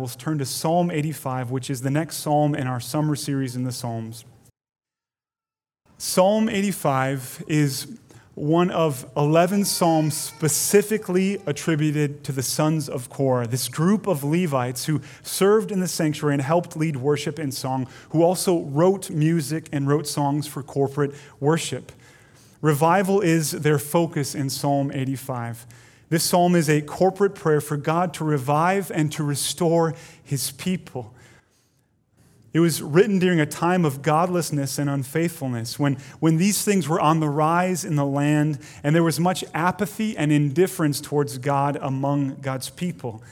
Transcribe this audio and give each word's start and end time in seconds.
Let's 0.00 0.14
turn 0.14 0.38
to 0.38 0.44
Psalm 0.44 0.92
85, 0.92 1.50
which 1.50 1.70
is 1.70 1.82
the 1.82 1.90
next 1.90 2.18
psalm 2.18 2.54
in 2.54 2.68
our 2.68 2.78
summer 2.78 3.16
series 3.16 3.56
in 3.56 3.64
the 3.64 3.72
Psalms. 3.72 4.24
Psalm 5.96 6.48
85 6.48 7.42
is 7.48 7.98
one 8.36 8.70
of 8.70 9.10
11 9.16 9.64
psalms 9.64 10.16
specifically 10.16 11.42
attributed 11.46 12.22
to 12.22 12.30
the 12.30 12.44
sons 12.44 12.88
of 12.88 13.10
Korah, 13.10 13.48
this 13.48 13.66
group 13.66 14.06
of 14.06 14.22
Levites 14.22 14.84
who 14.84 15.00
served 15.24 15.72
in 15.72 15.80
the 15.80 15.88
sanctuary 15.88 16.34
and 16.34 16.42
helped 16.42 16.76
lead 16.76 16.98
worship 16.98 17.36
and 17.36 17.52
song, 17.52 17.88
who 18.10 18.22
also 18.22 18.60
wrote 18.60 19.10
music 19.10 19.68
and 19.72 19.88
wrote 19.88 20.06
songs 20.06 20.46
for 20.46 20.62
corporate 20.62 21.12
worship. 21.40 21.90
Revival 22.60 23.20
is 23.20 23.50
their 23.50 23.80
focus 23.80 24.36
in 24.36 24.48
Psalm 24.48 24.92
85. 24.94 25.66
This 26.08 26.24
psalm 26.24 26.54
is 26.54 26.70
a 26.70 26.80
corporate 26.80 27.34
prayer 27.34 27.60
for 27.60 27.76
God 27.76 28.14
to 28.14 28.24
revive 28.24 28.90
and 28.94 29.12
to 29.12 29.22
restore 29.22 29.94
his 30.22 30.52
people. 30.52 31.14
It 32.54 32.60
was 32.60 32.80
written 32.80 33.18
during 33.18 33.40
a 33.40 33.46
time 33.46 33.84
of 33.84 34.00
godlessness 34.00 34.78
and 34.78 34.88
unfaithfulness, 34.88 35.78
when, 35.78 35.98
when 36.18 36.38
these 36.38 36.64
things 36.64 36.88
were 36.88 37.00
on 37.00 37.20
the 37.20 37.28
rise 37.28 37.84
in 37.84 37.96
the 37.96 38.06
land, 38.06 38.58
and 38.82 38.94
there 38.94 39.02
was 39.02 39.20
much 39.20 39.44
apathy 39.52 40.16
and 40.16 40.32
indifference 40.32 41.00
towards 41.00 41.36
God 41.36 41.78
among 41.80 42.36
God's 42.36 42.70
people. 42.70 43.22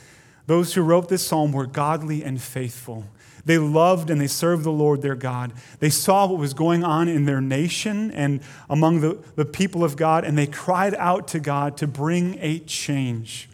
Those 0.47 0.75
who 0.75 0.83
wrote 0.83 1.09
this 1.09 1.27
psalm 1.27 1.53
were 1.53 1.67
godly 1.67 2.23
and 2.23 2.41
faithful. 2.41 3.05
They 3.47 3.59
loved 3.59 4.11
and 4.11 4.21
they 4.21 4.27
served 4.27 4.65
the 4.65 4.73
Lord 4.73 5.03
their 5.03 5.15
God. 5.15 5.53
They 5.79 5.89
saw 5.89 6.27
what 6.27 6.39
was 6.39 6.53
going 6.53 6.83
on 6.83 7.07
in 7.07 7.27
their 7.27 7.41
nation 7.41 8.11
and 8.11 8.41
among 8.69 9.01
the, 9.01 9.19
the 9.37 9.45
people 9.45 9.85
of 9.85 9.97
God, 9.97 10.25
and 10.25 10.37
they 10.37 10.49
cried 10.49 10.95
out 10.97 11.29
to 11.29 11.39
God 11.41 11.77
to 11.79 11.87
bring 11.87 12.39
a 12.41 12.59
change. 12.59 13.49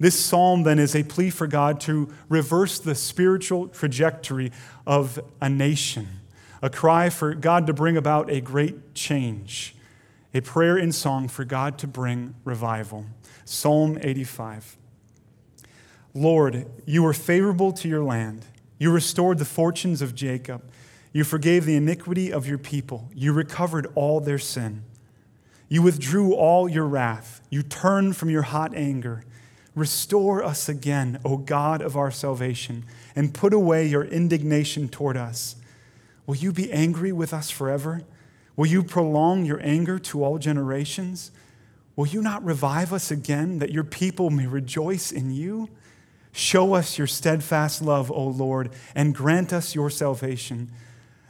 This 0.00 0.18
psalm 0.18 0.64
then 0.64 0.80
is 0.80 0.96
a 0.96 1.04
plea 1.04 1.30
for 1.30 1.46
God 1.46 1.80
to 1.82 2.12
reverse 2.28 2.80
the 2.80 2.96
spiritual 2.96 3.68
trajectory 3.68 4.50
of 4.84 5.20
a 5.40 5.48
nation, 5.48 6.08
a 6.60 6.68
cry 6.68 7.08
for 7.08 7.32
God 7.32 7.68
to 7.68 7.72
bring 7.72 7.96
about 7.96 8.28
a 8.28 8.40
great 8.40 8.94
change, 8.94 9.76
a 10.34 10.40
prayer 10.40 10.76
in 10.76 10.90
song 10.90 11.28
for 11.28 11.44
God 11.44 11.78
to 11.78 11.86
bring 11.86 12.34
revival. 12.44 13.06
Psalm 13.44 13.96
85. 14.00 14.76
Lord, 16.14 16.66
you 16.84 17.06
are 17.06 17.12
favorable 17.12 17.70
to 17.72 17.88
your 17.88 18.02
land 18.02 18.44
you 18.78 18.90
restored 18.90 19.38
the 19.38 19.44
fortunes 19.44 20.02
of 20.02 20.14
Jacob. 20.14 20.62
You 21.12 21.24
forgave 21.24 21.64
the 21.64 21.76
iniquity 21.76 22.32
of 22.32 22.46
your 22.46 22.58
people. 22.58 23.08
You 23.14 23.32
recovered 23.32 23.86
all 23.94 24.20
their 24.20 24.38
sin. 24.38 24.82
You 25.68 25.82
withdrew 25.82 26.34
all 26.34 26.68
your 26.68 26.86
wrath. 26.86 27.40
You 27.50 27.62
turned 27.62 28.16
from 28.16 28.30
your 28.30 28.42
hot 28.42 28.74
anger. 28.74 29.24
Restore 29.74 30.42
us 30.42 30.68
again, 30.68 31.18
O 31.24 31.36
God 31.36 31.82
of 31.82 31.96
our 31.96 32.10
salvation, 32.10 32.84
and 33.14 33.34
put 33.34 33.52
away 33.52 33.86
your 33.86 34.04
indignation 34.04 34.88
toward 34.88 35.16
us. 35.16 35.56
Will 36.26 36.36
you 36.36 36.52
be 36.52 36.72
angry 36.72 37.12
with 37.12 37.32
us 37.32 37.50
forever? 37.50 38.02
Will 38.56 38.66
you 38.66 38.82
prolong 38.82 39.44
your 39.44 39.60
anger 39.62 39.98
to 39.98 40.24
all 40.24 40.38
generations? 40.38 41.30
Will 41.94 42.06
you 42.06 42.22
not 42.22 42.44
revive 42.44 42.92
us 42.92 43.10
again, 43.10 43.58
that 43.58 43.70
your 43.70 43.84
people 43.84 44.30
may 44.30 44.46
rejoice 44.46 45.12
in 45.12 45.30
you? 45.30 45.68
Show 46.36 46.74
us 46.74 46.98
your 46.98 47.06
steadfast 47.06 47.80
love, 47.80 48.12
O 48.12 48.22
Lord, 48.22 48.70
and 48.94 49.14
grant 49.14 49.54
us 49.54 49.74
your 49.74 49.88
salvation. 49.88 50.70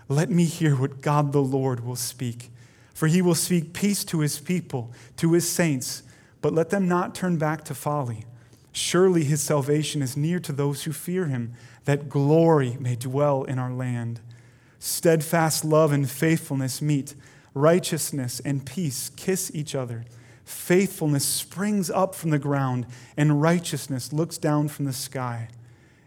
Let 0.08 0.30
me 0.30 0.46
hear 0.46 0.74
what 0.74 1.00
God 1.00 1.30
the 1.30 1.38
Lord 1.38 1.86
will 1.86 1.94
speak. 1.94 2.50
For 2.92 3.06
he 3.06 3.22
will 3.22 3.36
speak 3.36 3.72
peace 3.72 4.02
to 4.06 4.18
his 4.18 4.40
people, 4.40 4.90
to 5.18 5.34
his 5.34 5.48
saints, 5.48 6.02
but 6.42 6.52
let 6.52 6.70
them 6.70 6.88
not 6.88 7.14
turn 7.14 7.36
back 7.36 7.62
to 7.66 7.74
folly. 7.74 8.24
Surely 8.72 9.22
his 9.22 9.40
salvation 9.40 10.02
is 10.02 10.16
near 10.16 10.40
to 10.40 10.50
those 10.50 10.82
who 10.82 10.92
fear 10.92 11.26
him, 11.26 11.54
that 11.84 12.08
glory 12.08 12.76
may 12.80 12.96
dwell 12.96 13.44
in 13.44 13.60
our 13.60 13.72
land. 13.72 14.18
Steadfast 14.80 15.64
love 15.64 15.92
and 15.92 16.10
faithfulness 16.10 16.82
meet, 16.82 17.14
righteousness 17.54 18.40
and 18.44 18.66
peace 18.66 19.12
kiss 19.14 19.52
each 19.54 19.76
other. 19.76 20.04
Faithfulness 20.46 21.24
springs 21.24 21.90
up 21.90 22.14
from 22.14 22.30
the 22.30 22.38
ground, 22.38 22.86
and 23.16 23.42
righteousness 23.42 24.12
looks 24.12 24.38
down 24.38 24.68
from 24.68 24.84
the 24.84 24.92
sky. 24.92 25.48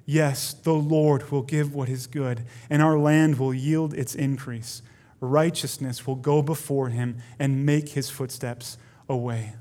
Yes, 0.06 0.54
the 0.54 0.74
Lord 0.74 1.30
will 1.30 1.42
give 1.42 1.76
what 1.76 1.90
is 1.90 2.08
good, 2.08 2.46
and 2.70 2.82
our 2.82 2.98
land 2.98 3.38
will 3.38 3.54
yield 3.54 3.94
its 3.94 4.16
increase. 4.16 4.82
Righteousness 5.20 6.08
will 6.08 6.16
go 6.16 6.42
before 6.42 6.88
him 6.88 7.18
and 7.38 7.66
make 7.66 7.90
his 7.90 8.10
footsteps 8.10 8.78
a 9.10 9.18
way. 9.18 9.56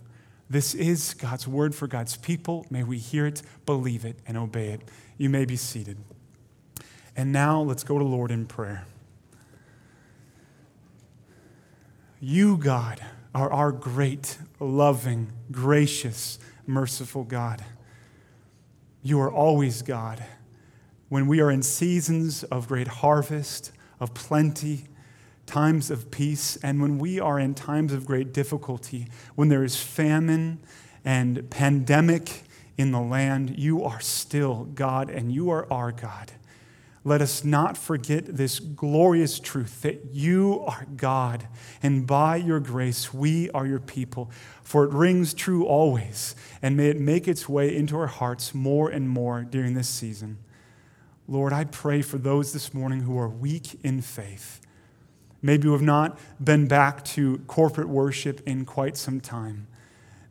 This 0.49 0.75
is 0.75 1.12
God's 1.12 1.49
word 1.49 1.75
for 1.75 1.88
God's 1.88 2.17
people. 2.17 2.65
May 2.71 2.84
we 2.84 2.99
hear 2.99 3.27
it, 3.27 3.43
believe 3.67 4.05
it, 4.05 4.21
and 4.28 4.38
obey 4.38 4.69
it. 4.69 4.83
You 5.17 5.28
may 5.28 5.44
be 5.44 5.56
seated. 5.56 5.99
And 7.17 7.33
now 7.33 7.61
let's 7.62 7.83
go 7.83 7.99
to 7.99 8.05
Lord 8.05 8.31
in 8.31 8.47
prayer. 8.47 8.87
You, 12.21 12.56
God, 12.56 13.00
are 13.34 13.53
our 13.53 13.72
great, 13.72 14.39
loving, 14.61 15.33
gracious, 15.50 16.39
merciful 16.66 17.25
God. 17.25 17.65
You 19.03 19.21
are 19.21 19.31
always 19.31 19.83
God. 19.83 20.25
When 21.09 21.27
we 21.27 21.41
are 21.41 21.50
in 21.50 21.62
seasons 21.62 22.44
of 22.44 22.69
great 22.69 22.88
harvest, 22.88 23.72
of 24.00 24.15
plenty, 24.15 24.84
times 25.47 25.91
of 25.91 26.11
peace, 26.11 26.56
and 26.62 26.83
when 26.83 26.99
we 26.99 27.19
are 27.19 27.38
in 27.38 27.55
times 27.55 27.93
of 27.93 28.06
great 28.06 28.33
difficulty, 28.33 29.09
when 29.34 29.49
there 29.49 29.65
is 29.65 29.77
famine 29.77 30.61
and 31.05 31.49
pandemic 31.50 32.43
in 32.77 32.93
the 32.93 33.00
land, 33.00 33.59
you 33.59 33.83
are 33.83 34.00
still 34.00 34.65
God 34.65 35.11
and 35.11 35.33
you 35.33 35.50
are 35.50 35.71
our 35.72 35.93
God 35.93 36.33
let 37.05 37.23
us 37.23 37.45
not 37.45 37.77
forget 37.77 38.27
this 38.27 38.59
glorious 38.59 39.39
truth 39.39 39.83
that 39.83 40.07
you 40.13 40.65
are 40.67 40.87
God, 40.97 41.49
and 41.83 42.07
by 42.07 42.37
your 42.37 42.61
grace, 42.61 43.15
we 43.15 43.51
are 43.51 43.67
your 43.67 43.79
people. 43.79 44.31
For 44.63 44.85
it 44.85 44.91
rings 44.93 45.33
true 45.33 45.65
always, 45.65 46.35
and 46.61 46.77
may 46.77 46.89
it 46.89 47.01
make 47.01 47.27
its 47.27 47.49
way 47.49 47.75
into 47.75 47.97
our 47.97 48.09
hearts 48.09 48.55
more 48.55 48.91
and 48.91 49.09
more 49.09 49.43
during 49.43 49.75
this 49.75 49.89
season. 49.89 50.39
Lord, 51.27 51.53
I 51.53 51.65
pray 51.65 52.03
for 52.03 52.19
those 52.19 52.53
this 52.53 52.75
morning 52.75 53.01
who 53.03 53.19
are 53.19 53.29
weak 53.29 53.79
in 53.85 54.01
faith, 54.01 54.61
maybe 55.41 55.65
who 55.65 55.73
have 55.73 55.83
not 55.83 56.19
been 56.43 56.67
back 56.67 57.05
to 57.05 57.39
corporate 57.47 57.89
worship 57.89 58.41
in 58.47 58.65
quite 58.65 58.97
some 58.97 59.21
time, 59.21 59.67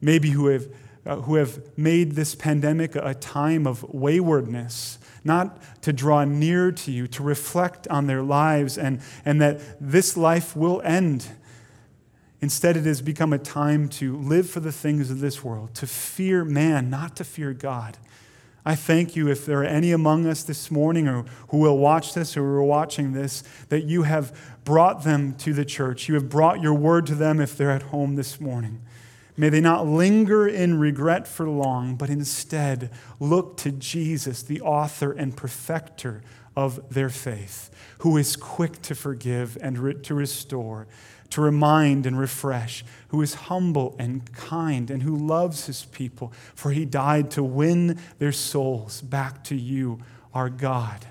maybe 0.01 0.31
who 0.31 0.47
have, 0.47 0.67
Uh, 1.07 1.21
who 1.21 1.35
have 1.35 1.61
made 1.77 2.13
this 2.13 2.35
pandemic 2.35 2.93
a 2.95 3.13
time 3.13 3.65
of 3.65 3.81
waywardness 3.93 4.99
not 5.23 5.57
to 5.81 5.93
draw 5.93 6.25
near 6.25 6.69
to 6.69 6.91
you, 6.91 7.07
to 7.07 7.23
reflect 7.23 7.87
on 7.87 8.07
their 8.07 8.21
lives, 8.21 8.77
and, 8.77 8.99
and 9.23 9.41
that 9.41 9.61
this 9.79 10.17
life 10.17 10.53
will 10.53 10.81
end. 10.81 11.29
Instead, 12.41 12.75
it 12.75 12.83
has 12.83 13.01
become 13.01 13.31
a 13.31 13.37
time 13.37 13.87
to 13.87 14.17
live 14.17 14.49
for 14.49 14.59
the 14.59 14.71
things 14.71 15.09
of 15.09 15.21
this 15.21 15.45
world, 15.45 15.73
to 15.75 15.87
fear 15.87 16.43
man, 16.43 16.89
not 16.89 17.15
to 17.15 17.23
fear 17.23 17.53
God. 17.53 17.97
I 18.65 18.75
thank 18.75 19.15
you 19.15 19.29
if 19.29 19.45
there 19.45 19.61
are 19.61 19.65
any 19.65 19.93
among 19.93 20.25
us 20.25 20.43
this 20.43 20.69
morning 20.69 21.07
or 21.07 21.23
who 21.49 21.57
will 21.59 21.77
watch 21.77 22.15
this 22.15 22.35
or 22.35 22.41
who 22.41 22.47
are 22.47 22.63
watching 22.63 23.13
this, 23.13 23.45
that 23.69 23.85
you 23.85 24.03
have 24.03 24.37
brought 24.65 25.05
them 25.05 25.35
to 25.35 25.53
the 25.53 25.63
church. 25.63 26.09
You 26.09 26.15
have 26.15 26.27
brought 26.27 26.59
your 26.59 26.73
word 26.73 27.05
to 27.05 27.15
them 27.15 27.39
if 27.39 27.55
they're 27.55 27.71
at 27.71 27.83
home 27.83 28.15
this 28.15 28.41
morning. 28.41 28.81
May 29.39 29.49
they 29.49 29.61
not 29.61 29.85
linger 29.85 30.47
in 30.47 30.79
regret 30.79 31.27
for 31.27 31.47
long, 31.47 31.95
but 31.95 32.09
instead 32.09 32.89
look 33.19 33.55
to 33.57 33.71
Jesus, 33.71 34.41
the 34.41 34.61
author 34.61 35.11
and 35.11 35.37
perfecter 35.37 36.23
of 36.55 36.91
their 36.91 37.09
faith, 37.09 37.69
who 37.99 38.17
is 38.17 38.35
quick 38.35 38.81
to 38.81 38.95
forgive 38.95 39.55
and 39.61 39.77
re- 39.77 39.93
to 39.93 40.15
restore, 40.15 40.87
to 41.29 41.41
remind 41.41 42.07
and 42.07 42.19
refresh, 42.19 42.83
who 43.09 43.21
is 43.21 43.35
humble 43.35 43.95
and 43.99 44.33
kind, 44.33 44.89
and 44.89 45.03
who 45.03 45.15
loves 45.15 45.67
his 45.67 45.85
people, 45.85 46.33
for 46.55 46.71
he 46.71 46.83
died 46.83 47.29
to 47.29 47.43
win 47.43 47.99
their 48.17 48.31
souls 48.31 49.01
back 49.01 49.43
to 49.43 49.55
you, 49.55 49.99
our 50.33 50.49
God. 50.49 51.05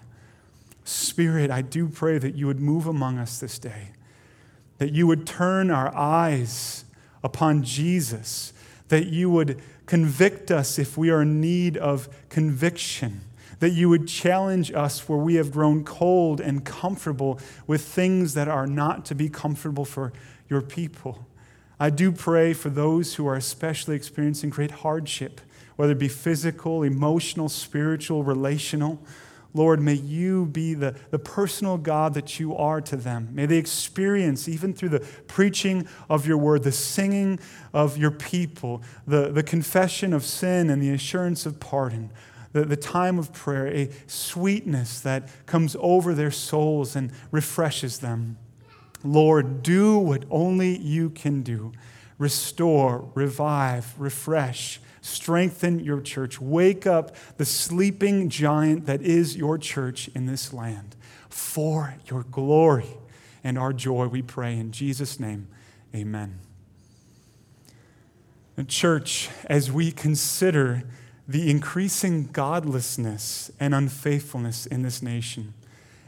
Spirit, 0.83 1.49
I 1.49 1.63
do 1.63 1.89
pray 1.89 2.19
that 2.19 2.35
you 2.35 2.49
would 2.49 2.61
move 2.61 2.89
among 2.89 3.19
us 3.19 3.39
this 3.39 3.61
day, 3.61 3.91
that 4.79 4.93
you 4.93 5.07
would 5.07 5.29
turn 5.29 5.71
our 5.71 5.95
eyes 5.95 6.86
upon 7.23 7.63
Jesus, 7.63 8.53
that 8.89 9.07
you 9.07 9.31
would 9.31 9.61
convict 9.87 10.51
us 10.51 10.79
if 10.79 10.97
we 10.97 11.11
are 11.11 11.23
in 11.23 11.41
need 11.41 11.77
of 11.77 12.09
conviction, 12.29 13.21
that 13.61 13.71
you 13.71 13.89
would 13.89 14.07
challenge 14.07 14.73
us 14.73 15.09
where 15.09 15.19
we 15.19 15.37
have 15.37 15.51
grown 15.51 15.85
cold 15.85 16.41
and 16.41 16.65
comfortable 16.65 17.41
with 17.67 17.83
things 17.83 18.35
that 18.35 18.49
are 18.49 18.67
not 18.67 19.05
to 19.07 19.15
be 19.15 19.29
comfortable 19.29 19.85
for 19.85 20.13
your 20.49 20.61
people. 20.61 21.27
I 21.79 21.91
do 21.91 22.11
pray 22.11 22.53
for 22.53 22.71
those 22.71 23.15
who 23.15 23.27
are 23.27 23.37
especially 23.37 23.97
experiencing 23.97 24.51
great 24.51 24.71
hardship, 24.71 25.41
whether 25.77 25.93
it 25.93 25.99
be 25.99 26.09
physical, 26.09 26.83
emotional, 26.83 27.49
spiritual, 27.49 28.25
relational. 28.25 28.99
Lord, 29.55 29.81
may 29.81 29.95
you 29.95 30.47
be 30.47 30.75
the, 30.75 30.95
the 31.11 31.19
personal 31.19 31.79
God 31.79 32.15
that 32.15 32.39
you 32.39 32.55
are 32.57 32.81
to 32.83 32.97
them. 32.97 33.31
May 33.33 33.47
they 33.47 33.57
experience, 33.57 34.49
even 34.49 34.75
through 34.75 34.91
the 34.91 35.01
preaching 35.29 35.89
of 36.11 36.27
your 36.27 36.37
word, 36.37 36.63
the 36.63 36.73
singing 36.73 37.39
of 37.73 37.97
your 37.97 38.11
people, 38.11 38.83
the, 39.07 39.31
the 39.31 39.43
confession 39.43 40.13
of 40.13 40.25
sin 40.25 40.69
and 40.69 40.83
the 40.83 40.91
assurance 40.91 41.47
of 41.47 41.59
pardon, 41.59 42.11
the, 42.53 42.65
the 42.65 42.77
time 42.77 43.19
of 43.19 43.33
prayer, 43.33 43.67
a 43.67 43.91
sweetness 44.07 45.01
that 45.01 45.29
comes 45.47 45.77
over 45.81 46.15
their 46.15 46.31
souls 46.31 46.95
and 46.95 47.11
refreshes 47.31 48.01
them. 48.01 48.37
Lord, 49.03 49.63
do 49.63 49.99
what 49.99 50.25
only 50.31 50.77
you 50.79 51.11
can 51.11 51.43
do 51.43 51.73
restore, 52.19 53.11
revive, 53.15 53.95
refresh, 53.99 54.81
strengthen 55.01 55.81
your 55.81 56.01
church. 56.01 56.41
Wake 56.41 56.87
up 56.87 57.15
the 57.37 57.45
sleeping 57.45 58.29
giant 58.29 58.87
that 58.87 59.03
is 59.03 59.37
your 59.37 59.59
church 59.59 60.09
in 60.15 60.27
this 60.27 60.53
land 60.53 60.97
for 61.29 61.95
your 62.11 62.23
glory 62.25 62.97
and 63.45 63.59
our 63.59 63.73
joy, 63.73 64.07
we 64.09 64.23
pray. 64.23 64.57
In 64.57 64.73
Jesus' 64.73 65.21
name, 65.21 65.47
amen. 65.95 66.41
And 68.57 68.69
church, 68.69 69.29
as 69.45 69.71
we 69.71 69.93
consider 69.93 70.83
the 71.29 71.51
increasing 71.51 72.25
godlessness 72.33 73.51
and 73.61 73.75
unfaithfulness 73.75 74.67
in 74.67 74.83
this 74.83 75.03
nation, 75.03 75.55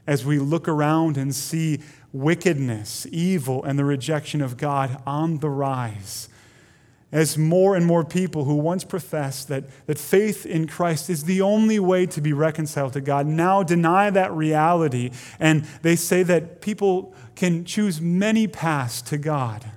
as 0.09 0.25
we 0.25 0.39
look 0.39 0.67
around 0.67 1.19
and 1.19 1.35
see 1.35 1.81
wickedness, 2.15 3.07
evil, 3.13 3.63
and 3.63 3.79
the 3.79 3.85
rejection 3.85 4.41
of 4.41 4.57
God 4.57 5.03
on 5.07 5.41
the 5.41 5.51
rise, 5.51 6.31
as 7.13 7.37
more 7.37 7.77
and 7.77 7.85
more 7.85 8.03
people 8.05 8.47
who 8.47 8.55
once 8.55 8.85
professed 8.85 9.49
that, 9.49 9.65
that 9.87 9.99
faith 9.99 10.47
in 10.47 10.67
Christ 10.67 11.11
is 11.11 11.25
the 11.25 11.43
only 11.43 11.79
way 11.79 12.07
to 12.07 12.23
be 12.23 12.33
reconciled 12.33 12.95
to 12.95 13.03
God 13.03 13.27
now 13.27 13.63
deny 13.63 14.09
that 14.09 14.33
reality, 14.33 15.11
and 15.39 15.67
they 15.83 15.95
say 15.95 16.23
that 16.23 16.63
people 16.63 17.15
can 17.37 17.67
choose 17.67 18.01
many 18.01 18.47
paths 18.47 19.03
to 19.03 19.19
God. 19.19 19.73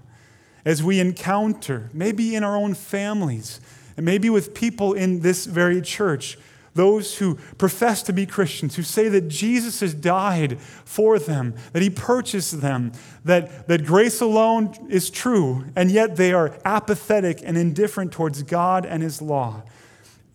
As 0.64 0.82
we 0.82 1.02
encounter, 1.02 1.90
maybe 1.92 2.36
in 2.36 2.44
our 2.46 2.56
own 2.56 2.74
families, 2.74 3.60
and 3.98 4.06
maybe 4.06 4.30
with 4.30 4.54
people 4.54 4.94
in 4.94 5.20
this 5.20 5.46
very 5.46 5.82
church, 5.82 6.38
those 6.74 7.18
who 7.18 7.36
profess 7.58 8.02
to 8.04 8.14
be 8.14 8.26
Christians, 8.26 8.76
who 8.76 8.84
say 8.84 9.10
that 9.10 9.28
Jesus 9.28 9.82
has 9.82 9.94
died 9.94 10.60
for 10.60 11.20
them, 11.20 11.56
that 11.74 11.82
he 11.82 11.90
purchased 11.90 12.62
them, 12.62 12.94
that, 13.26 13.68
that 13.68 13.86
grace 13.86 14.22
alone 14.22 14.74
is 14.90 15.10
true, 15.10 15.66
and 15.76 15.92
yet 15.92 16.16
they 16.16 16.32
are 16.34 16.58
apathetic 16.64 17.42
and 17.44 17.58
indifferent 17.58 18.12
towards 18.12 18.44
God 18.44 18.86
and 18.86 19.04
his 19.04 19.22
law. 19.22 19.64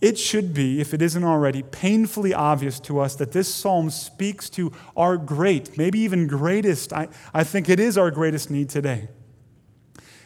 It 0.01 0.19
should 0.19 0.53
be, 0.53 0.81
if 0.81 0.93
it 0.93 1.01
isn't 1.01 1.25
already, 1.25 1.63
painfully 1.63 2.35
obvious 2.35 2.79
to 2.81 3.01
us 3.01 3.17
that 3.17 3.33
this 3.33 3.53
psalm 3.53 3.89
speaks 3.89 4.51
to 4.51 4.73
our 4.95 5.17
great, 5.17 5.79
maybe 5.79 5.99
even 6.01 6.27
greatest, 6.27 6.93
I, 6.93 7.09
I 7.33 7.45
think 7.45 7.71
it 7.71 7.81
is 7.81 7.97
our 7.97 8.11
greatest 8.11 8.51
need 8.51 8.69
today. 8.69 9.09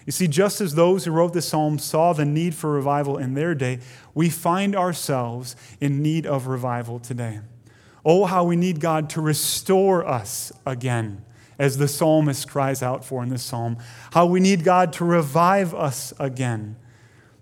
You 0.07 0.13
see, 0.13 0.29
just 0.29 0.61
as 0.61 0.75
those 0.75 1.05
who 1.05 1.11
wrote 1.11 1.33
the 1.33 1.43
psalm 1.43 1.79
saw 1.79 2.13
the 2.13 2.25
need 2.25 2.55
for 2.55 2.73
revival 2.73 3.19
in 3.19 3.35
their 3.35 3.55
day, 3.55 3.81
we 4.15 4.31
find 4.31 4.75
ourselves 4.75 5.57
in 5.81 6.03
need 6.03 6.27
of 6.27 6.47
revival 6.47 6.99
today. 6.99 7.41
Oh, 8.05 8.25
how 8.25 8.45
we 8.45 8.57
need 8.57 8.81
God 8.81 9.11
to 9.11 9.21
restore 9.21 10.07
us 10.07 10.53
again, 10.65 11.23
as 11.59 11.77
the 11.77 11.89
psalmist 11.89 12.49
cries 12.49 12.83
out 12.83 13.05
for 13.05 13.23
in 13.23 13.29
this 13.29 13.43
psalm. 13.43 13.77
How 14.13 14.25
we 14.25 14.41
need 14.41 14.65
God 14.65 14.93
to 14.95 15.05
revive 15.05 15.75
us 15.75 16.15
again. 16.19 16.77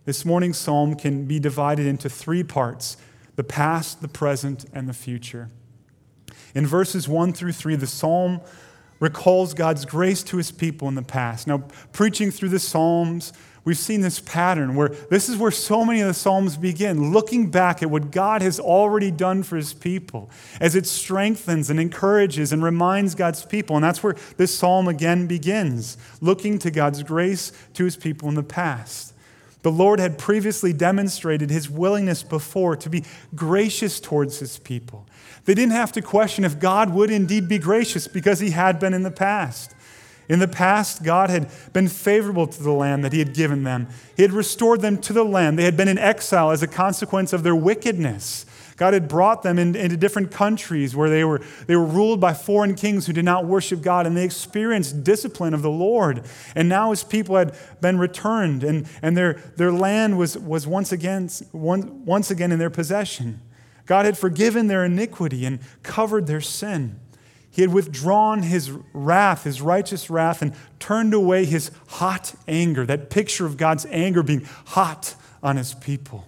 This 0.04 0.24
morning's 0.24 0.58
psalm 0.58 0.96
can 0.96 1.26
be 1.26 1.38
divided 1.38 1.86
into 1.86 2.08
three 2.08 2.42
parts 2.42 2.96
the 3.36 3.44
past, 3.44 4.02
the 4.02 4.08
present, 4.08 4.64
and 4.72 4.88
the 4.88 4.92
future. 4.92 5.48
In 6.56 6.66
verses 6.66 7.08
1 7.08 7.34
through 7.34 7.52
3, 7.52 7.76
the 7.76 7.86
psalm 7.86 8.40
recalls 9.00 9.54
God's 9.54 9.84
grace 9.84 10.22
to 10.24 10.36
his 10.36 10.50
people 10.50 10.88
in 10.88 10.94
the 10.94 11.02
past. 11.02 11.46
Now, 11.46 11.64
preaching 11.92 12.30
through 12.30 12.48
the 12.48 12.58
Psalms, 12.58 13.32
we've 13.64 13.78
seen 13.78 14.00
this 14.00 14.18
pattern 14.20 14.74
where 14.74 14.88
this 14.88 15.28
is 15.28 15.36
where 15.36 15.50
so 15.50 15.84
many 15.84 16.00
of 16.00 16.08
the 16.08 16.14
Psalms 16.14 16.56
begin, 16.56 17.12
looking 17.12 17.50
back 17.50 17.82
at 17.82 17.90
what 17.90 18.10
God 18.10 18.42
has 18.42 18.58
already 18.58 19.10
done 19.10 19.42
for 19.42 19.56
his 19.56 19.72
people 19.72 20.30
as 20.60 20.74
it 20.74 20.86
strengthens 20.86 21.70
and 21.70 21.78
encourages 21.78 22.52
and 22.52 22.62
reminds 22.62 23.14
God's 23.14 23.44
people. 23.44 23.76
And 23.76 23.84
that's 23.84 24.02
where 24.02 24.16
this 24.36 24.56
psalm 24.56 24.88
again 24.88 25.26
begins, 25.26 25.96
looking 26.20 26.58
to 26.60 26.70
God's 26.70 27.02
grace 27.02 27.52
to 27.74 27.84
his 27.84 27.96
people 27.96 28.28
in 28.28 28.34
the 28.34 28.42
past. 28.42 29.14
The 29.62 29.72
Lord 29.72 29.98
had 29.98 30.18
previously 30.18 30.72
demonstrated 30.72 31.50
his 31.50 31.68
willingness 31.68 32.22
before 32.22 32.76
to 32.76 32.88
be 32.88 33.04
gracious 33.34 33.98
towards 34.00 34.38
his 34.38 34.58
people. 34.58 35.06
They 35.48 35.54
didn't 35.54 35.72
have 35.72 35.92
to 35.92 36.02
question 36.02 36.44
if 36.44 36.60
God 36.60 36.92
would 36.92 37.10
indeed 37.10 37.48
be 37.48 37.58
gracious 37.58 38.06
because 38.06 38.38
he 38.38 38.50
had 38.50 38.78
been 38.78 38.92
in 38.92 39.02
the 39.02 39.10
past. 39.10 39.74
In 40.28 40.40
the 40.40 40.46
past, 40.46 41.02
God 41.02 41.30
had 41.30 41.50
been 41.72 41.88
favorable 41.88 42.46
to 42.46 42.62
the 42.62 42.70
land 42.70 43.02
that 43.02 43.14
he 43.14 43.18
had 43.18 43.32
given 43.32 43.64
them. 43.64 43.88
He 44.14 44.24
had 44.24 44.32
restored 44.32 44.82
them 44.82 44.98
to 44.98 45.14
the 45.14 45.24
land. 45.24 45.58
They 45.58 45.64
had 45.64 45.74
been 45.74 45.88
in 45.88 45.96
exile 45.96 46.50
as 46.50 46.62
a 46.62 46.66
consequence 46.66 47.32
of 47.32 47.44
their 47.44 47.56
wickedness. 47.56 48.44
God 48.76 48.92
had 48.92 49.08
brought 49.08 49.42
them 49.42 49.58
in, 49.58 49.74
into 49.74 49.96
different 49.96 50.30
countries 50.30 50.94
where 50.94 51.08
they 51.08 51.24
were, 51.24 51.40
they 51.66 51.76
were 51.76 51.86
ruled 51.86 52.20
by 52.20 52.34
foreign 52.34 52.74
kings 52.74 53.06
who 53.06 53.14
did 53.14 53.24
not 53.24 53.46
worship 53.46 53.80
God, 53.80 54.06
and 54.06 54.14
they 54.14 54.26
experienced 54.26 55.02
discipline 55.02 55.54
of 55.54 55.62
the 55.62 55.70
Lord. 55.70 56.26
And 56.54 56.68
now 56.68 56.90
his 56.90 57.04
people 57.04 57.36
had 57.36 57.56
been 57.80 57.98
returned, 57.98 58.64
and, 58.64 58.86
and 59.00 59.16
their, 59.16 59.40
their 59.56 59.72
land 59.72 60.18
was, 60.18 60.36
was 60.36 60.66
once, 60.66 60.92
again, 60.92 61.30
one, 61.52 62.04
once 62.04 62.30
again 62.30 62.52
in 62.52 62.58
their 62.58 62.68
possession. 62.68 63.40
God 63.88 64.04
had 64.04 64.18
forgiven 64.18 64.66
their 64.66 64.84
iniquity 64.84 65.46
and 65.46 65.60
covered 65.82 66.26
their 66.26 66.42
sin. 66.42 67.00
He 67.50 67.62
had 67.62 67.72
withdrawn 67.72 68.42
his 68.42 68.70
wrath, 68.92 69.44
his 69.44 69.62
righteous 69.62 70.10
wrath, 70.10 70.42
and 70.42 70.54
turned 70.78 71.14
away 71.14 71.46
his 71.46 71.70
hot 71.88 72.34
anger, 72.46 72.84
that 72.84 73.08
picture 73.08 73.46
of 73.46 73.56
God's 73.56 73.86
anger 73.86 74.22
being 74.22 74.46
hot 74.66 75.14
on 75.42 75.56
his 75.56 75.72
people. 75.72 76.26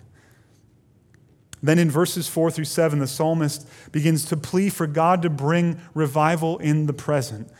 Then 1.63 1.79
in 1.79 1.91
verses 1.91 2.29
4 2.29 2.51
through 2.51 2.65
7, 2.65 2.99
the 2.99 3.07
psalmist 3.07 3.69
begins 3.93 4.25
to 4.25 4.39
plea 4.39 4.71
for 4.71 4.87
God 4.87 5.21
to 5.21 5.29
bring 5.29 5.79
revival 5.93 6.57
in 6.61 6.87
the 6.87 6.95
present. 6.95 7.51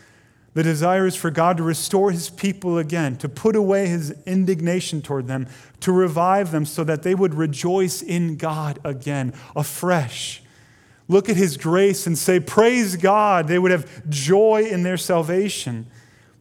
The 0.53 0.63
desire 0.65 1.07
is 1.07 1.15
for 1.15 1.31
God 1.31 1.59
to 1.59 1.63
restore 1.63 2.11
his 2.11 2.29
people 2.29 2.77
again, 2.77 3.17
to 3.19 3.29
put 3.29 3.55
away 3.55 3.87
his 3.87 4.13
indignation 4.27 5.01
toward 5.01 5.29
them, 5.29 5.47
to 5.81 5.93
revive 5.93 6.51
them 6.51 6.67
so 6.67 6.83
that 6.85 7.03
they 7.03 7.15
would 7.15 7.35
rejoice 7.35 8.03
in 8.03 8.37
God 8.37 8.81
again, 8.85 9.33
afresh. 9.55 10.43
Look 11.07 11.29
at 11.29 11.37
his 11.37 11.57
grace 11.57 12.07
and 12.07 12.19
say, 12.19 12.41
Praise 12.41 12.97
God. 12.97 13.47
They 13.47 13.59
would 13.59 13.71
have 13.71 14.09
joy 14.09 14.67
in 14.69 14.83
their 14.83 14.97
salvation. 14.97 15.87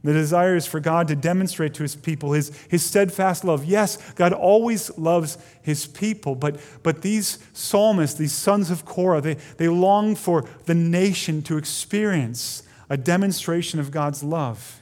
The 0.03 0.13
desire 0.13 0.55
is 0.55 0.65
for 0.65 0.79
God 0.79 1.07
to 1.09 1.15
demonstrate 1.15 1.73
to 1.75 1.83
his 1.83 1.95
people 1.95 2.31
his, 2.31 2.55
his 2.69 2.85
steadfast 2.85 3.43
love. 3.43 3.65
Yes, 3.65 3.97
God 4.13 4.31
always 4.31 4.97
loves 4.97 5.37
his 5.61 5.85
people, 5.85 6.35
but, 6.35 6.59
but 6.83 7.01
these 7.01 7.37
psalmists, 7.51 8.17
these 8.17 8.31
sons 8.31 8.71
of 8.71 8.85
Korah, 8.85 9.21
they, 9.21 9.35
they 9.57 9.67
long 9.67 10.15
for 10.15 10.45
the 10.65 10.75
nation 10.75 11.41
to 11.43 11.57
experience 11.57 12.63
a 12.89 12.97
demonstration 12.97 13.79
of 13.79 13.91
God's 13.91 14.23
love. 14.23 14.79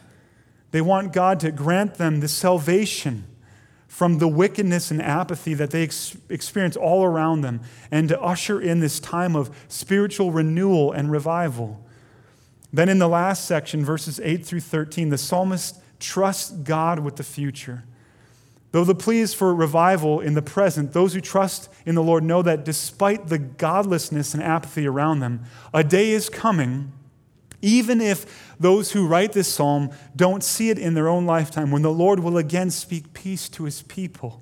They 0.72 0.82
want 0.82 1.14
God 1.14 1.40
to 1.42 1.52
grant 1.52 1.96
them 1.96 2.20
the 2.20 2.28
salvation 2.28 3.26
from 3.88 4.20
the 4.20 4.28
wickedness 4.28 4.92
and 4.92 5.02
apathy 5.02 5.54
that 5.54 5.72
they 5.72 5.84
ex- 5.84 6.18
experience 6.30 6.76
all 6.76 7.04
around 7.04 7.42
them 7.42 7.62
and 7.90 8.10
to 8.10 8.22
usher 8.22 8.60
in 8.60 8.80
this 8.80 9.00
time 9.00 9.36
of 9.36 9.50
spiritual 9.68 10.32
renewal 10.32 10.92
and 10.92 11.12
revival. 11.12 11.84
Then 12.72 12.90
in 12.90 13.00
the 13.00 13.08
last 13.08 13.46
section, 13.46 13.84
verses 13.84 14.20
8 14.24 14.46
through 14.46 14.60
13, 14.60 15.10
the 15.10 15.18
psalmist 15.18 15.82
trusts 16.00 16.52
God 16.52 17.00
with 17.00 17.16
the 17.16 17.24
future. 17.24 17.86
Though 18.72 18.84
the 18.84 18.94
plea 18.94 19.22
is 19.22 19.34
for 19.34 19.56
revival 19.56 20.20
in 20.20 20.34
the 20.34 20.42
present, 20.42 20.92
those 20.92 21.14
who 21.14 21.22
trust 21.22 21.70
in 21.86 21.96
the 21.96 22.04
Lord 22.04 22.24
know 22.24 22.42
that 22.42 22.66
despite 22.66 23.28
the 23.28 23.40
godlessness 23.40 24.34
and 24.34 24.44
apathy 24.44 24.86
around 24.86 25.22
them, 25.22 25.46
a 25.74 25.84
day 25.84 26.12
is 26.12 26.30
coming, 26.30 26.92
even 27.62 28.02
if 28.02 28.56
those 28.60 28.92
who 28.92 29.08
write 29.08 29.34
this 29.34 29.52
psalm 29.52 29.90
don't 30.16 30.44
see 30.44 30.70
it 30.70 30.78
in 30.78 30.94
their 30.94 31.08
own 31.08 31.26
lifetime, 31.26 31.72
when 31.72 31.82
the 31.82 31.92
Lord 31.92 32.20
will 32.20 32.38
again 32.38 32.70
speak 32.70 33.14
peace 33.14 33.50
to 33.50 33.64
his 33.64 33.82
people. 33.84 34.42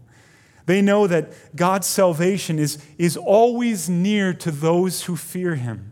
They 0.65 0.81
know 0.81 1.05
that 1.07 1.55
God's 1.55 1.87
salvation 1.87 2.57
is, 2.57 2.83
is 2.97 3.15
always 3.15 3.87
near 3.89 4.33
to 4.33 4.51
those 4.51 5.03
who 5.03 5.15
fear 5.15 5.55
him 5.55 5.91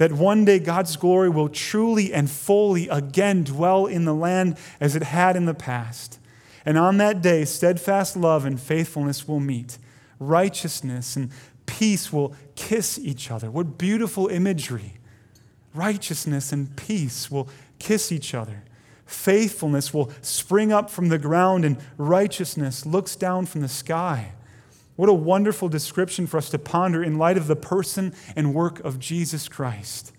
that 0.00 0.12
one 0.12 0.46
day 0.46 0.58
God's 0.58 0.96
glory 0.96 1.28
will 1.28 1.50
truly 1.50 2.10
and 2.10 2.30
fully 2.30 2.88
again 2.88 3.44
dwell 3.44 3.84
in 3.84 4.06
the 4.06 4.14
land 4.14 4.56
as 4.80 4.96
it 4.96 5.02
had 5.02 5.36
in 5.36 5.44
the 5.44 5.52
past. 5.52 6.18
And 6.64 6.78
on 6.78 6.96
that 6.96 7.20
day, 7.20 7.44
steadfast 7.44 8.16
love 8.16 8.46
and 8.46 8.58
faithfulness 8.58 9.28
will 9.28 9.40
meet, 9.40 9.76
righteousness 10.18 11.16
and 11.16 11.30
peace 11.66 12.10
will 12.10 12.34
kiss 12.54 12.98
each 12.98 13.30
other. 13.30 13.50
What 13.50 13.76
beautiful 13.76 14.28
imagery! 14.28 14.94
Righteousness 15.74 16.52
and 16.52 16.74
peace 16.76 17.30
will 17.30 17.48
kiss 17.78 18.10
each 18.10 18.34
other. 18.34 18.64
Faithfulness 19.06 19.92
will 19.92 20.10
spring 20.22 20.72
up 20.72 20.90
from 20.90 21.08
the 21.08 21.18
ground, 21.18 21.64
and 21.64 21.78
righteousness 21.96 22.86
looks 22.86 23.16
down 23.16 23.46
from 23.46 23.60
the 23.60 23.68
sky. 23.68 24.32
What 24.96 25.08
a 25.08 25.14
wonderful 25.14 25.68
description 25.68 26.26
for 26.26 26.36
us 26.36 26.50
to 26.50 26.58
ponder 26.58 27.02
in 27.02 27.18
light 27.18 27.36
of 27.36 27.46
the 27.46 27.56
person 27.56 28.14
and 28.36 28.54
work 28.54 28.80
of 28.80 28.98
Jesus 28.98 29.48
Christ. 29.48 30.12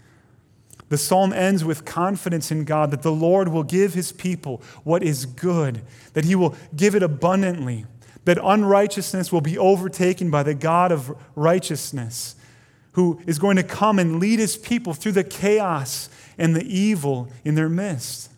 The 0.89 0.98
psalm 0.98 1.31
ends 1.31 1.63
with 1.63 1.86
confidence 1.86 2.51
in 2.51 2.65
God 2.65 2.91
that 2.91 3.01
the 3.01 3.13
Lord 3.13 3.48
will 3.48 3.63
give 3.63 3.93
his 3.93 4.12
people 4.12 4.62
what 4.84 5.03
is 5.03 5.25
good, 5.25 5.84
that 6.13 6.25
he 6.25 6.36
will 6.36 6.55
give 6.75 6.96
it 6.96 7.03
abundantly, 7.03 7.86
that 8.25 8.38
unrighteousness 8.43 9.31
will 9.31 9.39
be 9.39 9.58
overtaken 9.58 10.29
by 10.29 10.43
the 10.43 10.53
God 10.53 10.91
of 10.91 11.15
righteousness, 11.34 12.36
who 12.93 13.19
is 13.25 13.39
going 13.39 13.55
to 13.57 13.63
come 13.63 14.00
and 14.00 14.19
lead 14.19 14.39
his 14.39 14.57
people 14.57 14.93
through 14.93 15.13
the 15.13 15.24
chaos 15.24 16.10
and 16.38 16.55
the 16.55 16.65
evil 16.65 17.29
in 17.43 17.55
their 17.55 17.69
midst. 17.69 18.29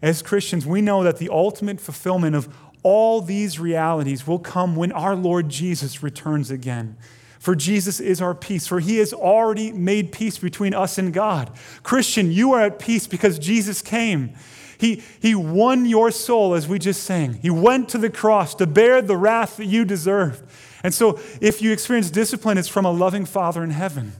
As 0.00 0.20
Christians, 0.20 0.66
we 0.66 0.82
know 0.82 1.04
that 1.04 1.18
the 1.18 1.28
ultimate 1.30 1.80
fulfillment 1.80 2.34
of 2.34 2.54
all 2.82 3.20
these 3.20 3.60
realities 3.60 4.26
will 4.26 4.40
come 4.40 4.74
when 4.74 4.90
our 4.92 5.14
Lord 5.14 5.48
Jesus 5.48 6.02
returns 6.02 6.50
again. 6.50 6.96
For 7.38 7.54
Jesus 7.56 7.98
is 7.98 8.20
our 8.20 8.34
peace, 8.34 8.66
for 8.66 8.80
he 8.80 8.98
has 8.98 9.12
already 9.12 9.72
made 9.72 10.12
peace 10.12 10.38
between 10.38 10.74
us 10.74 10.98
and 10.98 11.12
God. 11.12 11.50
Christian, 11.82 12.30
you 12.30 12.52
are 12.52 12.62
at 12.62 12.78
peace 12.78 13.06
because 13.06 13.38
Jesus 13.38 13.82
came. 13.82 14.34
He, 14.82 15.00
he 15.20 15.32
won 15.36 15.86
your 15.86 16.10
soul, 16.10 16.54
as 16.54 16.66
we 16.66 16.80
just 16.80 17.04
sang. 17.04 17.34
He 17.34 17.50
went 17.50 17.88
to 17.90 17.98
the 17.98 18.10
cross 18.10 18.52
to 18.56 18.66
bear 18.66 19.00
the 19.00 19.16
wrath 19.16 19.58
that 19.58 19.66
you 19.66 19.84
deserved. 19.84 20.44
And 20.82 20.92
so, 20.92 21.20
if 21.40 21.62
you 21.62 21.70
experience 21.70 22.10
discipline, 22.10 22.58
it's 22.58 22.66
from 22.66 22.84
a 22.84 22.90
loving 22.90 23.24
Father 23.24 23.62
in 23.62 23.70
heaven. 23.70 24.14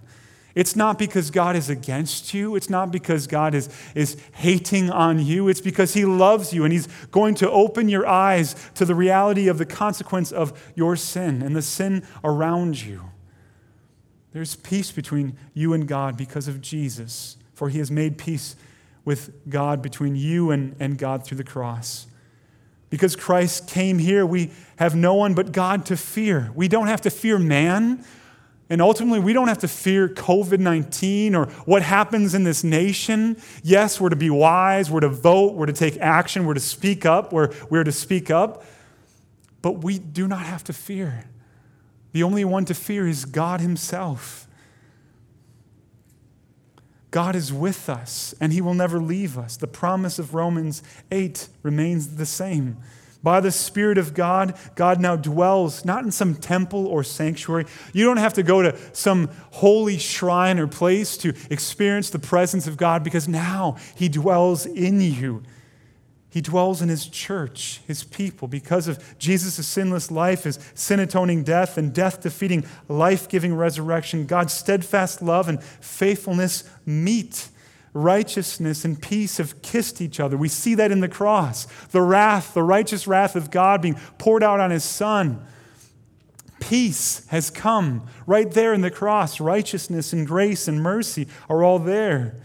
It's 0.54 0.76
not 0.76 1.00
because 1.00 1.32
God 1.32 1.56
is 1.56 1.68
against 1.68 2.32
you. 2.32 2.54
It's 2.54 2.70
not 2.70 2.92
because 2.92 3.26
God 3.26 3.56
is, 3.56 3.70
is 3.96 4.16
hating 4.34 4.88
on 4.88 5.18
you. 5.18 5.48
It's 5.48 5.60
because 5.60 5.94
He 5.94 6.04
loves 6.04 6.52
you 6.52 6.62
and 6.62 6.72
He's 6.72 6.86
going 7.10 7.34
to 7.36 7.50
open 7.50 7.88
your 7.88 8.06
eyes 8.06 8.54
to 8.76 8.84
the 8.84 8.94
reality 8.94 9.48
of 9.48 9.58
the 9.58 9.66
consequence 9.66 10.30
of 10.30 10.72
your 10.76 10.94
sin 10.94 11.42
and 11.42 11.56
the 11.56 11.62
sin 11.62 12.06
around 12.22 12.80
you. 12.80 13.02
There's 14.30 14.54
peace 14.54 14.92
between 14.92 15.36
you 15.54 15.72
and 15.72 15.88
God 15.88 16.16
because 16.16 16.46
of 16.46 16.60
Jesus, 16.60 17.36
for 17.52 17.68
He 17.68 17.80
has 17.80 17.90
made 17.90 18.16
peace 18.16 18.54
with 19.04 19.48
God 19.48 19.82
between 19.82 20.16
you 20.16 20.50
and, 20.50 20.76
and 20.78 20.96
God 20.96 21.24
through 21.24 21.38
the 21.38 21.44
cross. 21.44 22.06
Because 22.90 23.16
Christ 23.16 23.68
came 23.68 23.98
here, 23.98 24.26
we 24.26 24.52
have 24.76 24.94
no 24.94 25.14
one 25.14 25.34
but 25.34 25.52
God 25.52 25.86
to 25.86 25.96
fear. 25.96 26.52
We 26.54 26.68
don't 26.68 26.88
have 26.88 27.00
to 27.02 27.10
fear 27.10 27.38
man. 27.38 28.04
And 28.68 28.80
ultimately, 28.80 29.18
we 29.18 29.32
don't 29.32 29.48
have 29.48 29.58
to 29.58 29.68
fear 29.68 30.08
COVID 30.08 30.58
19 30.58 31.34
or 31.34 31.46
what 31.64 31.82
happens 31.82 32.34
in 32.34 32.44
this 32.44 32.62
nation. 32.62 33.36
Yes, 33.62 34.00
we're 34.00 34.10
to 34.10 34.16
be 34.16 34.30
wise, 34.30 34.90
we're 34.90 35.00
to 35.00 35.08
vote, 35.08 35.54
we're 35.54 35.66
to 35.66 35.72
take 35.72 35.96
action, 35.98 36.46
we're 36.46 36.54
to 36.54 36.60
speak 36.60 37.04
up, 37.04 37.32
we're, 37.32 37.52
we're 37.68 37.84
to 37.84 37.92
speak 37.92 38.30
up. 38.30 38.64
But 39.62 39.84
we 39.84 39.98
do 39.98 40.26
not 40.26 40.46
have 40.46 40.64
to 40.64 40.72
fear. 40.72 41.24
The 42.12 42.22
only 42.22 42.44
one 42.44 42.64
to 42.66 42.74
fear 42.74 43.06
is 43.06 43.24
God 43.24 43.60
Himself. 43.60 44.46
God 47.12 47.36
is 47.36 47.52
with 47.52 47.88
us 47.88 48.34
and 48.40 48.52
He 48.52 48.60
will 48.60 48.74
never 48.74 48.98
leave 48.98 49.38
us. 49.38 49.56
The 49.56 49.68
promise 49.68 50.18
of 50.18 50.34
Romans 50.34 50.82
8 51.12 51.46
remains 51.62 52.16
the 52.16 52.26
same. 52.26 52.78
By 53.22 53.40
the 53.40 53.52
Spirit 53.52 53.98
of 53.98 54.14
God, 54.14 54.58
God 54.74 54.98
now 54.98 55.14
dwells 55.14 55.84
not 55.84 56.04
in 56.04 56.10
some 56.10 56.34
temple 56.34 56.86
or 56.86 57.04
sanctuary. 57.04 57.66
You 57.92 58.04
don't 58.04 58.16
have 58.16 58.34
to 58.34 58.42
go 58.42 58.62
to 58.62 58.76
some 58.92 59.30
holy 59.52 59.98
shrine 59.98 60.58
or 60.58 60.66
place 60.66 61.16
to 61.18 61.34
experience 61.48 62.10
the 62.10 62.18
presence 62.18 62.66
of 62.66 62.76
God 62.76 63.04
because 63.04 63.28
now 63.28 63.76
He 63.94 64.08
dwells 64.08 64.66
in 64.66 65.00
you. 65.00 65.44
He 66.32 66.40
dwells 66.40 66.80
in 66.80 66.88
his 66.88 67.08
church, 67.08 67.82
his 67.86 68.04
people, 68.04 68.48
because 68.48 68.88
of 68.88 69.18
Jesus' 69.18 69.68
sinless 69.68 70.10
life, 70.10 70.44
his 70.44 70.58
sin 70.74 70.98
atoning 70.98 71.44
death, 71.44 71.76
and 71.76 71.92
death 71.92 72.22
defeating 72.22 72.64
life 72.88 73.28
giving 73.28 73.54
resurrection. 73.54 74.24
God's 74.24 74.54
steadfast 74.54 75.20
love 75.20 75.50
and 75.50 75.62
faithfulness 75.62 76.64
meet. 76.86 77.50
Righteousness 77.92 78.82
and 78.82 79.00
peace 79.00 79.36
have 79.36 79.60
kissed 79.60 80.00
each 80.00 80.20
other. 80.20 80.38
We 80.38 80.48
see 80.48 80.74
that 80.76 80.90
in 80.90 81.00
the 81.00 81.08
cross. 81.08 81.66
The 81.88 82.00
wrath, 82.00 82.54
the 82.54 82.62
righteous 82.62 83.06
wrath 83.06 83.36
of 83.36 83.50
God 83.50 83.82
being 83.82 83.96
poured 84.16 84.42
out 84.42 84.58
on 84.58 84.70
his 84.70 84.84
son. 84.84 85.46
Peace 86.60 87.26
has 87.26 87.50
come 87.50 88.06
right 88.26 88.50
there 88.50 88.72
in 88.72 88.80
the 88.80 88.90
cross. 88.90 89.38
Righteousness 89.38 90.14
and 90.14 90.26
grace 90.26 90.66
and 90.66 90.82
mercy 90.82 91.28
are 91.50 91.62
all 91.62 91.78
there. 91.78 92.36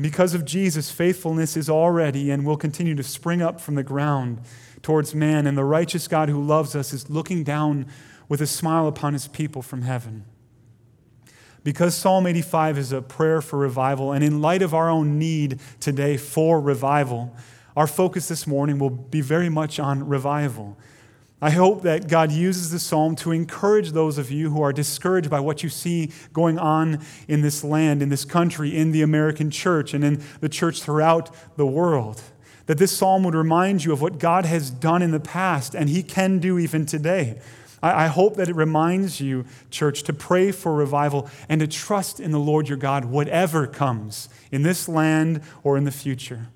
Because 0.00 0.34
of 0.34 0.44
Jesus, 0.44 0.90
faithfulness 0.90 1.56
is 1.56 1.70
already 1.70 2.30
and 2.30 2.44
will 2.44 2.56
continue 2.56 2.96
to 2.96 3.02
spring 3.02 3.40
up 3.40 3.60
from 3.60 3.76
the 3.76 3.84
ground 3.84 4.40
towards 4.82 5.14
man. 5.14 5.46
And 5.46 5.56
the 5.56 5.64
righteous 5.64 6.08
God 6.08 6.28
who 6.28 6.42
loves 6.42 6.74
us 6.74 6.92
is 6.92 7.08
looking 7.08 7.44
down 7.44 7.86
with 8.28 8.40
a 8.40 8.46
smile 8.46 8.88
upon 8.88 9.12
his 9.12 9.28
people 9.28 9.62
from 9.62 9.82
heaven. 9.82 10.24
Because 11.62 11.94
Psalm 11.94 12.26
85 12.26 12.76
is 12.76 12.92
a 12.92 13.00
prayer 13.00 13.40
for 13.40 13.58
revival, 13.58 14.12
and 14.12 14.22
in 14.22 14.42
light 14.42 14.60
of 14.60 14.74
our 14.74 14.90
own 14.90 15.18
need 15.18 15.60
today 15.80 16.18
for 16.18 16.60
revival, 16.60 17.34
our 17.76 17.86
focus 17.86 18.28
this 18.28 18.46
morning 18.46 18.78
will 18.78 18.90
be 18.90 19.22
very 19.22 19.48
much 19.48 19.80
on 19.80 20.06
revival. 20.06 20.76
I 21.44 21.50
hope 21.50 21.82
that 21.82 22.08
God 22.08 22.32
uses 22.32 22.70
the 22.70 22.78
psalm 22.78 23.16
to 23.16 23.30
encourage 23.30 23.90
those 23.90 24.16
of 24.16 24.30
you 24.30 24.48
who 24.48 24.62
are 24.62 24.72
discouraged 24.72 25.28
by 25.28 25.40
what 25.40 25.62
you 25.62 25.68
see 25.68 26.10
going 26.32 26.58
on 26.58 27.04
in 27.28 27.42
this 27.42 27.62
land, 27.62 28.00
in 28.00 28.08
this 28.08 28.24
country, 28.24 28.74
in 28.74 28.92
the 28.92 29.02
American 29.02 29.50
church, 29.50 29.92
and 29.92 30.02
in 30.02 30.22
the 30.40 30.48
church 30.48 30.82
throughout 30.82 31.28
the 31.58 31.66
world. 31.66 32.22
That 32.64 32.78
this 32.78 32.96
psalm 32.96 33.24
would 33.24 33.34
remind 33.34 33.84
you 33.84 33.92
of 33.92 34.00
what 34.00 34.18
God 34.18 34.46
has 34.46 34.70
done 34.70 35.02
in 35.02 35.10
the 35.10 35.20
past 35.20 35.74
and 35.74 35.90
He 35.90 36.02
can 36.02 36.38
do 36.38 36.58
even 36.58 36.86
today. 36.86 37.38
I 37.82 38.06
hope 38.06 38.36
that 38.36 38.48
it 38.48 38.56
reminds 38.56 39.20
you, 39.20 39.44
church, 39.70 40.04
to 40.04 40.14
pray 40.14 40.50
for 40.50 40.74
revival 40.74 41.28
and 41.50 41.60
to 41.60 41.66
trust 41.66 42.20
in 42.20 42.30
the 42.30 42.40
Lord 42.40 42.70
your 42.70 42.78
God, 42.78 43.04
whatever 43.04 43.66
comes 43.66 44.30
in 44.50 44.62
this 44.62 44.88
land 44.88 45.42
or 45.62 45.76
in 45.76 45.84
the 45.84 45.90
future. 45.90 46.46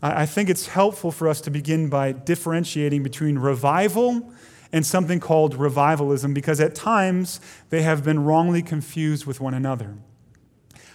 I 0.00 0.26
think 0.26 0.48
it's 0.48 0.68
helpful 0.68 1.10
for 1.10 1.28
us 1.28 1.40
to 1.42 1.50
begin 1.50 1.88
by 1.88 2.12
differentiating 2.12 3.02
between 3.02 3.38
revival 3.38 4.32
and 4.72 4.86
something 4.86 5.18
called 5.18 5.54
revivalism 5.54 6.34
because 6.34 6.60
at 6.60 6.74
times 6.74 7.40
they 7.70 7.82
have 7.82 8.04
been 8.04 8.24
wrongly 8.24 8.62
confused 8.62 9.26
with 9.26 9.40
one 9.40 9.54
another. 9.54 9.96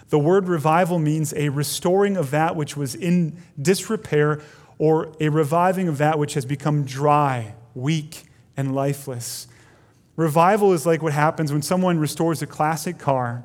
The 0.09 0.19
word 0.19 0.47
revival 0.47 0.99
means 0.99 1.33
a 1.33 1.49
restoring 1.49 2.15
of 2.15 2.31
that 2.31 2.55
which 2.55 2.77
was 2.77 2.95
in 2.95 3.37
disrepair 3.61 4.41
or 4.77 5.11
a 5.19 5.29
reviving 5.29 5.87
of 5.87 5.97
that 5.97 6.17
which 6.17 6.35
has 6.35 6.45
become 6.45 6.83
dry, 6.85 7.55
weak, 7.73 8.23
and 8.55 8.73
lifeless. 8.73 9.47
Revival 10.15 10.71
is 10.71 10.85
like 10.85 11.01
what 11.01 11.13
happens 11.13 11.51
when 11.51 11.61
someone 11.61 11.99
restores 11.99 12.41
a 12.41 12.47
classic 12.47 12.99
car 12.99 13.43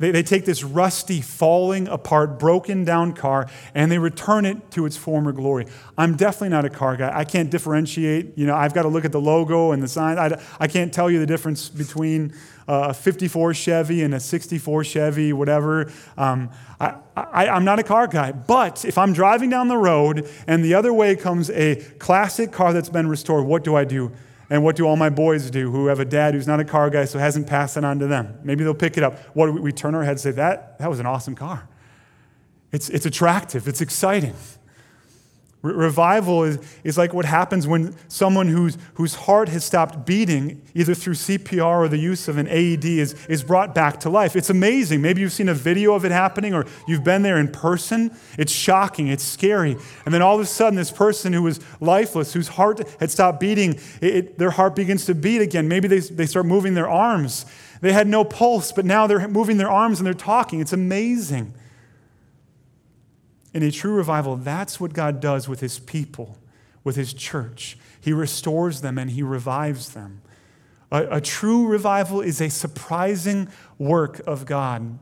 they, 0.00 0.10
they 0.10 0.22
take 0.22 0.46
this 0.46 0.64
rusty, 0.64 1.20
falling 1.20 1.86
apart, 1.86 2.38
broken 2.38 2.84
down 2.84 3.12
car 3.12 3.48
and 3.74 3.92
they 3.92 3.98
return 3.98 4.46
it 4.46 4.70
to 4.72 4.86
its 4.86 4.96
former 4.96 5.30
glory. 5.30 5.66
I'm 5.98 6.16
definitely 6.16 6.48
not 6.48 6.64
a 6.64 6.70
car 6.70 6.96
guy. 6.96 7.12
I 7.14 7.24
can't 7.24 7.50
differentiate. 7.50 8.36
You 8.36 8.46
know, 8.46 8.56
I've 8.56 8.72
got 8.72 8.82
to 8.82 8.88
look 8.88 9.04
at 9.04 9.12
the 9.12 9.20
logo 9.20 9.72
and 9.72 9.82
the 9.82 9.88
sign. 9.88 10.18
I, 10.18 10.42
I 10.58 10.68
can't 10.68 10.92
tell 10.92 11.10
you 11.10 11.18
the 11.18 11.26
difference 11.26 11.68
between 11.68 12.32
a 12.66 12.94
54 12.94 13.52
Chevy 13.52 14.02
and 14.02 14.14
a 14.14 14.20
64 14.20 14.84
Chevy, 14.84 15.34
whatever. 15.34 15.92
Um, 16.16 16.50
I, 16.80 16.94
I, 17.14 17.48
I'm 17.48 17.66
not 17.66 17.78
a 17.78 17.82
car 17.82 18.06
guy. 18.06 18.32
But 18.32 18.86
if 18.86 18.96
I'm 18.96 19.12
driving 19.12 19.50
down 19.50 19.68
the 19.68 19.76
road 19.76 20.26
and 20.46 20.64
the 20.64 20.72
other 20.72 20.94
way 20.94 21.14
comes 21.14 21.50
a 21.50 21.76
classic 21.98 22.52
car 22.52 22.72
that's 22.72 22.88
been 22.88 23.06
restored, 23.06 23.44
what 23.44 23.64
do 23.64 23.76
I 23.76 23.84
do? 23.84 24.12
And 24.50 24.64
what 24.64 24.74
do 24.74 24.84
all 24.84 24.96
my 24.96 25.10
boys 25.10 25.48
do 25.48 25.70
who 25.70 25.86
have 25.86 26.00
a 26.00 26.04
dad 26.04 26.34
who's 26.34 26.48
not 26.48 26.58
a 26.58 26.64
car 26.64 26.90
guy, 26.90 27.04
so 27.04 27.20
hasn't 27.20 27.46
passed 27.46 27.76
it 27.76 27.84
on 27.84 28.00
to 28.00 28.08
them? 28.08 28.36
Maybe 28.42 28.64
they'll 28.64 28.74
pick 28.74 28.96
it 28.96 29.04
up. 29.04 29.18
What 29.34 29.46
do 29.46 29.52
we, 29.52 29.60
we 29.60 29.72
turn 29.72 29.94
our 29.94 30.02
heads 30.02 30.26
and 30.26 30.34
say, 30.34 30.36
that, 30.36 30.78
that 30.80 30.90
was 30.90 30.98
an 30.98 31.06
awesome 31.06 31.36
car. 31.36 31.68
It's, 32.72 32.88
it's 32.88 33.06
attractive, 33.06 33.68
it's 33.68 33.80
exciting. 33.80 34.34
Re- 35.62 35.74
revival 35.74 36.44
is, 36.44 36.58
is 36.84 36.96
like 36.96 37.12
what 37.12 37.26
happens 37.26 37.66
when 37.66 37.94
someone 38.08 38.48
whose, 38.48 38.78
whose 38.94 39.14
heart 39.14 39.48
has 39.50 39.64
stopped 39.64 40.06
beating, 40.06 40.62
either 40.74 40.94
through 40.94 41.14
CPR 41.14 41.80
or 41.80 41.88
the 41.88 41.98
use 41.98 42.28
of 42.28 42.38
an 42.38 42.48
AED, 42.48 42.84
is, 42.84 43.14
is 43.26 43.42
brought 43.42 43.74
back 43.74 44.00
to 44.00 44.10
life. 44.10 44.36
It's 44.36 44.48
amazing. 44.48 45.02
Maybe 45.02 45.20
you've 45.20 45.32
seen 45.32 45.48
a 45.48 45.54
video 45.54 45.94
of 45.94 46.04
it 46.04 46.12
happening 46.12 46.54
or 46.54 46.64
you've 46.88 47.04
been 47.04 47.22
there 47.22 47.38
in 47.38 47.48
person. 47.48 48.10
It's 48.38 48.52
shocking, 48.52 49.08
it's 49.08 49.24
scary. 49.24 49.76
And 50.06 50.14
then 50.14 50.22
all 50.22 50.36
of 50.36 50.40
a 50.40 50.46
sudden, 50.46 50.76
this 50.76 50.90
person 50.90 51.32
who 51.32 51.42
was 51.42 51.60
lifeless, 51.80 52.32
whose 52.32 52.48
heart 52.48 52.88
had 52.98 53.10
stopped 53.10 53.38
beating, 53.40 53.74
it, 54.00 54.14
it, 54.14 54.38
their 54.38 54.50
heart 54.50 54.74
begins 54.74 55.04
to 55.06 55.14
beat 55.14 55.42
again. 55.42 55.68
Maybe 55.68 55.88
they, 55.88 56.00
they 56.00 56.26
start 56.26 56.46
moving 56.46 56.74
their 56.74 56.88
arms. 56.88 57.44
They 57.82 57.92
had 57.92 58.06
no 58.06 58.24
pulse, 58.24 58.72
but 58.72 58.84
now 58.84 59.06
they're 59.06 59.26
moving 59.28 59.56
their 59.58 59.70
arms 59.70 60.00
and 60.00 60.06
they're 60.06 60.14
talking. 60.14 60.60
It's 60.60 60.72
amazing. 60.72 61.54
In 63.52 63.62
a 63.62 63.70
true 63.70 63.94
revival, 63.94 64.36
that's 64.36 64.78
what 64.78 64.92
God 64.92 65.20
does 65.20 65.48
with 65.48 65.60
his 65.60 65.78
people, 65.78 66.38
with 66.84 66.96
his 66.96 67.12
church. 67.12 67.76
He 68.00 68.12
restores 68.12 68.80
them 68.80 68.98
and 68.98 69.10
he 69.10 69.22
revives 69.22 69.90
them. 69.90 70.22
A, 70.92 71.16
a 71.16 71.20
true 71.20 71.66
revival 71.66 72.20
is 72.20 72.40
a 72.40 72.48
surprising 72.48 73.48
work 73.78 74.20
of 74.26 74.46
God. 74.46 74.98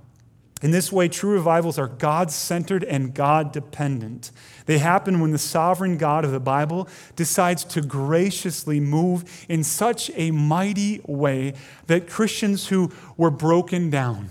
In 0.60 0.72
this 0.72 0.90
way, 0.90 1.06
true 1.06 1.34
revivals 1.34 1.78
are 1.78 1.86
God 1.86 2.32
centered 2.32 2.82
and 2.82 3.14
God 3.14 3.52
dependent. 3.52 4.32
They 4.66 4.78
happen 4.78 5.20
when 5.20 5.30
the 5.30 5.38
sovereign 5.38 5.96
God 5.98 6.24
of 6.24 6.32
the 6.32 6.40
Bible 6.40 6.88
decides 7.14 7.62
to 7.66 7.80
graciously 7.80 8.80
move 8.80 9.46
in 9.48 9.62
such 9.62 10.10
a 10.16 10.32
mighty 10.32 11.00
way 11.06 11.54
that 11.86 12.08
Christians 12.08 12.68
who 12.68 12.90
were 13.16 13.30
broken 13.30 13.88
down, 13.88 14.30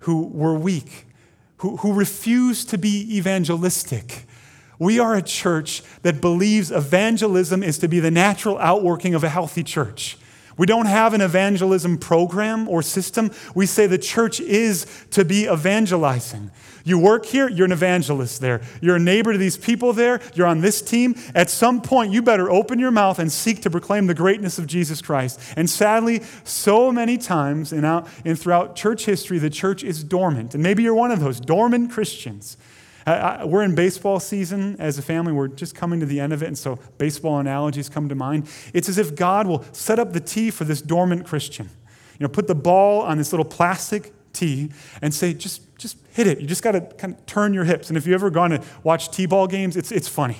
who 0.00 0.26
were 0.26 0.54
weak, 0.54 1.06
who, 1.64 1.78
who 1.78 1.94
refuse 1.94 2.62
to 2.66 2.76
be 2.76 3.16
evangelistic. 3.16 4.26
We 4.78 4.98
are 4.98 5.14
a 5.14 5.22
church 5.22 5.82
that 6.02 6.20
believes 6.20 6.70
evangelism 6.70 7.62
is 7.62 7.78
to 7.78 7.88
be 7.88 8.00
the 8.00 8.10
natural 8.10 8.58
outworking 8.58 9.14
of 9.14 9.24
a 9.24 9.30
healthy 9.30 9.62
church. 9.62 10.18
We 10.58 10.66
don't 10.66 10.84
have 10.84 11.14
an 11.14 11.22
evangelism 11.22 11.96
program 11.96 12.68
or 12.68 12.82
system. 12.82 13.30
We 13.54 13.64
say 13.64 13.86
the 13.86 13.96
church 13.96 14.40
is 14.40 14.86
to 15.12 15.24
be 15.24 15.46
evangelizing. 15.46 16.50
You 16.84 16.98
work 16.98 17.24
here, 17.24 17.48
you're 17.48 17.64
an 17.64 17.72
evangelist 17.72 18.42
there. 18.42 18.60
You're 18.82 18.96
a 18.96 19.00
neighbor 19.00 19.32
to 19.32 19.38
these 19.38 19.56
people 19.56 19.94
there, 19.94 20.20
you're 20.34 20.46
on 20.46 20.60
this 20.60 20.82
team. 20.82 21.14
At 21.34 21.48
some 21.48 21.80
point, 21.80 22.12
you 22.12 22.20
better 22.20 22.50
open 22.50 22.78
your 22.78 22.90
mouth 22.90 23.18
and 23.18 23.32
seek 23.32 23.62
to 23.62 23.70
proclaim 23.70 24.06
the 24.06 24.14
greatness 24.14 24.58
of 24.58 24.66
Jesus 24.66 25.00
Christ. 25.00 25.40
And 25.56 25.68
sadly, 25.68 26.22
so 26.44 26.92
many 26.92 27.16
times 27.16 27.72
in, 27.72 27.84
out, 27.84 28.06
in 28.24 28.36
throughout 28.36 28.76
church 28.76 29.06
history, 29.06 29.38
the 29.38 29.50
church 29.50 29.82
is 29.82 30.04
dormant. 30.04 30.54
And 30.54 30.62
maybe 30.62 30.82
you're 30.82 30.94
one 30.94 31.10
of 31.10 31.20
those 31.20 31.40
dormant 31.40 31.90
Christians. 31.90 32.58
I, 33.06 33.44
we're 33.44 33.62
in 33.62 33.74
baseball 33.74 34.18
season 34.18 34.76
as 34.78 34.98
a 34.98 35.02
family. 35.02 35.32
We're 35.32 35.48
just 35.48 35.74
coming 35.74 36.00
to 36.00 36.06
the 36.06 36.20
end 36.20 36.32
of 36.32 36.42
it, 36.42 36.46
and 36.46 36.56
so 36.56 36.78
baseball 36.96 37.38
analogies 37.38 37.90
come 37.90 38.08
to 38.08 38.14
mind. 38.14 38.48
It's 38.72 38.88
as 38.88 38.96
if 38.96 39.14
God 39.14 39.46
will 39.46 39.62
set 39.72 39.98
up 39.98 40.14
the 40.14 40.20
tee 40.20 40.50
for 40.50 40.64
this 40.64 40.80
dormant 40.80 41.26
Christian. 41.26 41.68
You 42.18 42.24
know, 42.24 42.28
put 42.28 42.46
the 42.46 42.54
ball 42.54 43.02
on 43.02 43.18
this 43.18 43.32
little 43.32 43.44
plastic 43.44 44.13
and 45.02 45.14
say, 45.14 45.34
just, 45.34 45.76
just 45.78 45.96
hit 46.12 46.26
it. 46.26 46.40
You 46.40 46.46
just 46.46 46.62
got 46.62 46.72
to 46.72 46.80
kind 46.80 47.14
of 47.14 47.26
turn 47.26 47.54
your 47.54 47.64
hips. 47.64 47.88
And 47.88 47.96
if 47.96 48.06
you've 48.06 48.14
ever 48.14 48.30
gone 48.30 48.50
to 48.50 48.62
watch 48.82 49.10
t-ball 49.10 49.46
games, 49.46 49.76
it's, 49.76 49.92
it's 49.92 50.08
funny. 50.08 50.38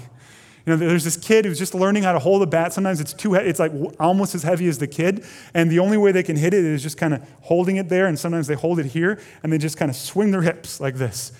You 0.66 0.72
know, 0.72 0.76
there's 0.76 1.04
this 1.04 1.18
kid 1.18 1.44
who's 1.44 1.58
just 1.58 1.74
learning 1.74 2.04
how 2.04 2.12
to 2.12 2.18
hold 2.18 2.42
a 2.42 2.46
bat. 2.46 2.72
Sometimes 2.72 3.00
it's 3.00 3.12
too, 3.12 3.34
it's 3.34 3.60
like 3.60 3.72
almost 4.00 4.34
as 4.34 4.42
heavy 4.42 4.66
as 4.66 4.78
the 4.78 4.86
kid, 4.86 5.24
and 5.52 5.70
the 5.70 5.78
only 5.78 5.98
way 5.98 6.10
they 6.10 6.22
can 6.22 6.36
hit 6.36 6.54
it 6.54 6.64
is 6.64 6.82
just 6.82 6.96
kind 6.96 7.12
of 7.12 7.22
holding 7.42 7.76
it 7.76 7.90
there. 7.90 8.06
And 8.06 8.18
sometimes 8.18 8.46
they 8.46 8.54
hold 8.54 8.78
it 8.78 8.86
here, 8.86 9.20
and 9.42 9.52
they 9.52 9.58
just 9.58 9.76
kind 9.76 9.90
of 9.90 9.96
swing 9.96 10.30
their 10.30 10.40
hips 10.40 10.80
like 10.80 10.94
this. 10.94 11.32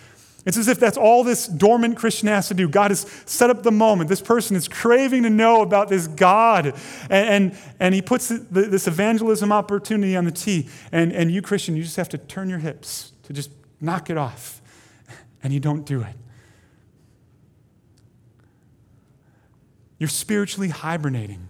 It's 0.47 0.59
as 0.59 0.69
if 0.69 0.79
that's 0.79 0.99
all 0.99 1.25
this 1.25 1.47
dormant 1.47 1.97
Christian 1.97 2.29
has 2.29 2.49
to 2.49 2.55
do. 2.55 2.69
God 2.69 2.91
has 2.91 3.01
set 3.25 3.49
up 3.49 3.63
the 3.63 3.73
moment. 3.73 4.11
This 4.11 4.21
person 4.21 4.57
is 4.57 4.69
craving 4.69 5.23
to 5.23 5.31
know 5.31 5.63
about 5.63 5.89
this 5.89 6.07
God. 6.07 6.67
And, 7.09 7.53
and, 7.53 7.59
and 7.81 7.95
he 7.95 8.03
puts 8.03 8.29
the, 8.29 8.63
this 8.63 8.87
evangelism 8.87 9.53
opportunity 9.53 10.17
on 10.17 10.27
the 10.27 10.31
tee. 10.31 10.69
And, 10.93 11.13
and 11.13 11.31
you, 11.31 11.41
Christian, 11.41 11.77
you 11.77 11.83
just 11.83 11.97
have 11.97 12.11
to 12.11 12.19
turn 12.19 12.51
your 12.51 12.59
hips 12.59 13.13
to 13.23 13.33
just 13.33 13.51
knock 13.81 14.11
it 14.11 14.19
off. 14.19 14.61
And 15.43 15.53
you 15.53 15.61
don't 15.61 15.87
do 15.87 16.03
it. 16.03 16.15
You're 19.99 20.09
spiritually 20.09 20.69
hibernating. 20.69 21.49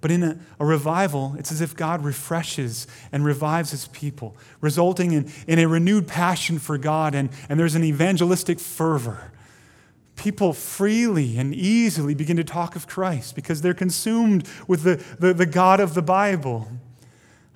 But 0.00 0.10
in 0.10 0.22
a, 0.22 0.38
a, 0.60 0.64
revival, 0.64 1.34
it's 1.38 1.50
as 1.50 1.60
if 1.60 1.74
God 1.74 2.04
refreshes 2.04 2.86
and 3.10 3.24
revives 3.24 3.72
his 3.72 3.88
people, 3.88 4.36
resulting 4.60 5.12
in, 5.12 5.32
in 5.48 5.58
a 5.58 5.66
renewed 5.66 6.06
passion 6.06 6.58
for 6.58 6.78
God, 6.78 7.14
and, 7.14 7.30
and 7.48 7.58
there's 7.58 7.74
an 7.74 7.82
evangelistic 7.82 8.60
fervor. 8.60 9.32
People 10.14 10.52
freely 10.52 11.36
and 11.36 11.52
easily 11.52 12.14
begin 12.14 12.36
to 12.36 12.44
talk 12.44 12.76
of 12.76 12.86
Christ 12.86 13.34
because 13.34 13.60
they're 13.60 13.74
consumed 13.74 14.48
with 14.68 14.82
the, 14.82 15.02
the, 15.18 15.34
the 15.34 15.46
God 15.46 15.80
of 15.80 15.94
the 15.94 16.02
Bible. 16.02 16.68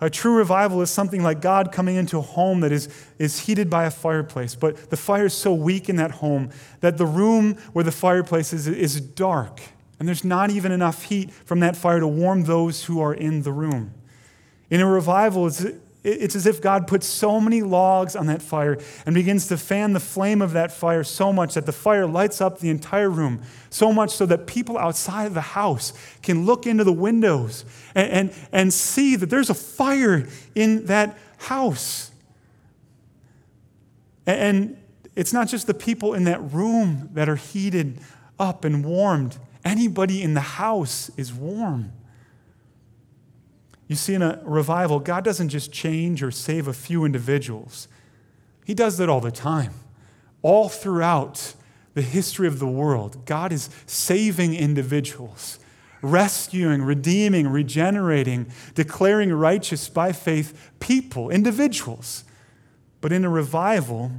A 0.00 0.10
true 0.10 0.34
revival 0.34 0.82
is 0.82 0.90
something 0.90 1.22
like 1.22 1.40
God 1.40 1.70
coming 1.70 1.94
into 1.94 2.18
a 2.18 2.22
home 2.22 2.60
that 2.60 2.72
is, 2.72 2.88
is 3.20 3.40
heated 3.40 3.70
by 3.70 3.84
a 3.84 3.90
fireplace, 3.90 4.56
but 4.56 4.90
the 4.90 4.96
fire 4.96 5.26
is 5.26 5.34
so 5.34 5.54
weak 5.54 5.88
in 5.88 5.94
that 5.96 6.10
home 6.10 6.50
that 6.80 6.98
the 6.98 7.06
room 7.06 7.54
where 7.72 7.84
the 7.84 7.92
fireplace 7.92 8.52
is 8.52 8.66
is 8.66 9.00
dark 9.00 9.60
and 10.02 10.08
there's 10.08 10.24
not 10.24 10.50
even 10.50 10.72
enough 10.72 11.04
heat 11.04 11.30
from 11.30 11.60
that 11.60 11.76
fire 11.76 12.00
to 12.00 12.08
warm 12.08 12.42
those 12.42 12.86
who 12.86 13.00
are 13.00 13.14
in 13.14 13.42
the 13.42 13.52
room. 13.52 13.94
In 14.68 14.80
a 14.80 14.86
revival, 14.88 15.46
it's, 15.46 15.64
it's 16.02 16.34
as 16.34 16.44
if 16.44 16.60
God 16.60 16.88
puts 16.88 17.06
so 17.06 17.40
many 17.40 17.62
logs 17.62 18.16
on 18.16 18.26
that 18.26 18.42
fire 18.42 18.78
and 19.06 19.14
begins 19.14 19.46
to 19.46 19.56
fan 19.56 19.92
the 19.92 20.00
flame 20.00 20.42
of 20.42 20.54
that 20.54 20.72
fire 20.72 21.04
so 21.04 21.32
much 21.32 21.54
that 21.54 21.66
the 21.66 21.72
fire 21.72 22.04
lights 22.04 22.40
up 22.40 22.58
the 22.58 22.68
entire 22.68 23.08
room, 23.08 23.42
so 23.70 23.92
much 23.92 24.10
so 24.10 24.26
that 24.26 24.48
people 24.48 24.76
outside 24.76 25.26
of 25.26 25.34
the 25.34 25.40
house 25.40 25.92
can 26.20 26.46
look 26.46 26.66
into 26.66 26.82
the 26.82 26.92
windows 26.92 27.64
and, 27.94 28.10
and, 28.10 28.34
and 28.50 28.74
see 28.74 29.14
that 29.14 29.30
there's 29.30 29.50
a 29.50 29.54
fire 29.54 30.26
in 30.56 30.86
that 30.86 31.16
house. 31.38 32.10
And 34.26 34.76
it's 35.14 35.32
not 35.32 35.46
just 35.46 35.68
the 35.68 35.74
people 35.74 36.12
in 36.14 36.24
that 36.24 36.42
room 36.52 37.08
that 37.12 37.28
are 37.28 37.36
heated 37.36 38.00
up 38.40 38.64
and 38.64 38.84
warmed 38.84 39.38
Anybody 39.64 40.22
in 40.22 40.34
the 40.34 40.40
house 40.40 41.10
is 41.16 41.32
warm. 41.32 41.92
You 43.88 43.96
see, 43.96 44.14
in 44.14 44.22
a 44.22 44.40
revival, 44.44 45.00
God 45.00 45.24
doesn't 45.24 45.50
just 45.50 45.70
change 45.70 46.22
or 46.22 46.30
save 46.30 46.66
a 46.66 46.72
few 46.72 47.04
individuals, 47.04 47.88
He 48.64 48.74
does 48.74 48.96
that 48.98 49.08
all 49.08 49.20
the 49.20 49.30
time. 49.30 49.74
All 50.40 50.68
throughout 50.68 51.54
the 51.94 52.02
history 52.02 52.48
of 52.48 52.58
the 52.58 52.66
world, 52.66 53.24
God 53.26 53.52
is 53.52 53.68
saving 53.86 54.54
individuals, 54.54 55.58
rescuing, 56.00 56.82
redeeming, 56.82 57.48
regenerating, 57.48 58.50
declaring 58.74 59.32
righteous 59.32 59.88
by 59.88 60.12
faith 60.12 60.72
people, 60.80 61.30
individuals. 61.30 62.24
But 63.00 63.12
in 63.12 63.24
a 63.24 63.28
revival, 63.28 64.10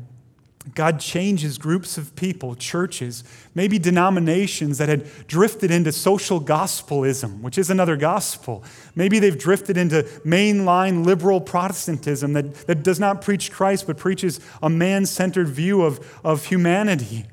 God 0.76 1.00
changes 1.00 1.58
groups 1.58 1.98
of 1.98 2.16
people, 2.16 2.56
churches, 2.56 3.24
maybe 3.54 3.78
denominations 3.78 4.78
that 4.78 4.88
had 4.88 5.06
drifted 5.28 5.72
into 5.72 5.92
social 5.92 6.40
gospelism, 6.40 7.42
which 7.42 7.58
is 7.58 7.70
another 7.70 7.98
gospel. 7.98 8.64
Maybe 8.96 9.20
they've 9.20 9.38
drifted 9.38 9.76
into 9.76 10.04
mainline 10.26 11.06
liberal 11.06 11.42
Protestantism 11.42 12.34
that, 12.34 12.54
that 12.68 12.82
does 12.82 13.00
not 13.00 13.22
preach 13.22 13.52
Christ 13.52 13.88
but 13.88 13.98
preaches 13.98 14.40
a 14.62 14.70
man 14.70 15.06
centered 15.06 15.50
view 15.50 15.82
of, 15.82 16.20
of 16.24 16.46
humanity. 16.46 17.26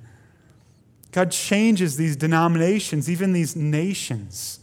God 1.12 1.30
changes 1.30 1.96
these 1.96 2.16
denominations, 2.16 3.10
even 3.10 3.32
these 3.32 3.56
nations. 3.56 4.59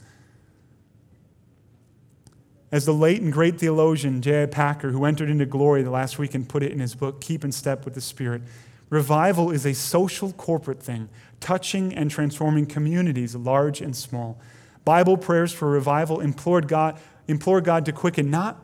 As 2.71 2.85
the 2.85 2.93
late 2.93 3.21
and 3.21 3.31
great 3.31 3.59
theologian 3.59 4.21
J.I. 4.21 4.47
Packer, 4.47 4.91
who 4.91 5.05
entered 5.05 5.29
into 5.29 5.45
glory 5.45 5.83
the 5.83 5.89
last 5.89 6.19
week 6.19 6.35
and 6.35 6.47
put 6.47 6.63
it 6.63 6.71
in 6.71 6.79
his 6.79 6.95
book, 6.95 7.21
Keep 7.21 7.45
in 7.45 7.51
Step 7.51 7.85
with 7.85 7.93
the 7.93 8.01
Spirit, 8.01 8.41
revival 8.89 9.51
is 9.51 9.65
a 9.65 9.73
social 9.73 10.33
corporate 10.33 10.83
thing, 10.83 11.07
touching 11.39 11.93
and 11.93 12.11
transforming 12.11 12.65
communities, 12.65 13.35
large 13.35 13.79
and 13.79 13.95
small. 13.95 14.37
Bible 14.83 15.17
prayers 15.17 15.53
for 15.53 15.69
revival 15.69 16.19
implored 16.19 16.67
God, 16.67 16.99
implore 17.27 17.61
God 17.61 17.85
to 17.85 17.91
quicken 17.93 18.29
not 18.29 18.61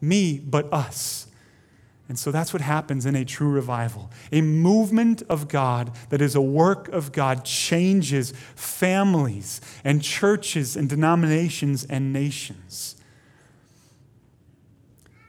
me, 0.00 0.38
but 0.38 0.70
us. 0.72 1.26
And 2.08 2.18
so 2.18 2.32
that's 2.32 2.52
what 2.52 2.60
happens 2.60 3.06
in 3.06 3.14
a 3.14 3.24
true 3.24 3.50
revival. 3.50 4.10
A 4.32 4.40
movement 4.40 5.22
of 5.28 5.46
God 5.46 5.92
that 6.08 6.20
is 6.20 6.34
a 6.34 6.40
work 6.40 6.88
of 6.88 7.12
God 7.12 7.44
changes 7.44 8.32
families 8.56 9.60
and 9.84 10.02
churches 10.02 10.76
and 10.76 10.88
denominations 10.88 11.84
and 11.84 12.12
nations. 12.12 12.96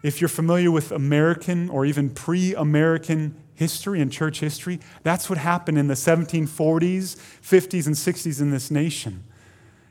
If 0.03 0.19
you're 0.19 0.29
familiar 0.29 0.71
with 0.71 0.91
American 0.91 1.69
or 1.69 1.85
even 1.85 2.09
pre 2.09 2.55
American 2.55 3.35
history 3.53 4.01
and 4.01 4.11
church 4.11 4.39
history, 4.39 4.79
that's 5.03 5.29
what 5.29 5.37
happened 5.37 5.77
in 5.77 5.87
the 5.87 5.93
1740s, 5.93 6.47
50s, 6.47 7.85
and 7.85 7.95
60s 7.95 8.41
in 8.41 8.51
this 8.51 8.71
nation. 8.71 9.23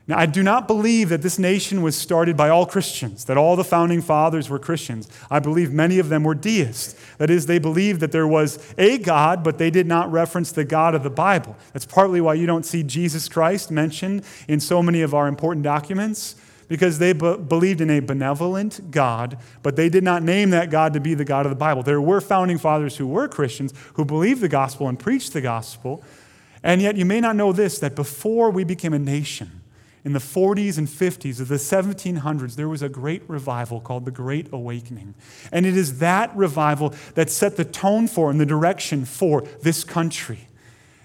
Now, 0.07 0.17
I 0.17 0.25
do 0.25 0.43
not 0.43 0.67
believe 0.67 1.07
that 1.09 1.21
this 1.21 1.39
nation 1.39 1.81
was 1.81 1.95
started 1.95 2.35
by 2.35 2.49
all 2.49 2.65
Christians, 2.65 3.23
that 3.25 3.37
all 3.37 3.55
the 3.55 3.63
founding 3.63 4.01
fathers 4.01 4.49
were 4.49 4.59
Christians. 4.59 5.07
I 5.29 5.39
believe 5.39 5.71
many 5.71 5.99
of 5.99 6.09
them 6.09 6.25
were 6.25 6.35
deists. 6.35 6.95
That 7.17 7.29
is, 7.29 7.45
they 7.45 7.59
believed 7.59 8.01
that 8.01 8.11
there 8.11 8.27
was 8.27 8.59
a 8.77 8.97
God, 8.97 9.41
but 9.41 9.57
they 9.57 9.69
did 9.69 9.87
not 9.87 10.11
reference 10.11 10.51
the 10.51 10.65
God 10.65 10.95
of 10.95 11.03
the 11.03 11.09
Bible. 11.09 11.55
That's 11.71 11.85
partly 11.85 12.19
why 12.19 12.33
you 12.33 12.45
don't 12.45 12.65
see 12.65 12.83
Jesus 12.83 13.29
Christ 13.29 13.71
mentioned 13.71 14.25
in 14.49 14.59
so 14.59 14.83
many 14.83 15.01
of 15.01 15.13
our 15.13 15.27
important 15.29 15.63
documents 15.63 16.35
because 16.71 16.99
they 16.99 17.11
be- 17.11 17.35
believed 17.35 17.81
in 17.81 17.89
a 17.89 17.99
benevolent 17.99 18.91
God, 18.91 19.37
but 19.61 19.75
they 19.75 19.89
did 19.89 20.05
not 20.05 20.23
name 20.23 20.51
that 20.51 20.69
God 20.69 20.93
to 20.93 21.01
be 21.01 21.13
the 21.13 21.25
God 21.25 21.45
of 21.45 21.49
the 21.49 21.55
Bible. 21.57 21.83
There 21.83 21.99
were 21.99 22.21
founding 22.21 22.57
fathers 22.57 22.95
who 22.95 23.07
were 23.07 23.27
Christians 23.27 23.73
who 23.95 24.05
believed 24.05 24.39
the 24.39 24.47
gospel 24.47 24.87
and 24.87 24.97
preached 24.97 25.33
the 25.33 25.41
gospel. 25.41 26.01
And 26.63 26.81
yet, 26.81 26.95
you 26.95 27.03
may 27.03 27.19
not 27.19 27.35
know 27.35 27.51
this 27.51 27.77
that 27.79 27.93
before 27.93 28.51
we 28.51 28.63
became 28.63 28.93
a 28.93 28.99
nation, 28.99 29.59
in 30.05 30.13
the 30.13 30.19
40s 30.19 30.77
and 30.77 30.87
50s 30.87 31.41
of 31.41 31.49
the 31.49 31.55
1700s, 31.55 32.55
there 32.55 32.69
was 32.69 32.81
a 32.81 32.87
great 32.87 33.23
revival 33.27 33.81
called 33.81 34.05
the 34.05 34.11
Great 34.11 34.47
Awakening. 34.53 35.13
And 35.51 35.65
it 35.65 35.75
is 35.75 35.99
that 35.99 36.33
revival 36.37 36.93
that 37.15 37.29
set 37.29 37.57
the 37.57 37.65
tone 37.65 38.07
for 38.07 38.31
and 38.31 38.39
the 38.39 38.45
direction 38.45 39.03
for 39.03 39.41
this 39.61 39.83
country. 39.83 40.47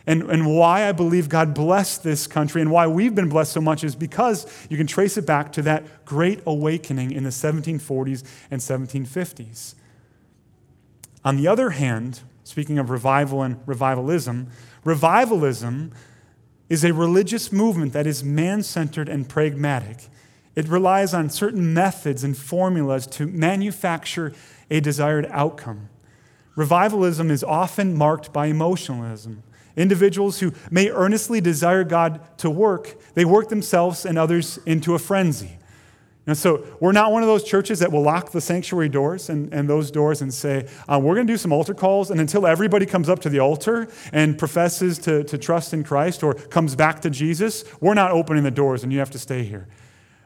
And, 0.06 0.22
and 0.30 0.46
why 0.46 0.88
I 0.88 0.92
believe 0.92 1.28
God 1.28 1.52
blessed 1.52 2.04
this 2.04 2.28
country 2.28 2.62
and 2.62 2.70
why 2.70 2.86
we've 2.86 3.14
been 3.14 3.28
blessed 3.28 3.52
so 3.52 3.60
much 3.60 3.82
is 3.82 3.96
because 3.96 4.46
you 4.70 4.76
can 4.76 4.86
trace 4.86 5.16
it 5.16 5.26
back 5.26 5.52
to 5.52 5.62
that 5.62 6.04
great 6.04 6.40
awakening 6.46 7.10
in 7.10 7.24
the 7.24 7.30
1740s 7.30 8.22
and 8.50 8.60
1750s. 8.60 9.74
On 11.24 11.36
the 11.36 11.48
other 11.48 11.70
hand, 11.70 12.20
speaking 12.44 12.78
of 12.78 12.88
revival 12.88 13.42
and 13.42 13.60
revivalism, 13.66 14.48
revivalism 14.84 15.92
is 16.68 16.84
a 16.84 16.94
religious 16.94 17.52
movement 17.52 17.92
that 17.92 18.06
is 18.06 18.22
man 18.22 18.62
centered 18.62 19.08
and 19.08 19.28
pragmatic. 19.28 20.04
It 20.54 20.68
relies 20.68 21.12
on 21.14 21.30
certain 21.30 21.74
methods 21.74 22.22
and 22.22 22.36
formulas 22.36 23.08
to 23.08 23.26
manufacture 23.26 24.32
a 24.70 24.80
desired 24.80 25.26
outcome. 25.30 25.88
Revivalism 26.56 27.30
is 27.30 27.44
often 27.44 27.96
marked 27.96 28.32
by 28.32 28.46
emotionalism. 28.46 29.42
Individuals 29.76 30.40
who 30.40 30.52
may 30.70 30.90
earnestly 30.90 31.40
desire 31.40 31.84
God 31.84 32.20
to 32.38 32.48
work, 32.50 32.96
they 33.14 33.24
work 33.24 33.48
themselves 33.48 34.06
and 34.06 34.16
others 34.16 34.58
into 34.66 34.94
a 34.94 34.98
frenzy. 34.98 35.58
And 36.26 36.36
so 36.36 36.66
we're 36.80 36.92
not 36.92 37.12
one 37.12 37.22
of 37.22 37.28
those 37.28 37.44
churches 37.44 37.78
that 37.78 37.92
will 37.92 38.02
lock 38.02 38.32
the 38.32 38.40
sanctuary 38.40 38.88
doors 38.88 39.28
and, 39.28 39.52
and 39.54 39.70
those 39.70 39.92
doors 39.92 40.22
and 40.22 40.34
say, 40.34 40.66
uh, 40.88 40.98
we're 41.00 41.14
going 41.14 41.26
to 41.26 41.32
do 41.32 41.36
some 41.36 41.52
altar 41.52 41.74
calls, 41.74 42.10
and 42.10 42.20
until 42.20 42.46
everybody 42.46 42.84
comes 42.84 43.08
up 43.08 43.20
to 43.20 43.28
the 43.28 43.38
altar 43.38 43.86
and 44.12 44.36
professes 44.36 44.98
to, 44.98 45.22
to 45.24 45.38
trust 45.38 45.72
in 45.72 45.84
Christ 45.84 46.24
or 46.24 46.34
comes 46.34 46.74
back 46.74 47.00
to 47.02 47.10
Jesus, 47.10 47.64
we're 47.80 47.94
not 47.94 48.10
opening 48.10 48.42
the 48.42 48.50
doors 48.50 48.82
and 48.82 48.92
you 48.92 48.98
have 48.98 49.10
to 49.12 49.20
stay 49.20 49.44
here. 49.44 49.68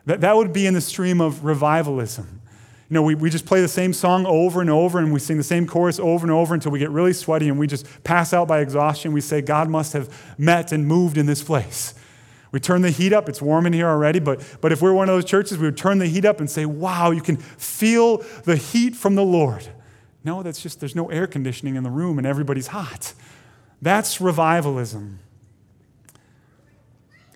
That, 0.06 0.22
that 0.22 0.36
would 0.36 0.54
be 0.54 0.66
in 0.66 0.72
the 0.72 0.80
stream 0.80 1.20
of 1.20 1.44
revivalism. 1.44 2.39
You 2.90 2.94
know, 2.94 3.03
we, 3.03 3.14
we 3.14 3.31
just 3.31 3.46
play 3.46 3.61
the 3.61 3.68
same 3.68 3.92
song 3.92 4.26
over 4.26 4.61
and 4.61 4.68
over 4.68 4.98
and 4.98 5.12
we 5.12 5.20
sing 5.20 5.37
the 5.37 5.44
same 5.44 5.64
chorus 5.64 6.00
over 6.00 6.26
and 6.26 6.33
over 6.33 6.55
until 6.55 6.72
we 6.72 6.81
get 6.81 6.90
really 6.90 7.12
sweaty 7.12 7.48
and 7.48 7.57
we 7.57 7.68
just 7.68 7.87
pass 8.03 8.33
out 8.33 8.48
by 8.48 8.59
exhaustion. 8.59 9.12
We 9.12 9.20
say, 9.20 9.40
God 9.42 9.70
must 9.70 9.92
have 9.92 10.12
met 10.37 10.72
and 10.72 10.88
moved 10.88 11.16
in 11.16 11.26
this 11.26 11.40
place. 11.40 11.94
We 12.50 12.59
turn 12.59 12.83
the 12.83 12.90
heat 12.90 13.12
up. 13.12 13.29
It's 13.29 13.40
warm 13.40 13.64
in 13.66 13.72
here 13.72 13.87
already, 13.87 14.18
but, 14.18 14.42
but 14.61 14.72
if 14.72 14.83
we're 14.83 14.92
one 14.92 15.09
of 15.09 15.14
those 15.14 15.24
churches, 15.24 15.57
we 15.57 15.68
would 15.68 15.76
turn 15.76 15.98
the 15.98 16.09
heat 16.09 16.24
up 16.24 16.40
and 16.40 16.50
say, 16.50 16.66
wow, 16.66 17.12
you 17.12 17.20
can 17.20 17.37
feel 17.37 18.24
the 18.42 18.57
heat 18.57 18.96
from 18.96 19.14
the 19.14 19.22
Lord. 19.22 19.68
No, 20.24 20.42
that's 20.42 20.61
just, 20.61 20.81
there's 20.81 20.96
no 20.96 21.09
air 21.11 21.29
conditioning 21.29 21.76
in 21.76 21.85
the 21.85 21.90
room 21.90 22.18
and 22.18 22.26
everybody's 22.26 22.66
hot. 22.66 23.14
That's 23.81 24.20
revivalism. 24.20 25.20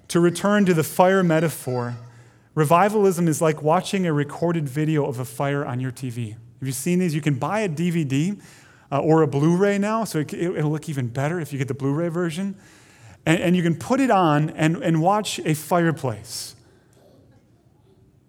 To 0.09 0.19
return 0.19 0.65
to 0.65 0.75
the 0.75 0.83
fire 0.83 1.23
metaphor, 1.23 1.95
revivalism 2.55 3.29
is 3.29 3.41
like 3.41 3.63
watching 3.63 4.07
a 4.07 4.13
recorded 4.13 4.69
video 4.69 5.07
of 5.07 5.19
a 5.19 5.25
fire 5.25 5.65
on 5.65 5.81
your 5.81 5.93
TV. 5.93 6.31
Have 6.31 6.69
you 6.69 6.73
seen 6.73 6.99
these? 6.99 7.15
You 7.15 7.21
can 7.21 7.35
buy 7.35 7.61
a 7.61 7.69
DVD 7.69 8.41
uh, 8.91 9.01
or 9.01 9.23
a 9.23 9.27
Blu 9.27 9.57
ray 9.57 9.79
now, 9.79 10.05
so 10.05 10.21
it, 10.21 10.33
will 10.33 10.71
look 10.71 10.89
even 10.89 11.09
better 11.09 11.41
if 11.41 11.53
you 11.53 11.59
get 11.59 11.69
the 11.69 11.75
Blu 11.75 11.93
ray 11.93 12.09
version 12.09 12.57
and, 13.27 13.41
and 13.41 13.57
you 13.57 13.63
can 13.63 13.77
put 13.77 14.01
it 14.01 14.11
on 14.11 14.51
and, 14.51 14.77
and 14.77 15.01
watch 15.01 15.39
a 15.41 15.55
fireplace. 15.55 16.55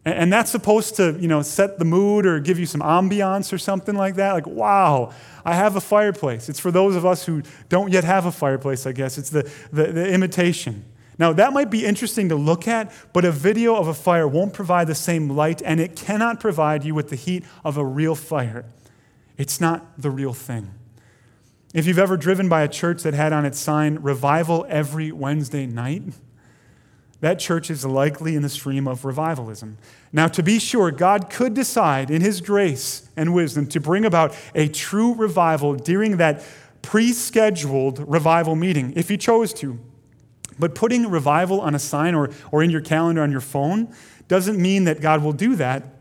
And, 0.04 0.16
and 0.16 0.34
that's 0.34 0.52
supposed 0.52 0.96
to, 0.98 1.18
you 1.20 1.28
know, 1.28 1.42
set 1.42 1.80
the 1.80 1.86
mood 1.86 2.26
or 2.26 2.40
give 2.40 2.60
you 2.60 2.66
some 2.66 2.82
ambiance 2.82 3.52
or 3.52 3.58
something 3.58 3.96
like 3.96 4.16
that. 4.16 4.34
Like, 4.34 4.48
wow, 4.48 5.14
I 5.44 5.56
have 5.56 5.76
a 5.76 5.82
fireplace. 5.82 6.50
It's 6.50 6.60
for 6.60 6.72
those 6.72 6.96
of 6.96 7.06
us 7.06 7.26
who 7.26 7.44
don't 7.70 7.92
yet 7.92 8.04
have 8.04 8.26
a 8.26 8.32
fireplace, 8.32 8.86
I 8.86 8.92
guess. 8.92 9.18
It's 9.18 9.30
the, 9.30 9.50
the, 9.72 9.88
the 9.88 10.12
imitation. 10.12 10.86
Now, 11.18 11.32
that 11.34 11.54
might 11.54 11.70
be 11.70 11.86
interesting 11.86 12.30
to 12.30 12.36
look 12.36 12.68
at, 12.68 12.92
but 13.14 13.24
a 13.24 13.32
video 13.32 13.76
of 13.76 13.88
a 13.88 13.94
fire 13.94 14.28
won't 14.28 14.54
provide 14.54 14.88
the 14.88 14.96
same 14.96 15.30
light, 15.30 15.62
and 15.64 15.80
it 15.80 15.96
cannot 15.96 16.40
provide 16.40 16.84
you 16.84 16.94
with 16.94 17.10
the 17.10 17.16
heat 17.16 17.46
of 17.64 17.78
a 17.78 17.86
real 17.86 18.16
fire. 18.16 18.66
It's 19.38 19.62
not 19.62 20.02
the 20.02 20.10
real 20.10 20.34
thing. 20.34 20.74
If 21.74 21.86
you've 21.86 22.00
ever 22.00 22.18
driven 22.18 22.48
by 22.48 22.62
a 22.62 22.68
church 22.68 23.04
that 23.04 23.14
had 23.14 23.34
on 23.34 23.46
its 23.46 23.60
sign, 23.60 23.96
revival 23.96 24.66
every 24.70 25.12
Wednesday 25.12 25.66
night, 25.66 26.04
that 27.22 27.40
church 27.40 27.70
is 27.70 27.86
likely 27.86 28.36
in 28.36 28.42
the 28.42 28.50
stream 28.50 28.88
of 28.88 29.04
revivalism. 29.04 29.78
Now, 30.12 30.28
to 30.28 30.44
be 30.44 30.60
sure, 30.60 30.92
God 30.92 31.30
could 31.30 31.54
decide 31.54 32.12
in 32.12 32.22
His 32.22 32.40
grace 32.42 33.10
and 33.16 33.34
wisdom 33.34 33.68
to 33.68 33.80
bring 33.80 34.06
about 34.06 34.36
a 34.54 34.68
true 34.68 35.14
revival 35.16 35.76
during 35.76 36.18
that 36.18 36.44
pre 36.82 37.12
scheduled 37.14 38.08
revival 38.08 38.56
meeting, 38.56 38.94
if 38.96 39.10
He 39.10 39.18
chose 39.18 39.54
to. 39.56 39.80
But 40.58 40.76
putting 40.76 41.10
revival 41.10 41.62
on 41.62 41.76
a 41.76 41.80
sign 41.80 42.16
or, 42.16 42.30
or 42.52 42.64
in 42.64 42.70
your 42.70 42.82
calendar 42.82 43.22
on 43.22 43.32
your 43.32 43.42
phone 43.42 43.94
doesn't 44.28 44.60
mean 44.60 44.86
that 44.86 45.02
God 45.02 45.24
will 45.24 45.34
do 45.34 45.56
that 45.56 45.96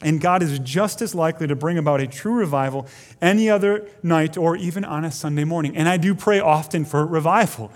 and 0.00 0.20
God 0.20 0.42
is 0.42 0.58
just 0.60 1.02
as 1.02 1.14
likely 1.14 1.46
to 1.48 1.56
bring 1.56 1.76
about 1.76 2.00
a 2.00 2.06
true 2.06 2.34
revival 2.34 2.86
any 3.20 3.50
other 3.50 3.88
night 4.02 4.36
or 4.36 4.56
even 4.56 4.84
on 4.84 5.04
a 5.04 5.10
Sunday 5.10 5.44
morning. 5.44 5.76
And 5.76 5.88
I 5.88 5.96
do 5.96 6.14
pray 6.14 6.38
often 6.38 6.84
for 6.84 7.04
revival. 7.04 7.72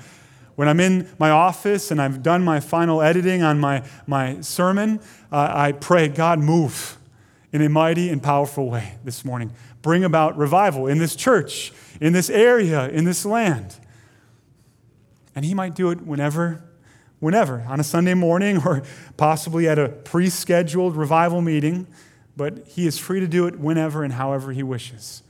When 0.55 0.69
I'm 0.69 0.81
in 0.81 1.09
my 1.19 1.31
office 1.31 1.91
and 1.91 2.01
I've 2.01 2.23
done 2.23 2.45
my 2.45 2.61
final 2.61 3.03
editing 3.03 3.43
on 3.43 3.59
my, 3.59 3.83
my 4.07 4.41
sermon, 4.41 5.01
uh, 5.33 5.51
I 5.53 5.73
pray, 5.73 6.09
God, 6.09 6.39
move 6.39 6.99
in 7.53 7.61
a 7.63 7.69
mighty 7.69 8.09
and 8.09 8.23
powerful 8.23 8.71
way 8.71 8.95
this 9.03 9.25
morning. 9.25 9.53
Bring 9.81 10.05
about 10.05 10.37
revival 10.37 10.87
in 10.87 10.99
this 10.99 11.17
church, 11.17 11.73
in 12.01 12.13
this 12.13 12.31
area, 12.31 12.89
in 12.89 13.05
this 13.05 13.25
land. 13.25 13.77
And 15.35 15.45
He 15.45 15.55
might 15.55 15.75
do 15.75 15.90
it 15.90 16.03
whenever, 16.03 16.62
whenever, 17.21 17.64
on 17.68 17.81
a 17.81 17.85
Sunday 17.85 18.14
morning 18.14 18.62
or 18.64 18.83
possibly 19.16 19.68
at 19.68 19.79
a 19.79 19.88
pre 19.88 20.29
scheduled 20.29 20.97
revival 20.97 21.40
meeting 21.40 21.87
but 22.37 22.66
he 22.66 22.87
is 22.87 22.99
free 22.99 23.21
to 23.21 23.29
do 23.29 23.47
it 23.47 23.59
whenever 23.59 24.05
and 24.05 24.14
however 24.14 24.53
he 24.53 24.62
wishes. 24.62 25.23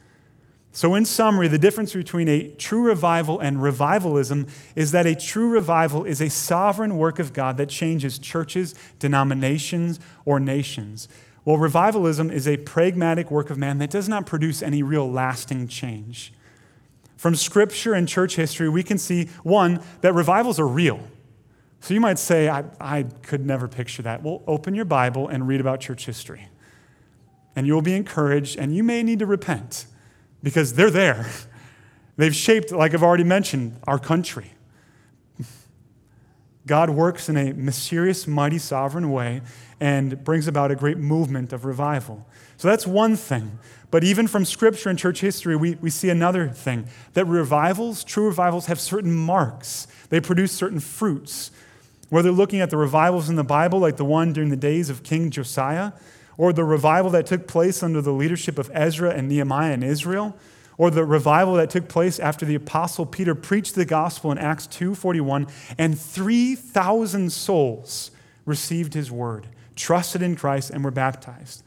So, 0.75 0.95
in 0.95 1.05
summary, 1.05 1.49
the 1.49 1.59
difference 1.59 1.93
between 1.93 2.29
a 2.29 2.49
true 2.53 2.83
revival 2.83 3.39
and 3.41 3.63
revivalism 3.63 4.47
is 4.75 4.93
that 4.93 5.05
a 5.05 5.15
true 5.15 5.51
revival 5.51 6.05
is 6.05 6.23
a 6.23 6.31
sovereign 6.31 6.97
work 6.97 7.19
of 7.19 7.35
God 7.35 7.59
that 7.59 7.69
changes 7.69 8.19
churches, 8.19 8.75
denominations, 8.99 10.01
or 10.25 10.41
nations. 10.41 11.09
While 11.45 11.59
revivalism 11.59 12.31
is 12.31 12.49
a 12.49 12.57
pragmatic 12.57 13.31
work 13.31 13.51
of 13.51 13.59
man 13.59 13.79
that 13.79 13.91
does 13.91 14.09
not 14.09 14.25
produce 14.25 14.63
any 14.63 14.83
real 14.83 15.11
lasting 15.11 15.69
change. 15.69 16.33
From 17.23 17.37
scripture 17.37 17.95
and 17.95 18.09
church 18.09 18.35
history, 18.35 18.69
we 18.69 18.83
can 18.83 18.99
see 18.99 19.27
one, 19.45 19.81
that 20.01 20.13
revivals 20.13 20.59
are 20.59 20.67
real. 20.67 20.99
So 21.79 21.95
you 21.95 22.01
might 22.01 22.19
say, 22.19 22.49
I, 22.49 22.65
I 22.81 23.05
could 23.05 23.47
never 23.47 23.69
picture 23.69 24.03
that. 24.03 24.25
Well, 24.25 24.43
open 24.49 24.75
your 24.75 24.87
Bible 24.87 25.29
and 25.29 25.47
read 25.47 25.61
about 25.61 25.79
church 25.79 26.05
history 26.05 26.49
and 27.55 27.65
you 27.65 27.75
will 27.75 27.83
be 27.83 27.95
encouraged, 27.95 28.59
and 28.59 28.75
you 28.75 28.83
may 28.83 29.05
need 29.05 29.21
to 29.21 29.27
repent 29.27 29.87
because 30.43 30.75
they're 30.75 30.91
there. 30.91 31.31
They've 32.17 32.35
shaped, 32.35 32.73
like 32.73 32.93
I've 32.93 33.05
already 33.05 33.23
mentioned, 33.23 33.79
our 33.85 34.01
country. 34.01 34.55
God 36.67 36.91
works 36.91 37.29
in 37.29 37.37
a 37.37 37.53
mysterious, 37.53 38.27
mighty, 38.27 38.59
sovereign 38.59 39.13
way 39.13 39.43
and 39.81 40.25
brings 40.25 40.49
about 40.49 40.73
a 40.73 40.77
great 40.77 40.99
movement 40.99 41.53
of 41.53 41.65
revival. 41.65 42.27
So 42.57 42.69
that's 42.69 42.87
one 42.87 43.17
thing. 43.17 43.59
But 43.93 44.05
even 44.05 44.27
from 44.27 44.47
scripture 44.47 44.89
and 44.89 44.99
church 44.99 45.21
history, 45.21 45.55
we, 45.55 45.75
we 45.75 45.91
see 45.91 46.09
another 46.09 46.49
thing 46.49 46.87
that 47.13 47.27
revivals, 47.27 48.03
true 48.03 48.25
revivals, 48.25 48.65
have 48.67 48.81
certain 48.81 49.13
marks, 49.13 49.87
they 50.09 50.19
produce 50.19 50.51
certain 50.51 50.81
fruits. 50.81 51.51
Whether 52.09 52.33
looking 52.33 52.61
at 52.63 52.71
the 52.71 52.79
revivals 52.79 53.29
in 53.29 53.37
the 53.37 53.45
Bible, 53.45 53.81
like 53.81 53.99
the 53.99 54.05
one 54.07 54.33
during 54.33 54.49
the 54.49 54.57
days 54.57 54.89
of 54.89 55.03
King 55.03 55.31
Josiah, 55.31 55.93
or 56.39 56.55
the 56.55 56.65
revival 56.65 57.11
that 57.11 57.27
took 57.27 57.47
place 57.47 57.83
under 57.83 58.01
the 58.01 58.13
leadership 58.15 58.59
of 58.59 58.71
Ezra 58.73 59.11
and 59.11 59.29
Nehemiah 59.29 59.75
in 59.75 59.83
Israel, 59.83 60.35
or 60.79 60.91
the 60.91 61.05
revival 61.05 61.55
that 61.55 61.69
took 61.69 61.87
place 61.87 62.19
after 62.19 62.47
the 62.47 62.55
apostle 62.55 63.05
Peter 63.05 63.35
preached 63.35 63.75
the 63.75 63.85
gospel 63.85 64.33
in 64.33 64.39
Acts 64.39 64.67
2:41 64.69 65.47
and 65.77 66.01
3,000 66.01 67.31
souls 67.31 68.11
received 68.47 68.95
his 68.95 69.11
word, 69.11 69.49
trusted 69.77 70.23
in 70.23 70.35
Christ 70.35 70.71
and 70.71 70.83
were 70.83 70.91
baptized. 70.91 71.63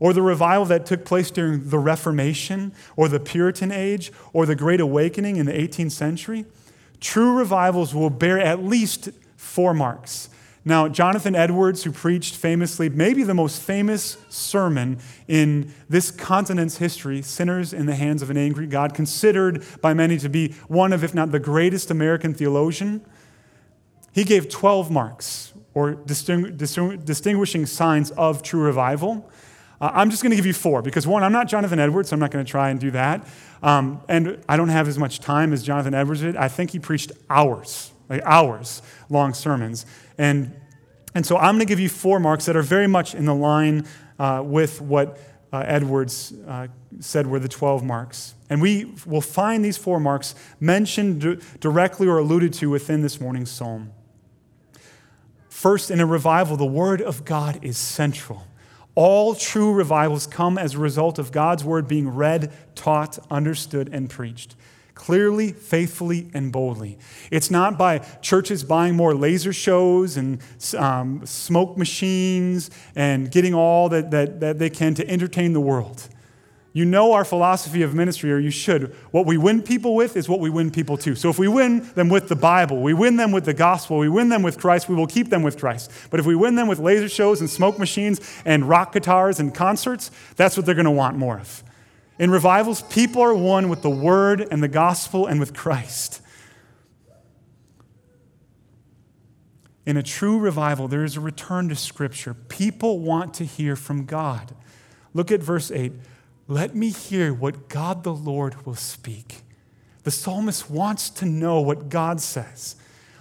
Or 0.00 0.12
the 0.12 0.22
revival 0.22 0.64
that 0.66 0.86
took 0.86 1.04
place 1.04 1.30
during 1.30 1.68
the 1.68 1.78
Reformation 1.78 2.72
or 2.96 3.08
the 3.08 3.20
Puritan 3.20 3.72
age 3.72 4.12
or 4.32 4.46
the 4.46 4.56
Great 4.56 4.80
Awakening 4.80 5.36
in 5.36 5.46
the 5.46 5.52
18th 5.52 5.92
century. 5.92 6.44
True 7.00 7.36
revivals 7.36 7.94
will 7.94 8.10
bear 8.10 8.38
at 8.38 8.64
least 8.64 9.10
four 9.36 9.74
marks 9.74 10.28
now, 10.66 10.88
Jonathan 10.88 11.34
Edwards, 11.34 11.84
who 11.84 11.92
preached 11.92 12.36
famously, 12.36 12.88
maybe 12.88 13.22
the 13.22 13.34
most 13.34 13.60
famous 13.60 14.16
sermon 14.30 14.98
in 15.28 15.74
this 15.90 16.10
continent's 16.10 16.78
history, 16.78 17.20
Sinners 17.20 17.74
in 17.74 17.84
the 17.84 17.94
Hands 17.94 18.22
of 18.22 18.30
an 18.30 18.38
Angry 18.38 18.66
God, 18.66 18.94
considered 18.94 19.62
by 19.82 19.92
many 19.92 20.16
to 20.18 20.30
be 20.30 20.52
one 20.68 20.94
of, 20.94 21.04
if 21.04 21.14
not 21.14 21.32
the 21.32 21.38
greatest 21.38 21.90
American 21.90 22.32
theologian, 22.32 23.04
he 24.12 24.24
gave 24.24 24.48
12 24.48 24.90
marks 24.90 25.52
or 25.74 25.94
distinguishing 25.94 27.66
signs 27.66 28.10
of 28.12 28.42
true 28.42 28.62
revival. 28.62 29.30
I'm 29.92 30.10
just 30.10 30.22
going 30.22 30.30
to 30.30 30.36
give 30.36 30.46
you 30.46 30.52
four 30.52 30.82
because, 30.82 31.06
one, 31.06 31.22
I'm 31.22 31.32
not 31.32 31.48
Jonathan 31.48 31.78
Edwards, 31.78 32.10
so 32.10 32.14
I'm 32.14 32.20
not 32.20 32.30
going 32.30 32.44
to 32.44 32.50
try 32.50 32.70
and 32.70 32.78
do 32.78 32.90
that. 32.92 33.26
Um, 33.62 34.00
and 34.08 34.42
I 34.48 34.56
don't 34.56 34.68
have 34.68 34.88
as 34.88 34.98
much 34.98 35.20
time 35.20 35.52
as 35.52 35.62
Jonathan 35.62 35.94
Edwards 35.94 36.20
did. 36.20 36.36
I 36.36 36.48
think 36.48 36.70
he 36.70 36.78
preached 36.78 37.12
hours, 37.28 37.92
like 38.08 38.22
hours 38.24 38.82
long 39.10 39.34
sermons. 39.34 39.86
And, 40.16 40.54
and 41.14 41.26
so 41.26 41.36
I'm 41.36 41.56
going 41.56 41.60
to 41.60 41.64
give 41.66 41.80
you 41.80 41.88
four 41.88 42.20
marks 42.20 42.46
that 42.46 42.56
are 42.56 42.62
very 42.62 42.86
much 42.86 43.14
in 43.14 43.24
the 43.24 43.34
line 43.34 43.86
uh, 44.18 44.42
with 44.44 44.80
what 44.80 45.18
uh, 45.52 45.64
Edwards 45.66 46.32
uh, 46.48 46.68
said 47.00 47.26
were 47.26 47.38
the 47.38 47.48
12 47.48 47.84
marks. 47.84 48.34
And 48.50 48.60
we 48.60 48.92
will 49.06 49.20
find 49.20 49.64
these 49.64 49.78
four 49.78 50.00
marks 50.00 50.34
mentioned 50.60 51.20
d- 51.20 51.38
directly 51.60 52.06
or 52.06 52.18
alluded 52.18 52.52
to 52.54 52.70
within 52.70 53.02
this 53.02 53.20
morning's 53.20 53.50
psalm. 53.50 53.92
First, 55.48 55.90
in 55.90 56.00
a 56.00 56.06
revival, 56.06 56.56
the 56.56 56.66
Word 56.66 57.00
of 57.00 57.24
God 57.24 57.60
is 57.62 57.78
central. 57.78 58.46
All 58.94 59.34
true 59.34 59.72
revivals 59.72 60.26
come 60.26 60.56
as 60.56 60.74
a 60.74 60.78
result 60.78 61.18
of 61.18 61.32
God's 61.32 61.64
Word 61.64 61.88
being 61.88 62.08
read, 62.08 62.52
taught, 62.74 63.18
understood, 63.30 63.88
and 63.92 64.08
preached 64.08 64.54
clearly, 64.94 65.52
faithfully, 65.52 66.30
and 66.34 66.52
boldly. 66.52 66.96
It's 67.30 67.50
not 67.50 67.76
by 67.76 67.98
churches 67.98 68.64
buying 68.64 68.94
more 68.94 69.14
laser 69.14 69.52
shows 69.52 70.16
and 70.16 70.40
um, 70.76 71.26
smoke 71.26 71.76
machines 71.76 72.70
and 72.94 73.30
getting 73.30 73.54
all 73.54 73.88
that, 73.88 74.10
that, 74.12 74.40
that 74.40 74.58
they 74.58 74.70
can 74.70 74.94
to 74.94 75.08
entertain 75.08 75.52
the 75.52 75.60
world. 75.60 76.08
You 76.76 76.84
know 76.84 77.12
our 77.12 77.24
philosophy 77.24 77.82
of 77.82 77.94
ministry, 77.94 78.32
or 78.32 78.38
you 78.40 78.50
should. 78.50 78.92
What 79.12 79.26
we 79.26 79.38
win 79.38 79.62
people 79.62 79.94
with 79.94 80.16
is 80.16 80.28
what 80.28 80.40
we 80.40 80.50
win 80.50 80.72
people 80.72 80.96
to. 80.98 81.14
So 81.14 81.30
if 81.30 81.38
we 81.38 81.46
win 81.46 81.88
them 81.94 82.08
with 82.08 82.26
the 82.26 82.34
Bible, 82.34 82.82
we 82.82 82.92
win 82.92 83.14
them 83.16 83.30
with 83.30 83.44
the 83.44 83.54
gospel, 83.54 83.96
we 83.96 84.08
win 84.08 84.28
them 84.28 84.42
with 84.42 84.58
Christ, 84.58 84.88
we 84.88 84.96
will 84.96 85.06
keep 85.06 85.30
them 85.30 85.44
with 85.44 85.56
Christ. 85.56 85.88
But 86.10 86.18
if 86.18 86.26
we 86.26 86.34
win 86.34 86.56
them 86.56 86.66
with 86.66 86.80
laser 86.80 87.08
shows 87.08 87.40
and 87.40 87.48
smoke 87.48 87.78
machines 87.78 88.20
and 88.44 88.68
rock 88.68 88.92
guitars 88.92 89.38
and 89.38 89.54
concerts, 89.54 90.10
that's 90.34 90.56
what 90.56 90.66
they're 90.66 90.74
going 90.74 90.84
to 90.86 90.90
want 90.90 91.16
more 91.16 91.38
of. 91.38 91.62
In 92.18 92.32
revivals, 92.32 92.82
people 92.82 93.22
are 93.22 93.34
won 93.34 93.68
with 93.68 93.82
the 93.82 93.90
word 93.90 94.44
and 94.50 94.60
the 94.60 94.68
gospel 94.68 95.26
and 95.26 95.38
with 95.38 95.54
Christ. 95.54 96.22
In 99.86 99.96
a 99.96 100.02
true 100.02 100.40
revival, 100.40 100.88
there 100.88 101.04
is 101.04 101.16
a 101.16 101.20
return 101.20 101.68
to 101.68 101.76
Scripture. 101.76 102.34
People 102.34 102.98
want 102.98 103.32
to 103.34 103.44
hear 103.44 103.76
from 103.76 104.06
God. 104.06 104.56
Look 105.12 105.30
at 105.30 105.40
verse 105.40 105.70
8. 105.70 105.92
Let 106.46 106.74
me 106.74 106.90
hear 106.90 107.32
what 107.32 107.68
God 107.68 108.04
the 108.04 108.14
Lord 108.14 108.66
will 108.66 108.74
speak. 108.74 109.42
The 110.02 110.10
psalmist 110.10 110.70
wants 110.70 111.08
to 111.10 111.24
know 111.24 111.60
what 111.60 111.88
God 111.88 112.20
says. 112.20 112.76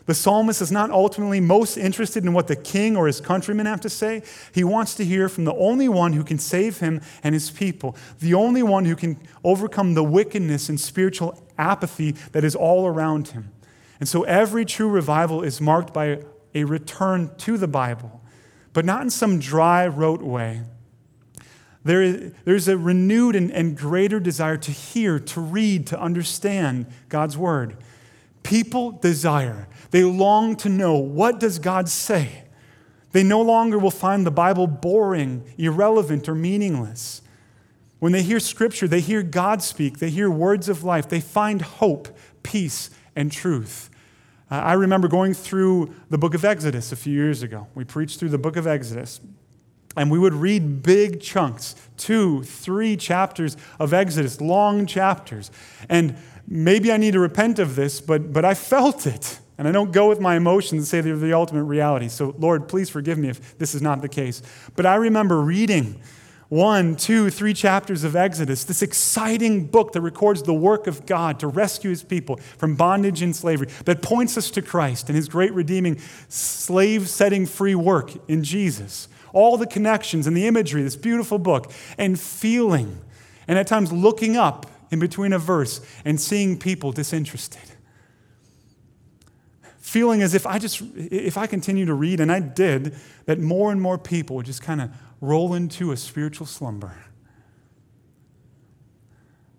The 0.06 0.14
psalmist 0.14 0.62
is 0.62 0.72
not 0.72 0.92
ultimately 0.92 1.40
most 1.40 1.78
interested 1.78 2.26
in 2.26 2.34
what 2.34 2.48
the 2.48 2.58
king 2.58 2.98
or 2.98 3.08
his 3.08 3.22
countrymen 3.22 3.66
have 3.66 3.80
to 3.82 3.90
say. 3.90 4.22
He 4.54 4.66
wants 4.66 4.96
to 4.96 5.06
hear 5.06 5.30
from 5.30 5.46
the 5.46 5.56
only 5.56 5.88
one 5.88 6.12
who 6.12 6.26
can 6.26 6.38
save 6.38 6.80
him 6.80 7.00
and 7.24 7.34
his 7.34 7.50
people, 7.50 7.96
the 8.20 8.34
only 8.34 8.64
one 8.64 8.84
who 8.84 8.98
can 8.98 9.18
overcome 9.46 9.94
the 9.94 10.04
wickedness 10.04 10.68
and 10.68 10.78
spiritual 10.78 11.42
apathy 11.58 12.12
that 12.34 12.44
is 12.44 12.56
all 12.56 12.86
around 12.86 13.30
him. 13.30 13.54
And 14.02 14.10
so 14.10 14.24
every 14.24 14.66
true 14.66 14.90
revival 14.90 15.42
is 15.42 15.62
marked 15.62 15.94
by 15.94 16.20
a 16.54 16.66
return 16.66 17.32
to 17.38 17.58
the 17.58 17.70
Bible, 17.70 18.22
but 18.74 18.84
not 18.84 19.04
in 19.04 19.10
some 19.10 19.40
dry, 19.40 19.88
rote 19.88 20.22
way. 20.22 20.64
There 21.84 22.02
is, 22.02 22.34
there's 22.46 22.68
a 22.68 22.78
renewed 22.78 23.36
and, 23.36 23.52
and 23.52 23.78
greater 23.78 24.20
desire 24.20 24.58
to 24.58 24.72
hear, 24.72 25.20
to 25.20 25.42
read, 25.42 25.88
to 25.88 26.00
understand 26.00 26.86
God's 27.10 27.38
word. 27.38 27.78
People 28.44 28.92
desire, 28.92 29.68
they 29.92 30.04
long 30.04 30.56
to 30.58 30.70
know 30.70 30.96
what 30.98 31.40
does 31.40 31.60
God 31.60 31.90
say. 31.90 32.44
They 33.12 33.24
no 33.24 33.42
longer 33.42 33.78
will 33.78 33.92
find 33.92 34.26
the 34.26 34.32
Bible 34.32 34.66
boring, 34.68 35.44
irrelevant, 35.58 36.28
or 36.28 36.36
meaningless. 36.36 37.22
When 38.00 38.12
they 38.12 38.24
hear 38.24 38.40
scripture, 38.40 38.88
they 38.88 39.00
hear 39.00 39.24
God 39.24 39.62
speak, 39.62 40.00
they 40.00 40.10
hear 40.10 40.30
words 40.30 40.68
of 40.68 40.84
life, 40.84 41.08
they 41.08 41.22
find 41.22 41.62
hope, 41.62 42.10
peace, 42.42 42.90
and 43.16 43.32
truth. 43.32 43.90
I 44.50 44.74
remember 44.74 45.08
going 45.08 45.34
through 45.34 45.96
the 46.10 46.18
book 46.18 46.34
of 46.34 46.44
Exodus 46.44 46.92
a 46.92 46.96
few 46.96 47.14
years 47.14 47.44
ago. 47.44 47.68
We 47.76 47.86
preached 47.86 48.20
through 48.20 48.30
the 48.30 48.38
book 48.38 48.56
of 48.56 48.68
Exodus. 48.68 49.20
And 49.96 50.10
we 50.10 50.18
would 50.18 50.34
read 50.34 50.82
big 50.84 51.22
chunks, 51.22 51.76
two, 51.98 52.44
three 52.44 52.98
chapters 52.98 53.56
of 53.80 53.94
Exodus, 53.94 54.42
long 54.42 54.86
chapters. 54.86 55.52
And 55.90 56.16
maybe 56.48 56.92
I 56.92 56.98
need 56.98 57.12
to 57.12 57.20
repent 57.20 57.60
of 57.60 57.76
this, 57.76 58.02
but, 58.02 58.34
but 58.34 58.44
I 58.44 58.54
felt 58.54 59.06
it. 59.06 59.40
And 59.58 59.68
I 59.68 59.72
don't 59.72 59.92
go 59.92 60.10
with 60.10 60.20
my 60.20 60.36
emotions 60.36 60.80
and 60.80 60.88
say 60.88 61.02
they're 61.02 61.16
the 61.16 61.34
ultimate 61.34 61.66
reality. 61.66 62.08
So, 62.08 62.34
Lord, 62.40 62.68
please 62.68 62.90
forgive 62.90 63.18
me 63.18 63.30
if 63.30 63.58
this 63.60 63.76
is 63.76 63.82
not 63.82 64.02
the 64.02 64.10
case. 64.10 64.42
But 64.76 64.86
I 64.86 64.96
remember 64.96 65.40
reading 65.42 66.02
one, 66.50 66.96
two, 66.96 67.30
three 67.30 67.54
chapters 67.54 68.04
of 68.04 68.16
Exodus, 68.16 68.64
this 68.64 68.82
exciting 68.82 69.68
book 69.68 69.92
that 69.94 70.02
records 70.02 70.44
the 70.44 70.54
work 70.54 70.88
of 70.88 71.06
God 71.06 71.40
to 71.40 71.48
rescue 71.48 71.90
his 71.90 72.04
people 72.04 72.38
from 72.58 72.76
bondage 72.76 73.22
and 73.22 73.36
slavery, 73.36 73.70
that 73.86 74.02
points 74.02 74.38
us 74.38 74.52
to 74.52 74.62
Christ 74.62 75.10
and 75.10 75.16
his 75.16 75.30
great 75.30 75.54
redeeming, 75.54 76.00
slave 76.30 77.10
setting 77.10 77.46
free 77.46 77.76
work 77.76 78.12
in 78.28 78.44
Jesus 78.44 79.08
all 79.34 79.58
the 79.58 79.68
connections 79.68 80.26
and 80.28 80.38
the 80.38 80.48
imagery, 80.48 80.82
this 80.84 80.96
beautiful 80.96 81.40
book, 81.40 81.72
and 81.98 82.20
feeling, 82.20 83.02
and 83.48 83.60
at 83.60 83.68
times 83.68 83.92
looking 83.92 84.38
up 84.38 84.68
in 84.92 85.00
between 85.00 85.34
a 85.34 85.40
verse 85.40 85.82
and 86.06 86.22
seeing 86.22 86.58
people 86.58 86.92
disinterested. 86.92 87.62
Feeling 89.80 90.22
as 90.22 90.34
if 90.34 90.48
I 90.48 90.60
just, 90.60 90.82
if 90.96 91.38
I 91.38 91.48
continue 91.48 91.86
to 91.86 91.94
read, 91.94 92.20
and 92.20 92.32
I 92.32 92.40
did, 92.40 92.96
that 93.26 93.40
more 93.40 93.72
and 93.72 93.82
more 93.82 93.98
people 93.98 94.38
would 94.38 94.46
just 94.46 94.62
kind 94.62 94.82
of 94.82 94.92
roll 95.20 95.54
into 95.54 95.92
a 95.92 95.98
spiritual 95.98 96.48
slumber. 96.48 96.96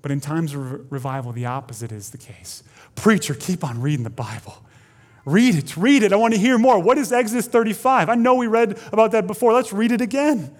But 0.02 0.10
in 0.10 0.20
times 0.20 0.54
of 0.54 0.92
revival, 0.92 1.32
the 1.32 1.46
opposite 1.46 1.90
is 1.90 2.10
the 2.10 2.18
case. 2.18 2.62
Preacher, 2.94 3.34
keep 3.34 3.64
on 3.64 3.80
reading 3.80 4.04
the 4.04 4.10
Bible. 4.10 4.63
Read 5.24 5.54
it, 5.54 5.76
read 5.76 6.02
it. 6.02 6.12
I 6.12 6.16
want 6.16 6.34
to 6.34 6.40
hear 6.40 6.58
more. 6.58 6.78
What 6.78 6.98
is 6.98 7.12
Exodus 7.12 7.46
35? 7.46 8.08
I 8.08 8.14
know 8.14 8.34
we 8.34 8.46
read 8.46 8.78
about 8.92 9.12
that 9.12 9.26
before. 9.26 9.52
Let's 9.52 9.72
read 9.72 9.90
it 9.90 10.00
again. 10.00 10.54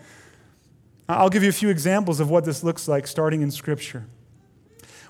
I'll 1.08 1.28
give 1.28 1.42
you 1.42 1.50
a 1.50 1.52
few 1.52 1.68
examples 1.68 2.18
of 2.18 2.30
what 2.30 2.44
this 2.44 2.64
looks 2.64 2.88
like 2.88 3.06
starting 3.06 3.42
in 3.42 3.50
Scripture. 3.50 4.06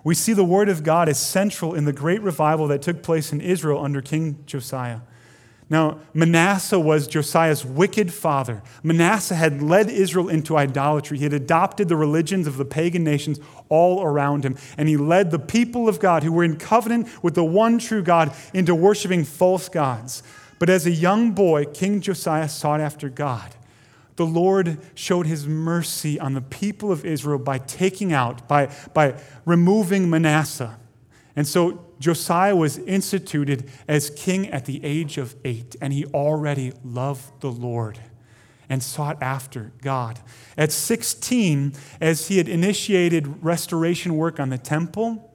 We 0.02 0.14
see 0.14 0.32
the 0.32 0.44
Word 0.44 0.68
of 0.68 0.82
God 0.82 1.08
as 1.08 1.18
central 1.18 1.74
in 1.74 1.84
the 1.84 1.92
great 1.92 2.20
revival 2.20 2.66
that 2.68 2.82
took 2.82 3.02
place 3.02 3.32
in 3.32 3.40
Israel 3.40 3.82
under 3.82 4.02
King 4.02 4.42
Josiah. 4.44 5.00
Now, 5.70 5.98
Manasseh 6.12 6.78
was 6.78 7.08
Josiah's 7.08 7.64
wicked 7.64 8.12
father. 8.12 8.62
Manasseh 8.82 9.34
had 9.34 9.62
led 9.62 9.88
Israel 9.88 10.28
into 10.28 10.58
idolatry. 10.58 11.16
He 11.16 11.24
had 11.24 11.32
adopted 11.32 11.88
the 11.88 11.96
religions 11.96 12.46
of 12.46 12.58
the 12.58 12.66
pagan 12.66 13.02
nations 13.02 13.40
all 13.70 14.02
around 14.02 14.44
him. 14.44 14.56
And 14.76 14.88
he 14.88 14.98
led 14.98 15.30
the 15.30 15.38
people 15.38 15.88
of 15.88 16.00
God 16.00 16.22
who 16.22 16.32
were 16.32 16.44
in 16.44 16.56
covenant 16.56 17.08
with 17.22 17.34
the 17.34 17.44
one 17.44 17.78
true 17.78 18.02
God 18.02 18.32
into 18.52 18.74
worshiping 18.74 19.24
false 19.24 19.70
gods. 19.70 20.22
But 20.58 20.68
as 20.68 20.86
a 20.86 20.90
young 20.90 21.32
boy, 21.32 21.64
King 21.64 22.00
Josiah 22.00 22.48
sought 22.48 22.80
after 22.80 23.08
God. 23.08 23.54
The 24.16 24.26
Lord 24.26 24.78
showed 24.94 25.26
his 25.26 25.46
mercy 25.46 26.20
on 26.20 26.34
the 26.34 26.40
people 26.40 26.92
of 26.92 27.04
Israel 27.04 27.38
by 27.38 27.58
taking 27.58 28.12
out, 28.12 28.46
by, 28.46 28.72
by 28.92 29.18
removing 29.44 30.08
Manasseh. 30.08 30.78
And 31.34 31.48
so 31.48 31.83
Josiah 31.98 32.56
was 32.56 32.78
instituted 32.78 33.70
as 33.88 34.10
king 34.10 34.48
at 34.48 34.66
the 34.66 34.84
age 34.84 35.18
of 35.18 35.36
eight, 35.44 35.76
and 35.80 35.92
he 35.92 36.04
already 36.06 36.72
loved 36.84 37.40
the 37.40 37.50
Lord 37.50 37.98
and 38.68 38.82
sought 38.82 39.22
after 39.22 39.72
God. 39.82 40.20
At 40.56 40.72
16, 40.72 41.74
as 42.00 42.28
he 42.28 42.38
had 42.38 42.48
initiated 42.48 43.44
restoration 43.44 44.16
work 44.16 44.40
on 44.40 44.48
the 44.48 44.58
temple, 44.58 45.33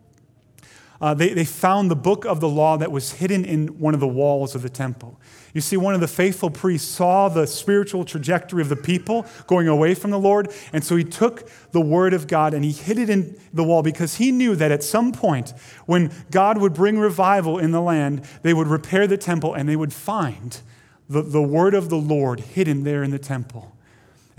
uh, 1.01 1.13
they, 1.13 1.33
they 1.33 1.45
found 1.45 1.89
the 1.89 1.95
book 1.95 2.25
of 2.25 2.39
the 2.39 2.49
law 2.49 2.77
that 2.77 2.91
was 2.91 3.13
hidden 3.13 3.45
in 3.45 3.79
one 3.79 3.93
of 3.93 3.99
the 3.99 4.07
walls 4.07 4.55
of 4.55 4.61
the 4.61 4.69
temple. 4.69 5.19
You 5.53 5.61
see, 5.61 5.77
one 5.77 5.95
of 5.95 6.01
the 6.01 6.07
faithful 6.07 6.49
priests 6.49 6.87
saw 6.87 7.29
the 7.29 7.47
spiritual 7.47 8.05
trajectory 8.05 8.61
of 8.61 8.69
the 8.69 8.75
people 8.75 9.25
going 9.47 9.67
away 9.67 9.95
from 9.95 10.11
the 10.11 10.19
Lord, 10.19 10.51
and 10.73 10.83
so 10.83 10.95
he 10.95 11.03
took 11.03 11.49
the 11.71 11.81
word 11.81 12.13
of 12.13 12.27
God 12.27 12.53
and 12.53 12.63
he 12.63 12.71
hid 12.71 12.99
it 12.99 13.09
in 13.09 13.39
the 13.53 13.63
wall 13.63 13.81
because 13.81 14.15
he 14.15 14.31
knew 14.31 14.55
that 14.55 14.71
at 14.71 14.83
some 14.83 15.11
point, 15.11 15.53
when 15.85 16.11
God 16.29 16.59
would 16.59 16.73
bring 16.73 16.99
revival 16.99 17.57
in 17.57 17.71
the 17.71 17.81
land, 17.81 18.25
they 18.43 18.53
would 18.53 18.67
repair 18.67 19.07
the 19.07 19.17
temple 19.17 19.53
and 19.53 19.67
they 19.67 19.75
would 19.75 19.93
find 19.93 20.61
the, 21.09 21.21
the 21.21 21.41
word 21.41 21.73
of 21.73 21.89
the 21.89 21.97
Lord 21.97 22.39
hidden 22.41 22.83
there 22.83 23.03
in 23.03 23.11
the 23.11 23.19
temple. 23.19 23.75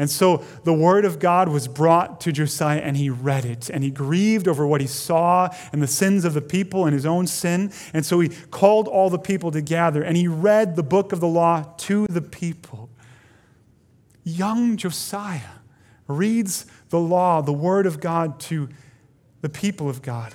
And 0.01 0.09
so 0.09 0.39
the 0.65 0.73
word 0.73 1.05
of 1.05 1.19
God 1.19 1.51
was 1.51 1.69
brought 1.69 2.23
to 2.23 2.33
Josiah, 2.33 2.81
and 2.81 2.97
he 2.97 3.11
read 3.11 3.45
it, 3.45 3.69
and 3.69 3.85
he 3.85 3.91
grieved 3.91 4.49
over 4.49 4.67
what 4.67 4.81
he 4.81 4.87
saw 4.87 5.51
and 5.75 5.83
the 5.83 5.87
sins 5.87 6.25
of 6.25 6.33
the 6.33 6.41
people 6.41 6.87
and 6.87 6.95
his 6.95 7.05
own 7.05 7.27
sin. 7.27 7.71
And 7.93 8.07
so 8.07 8.19
he 8.19 8.31
called 8.51 8.89
all 8.89 9.11
the 9.11 9.19
people 9.19 9.51
together, 9.51 10.03
and 10.03 10.17
he 10.17 10.27
read 10.27 10.75
the 10.75 10.83
book 10.83 11.13
of 11.13 11.21
the 11.21 11.29
law 11.29 11.75
to 11.81 12.07
the 12.07 12.23
people. 12.23 12.89
Young 14.25 14.79
Josiah 14.79 15.59
reads 16.09 16.65
the 16.89 16.99
law, 16.99 17.43
the 17.43 17.53
word 17.53 17.85
of 17.85 18.01
God, 18.01 18.41
to 18.41 18.71
the 19.43 19.51
people 19.51 19.91
of 19.91 20.01
God. 20.01 20.35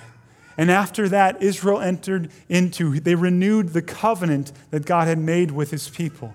And 0.56 0.70
after 0.70 1.08
that, 1.08 1.42
Israel 1.42 1.80
entered 1.80 2.30
into, 2.48 3.00
they 3.00 3.16
renewed 3.16 3.70
the 3.70 3.82
covenant 3.82 4.52
that 4.70 4.86
God 4.86 5.08
had 5.08 5.18
made 5.18 5.50
with 5.50 5.72
his 5.72 5.88
people. 5.88 6.34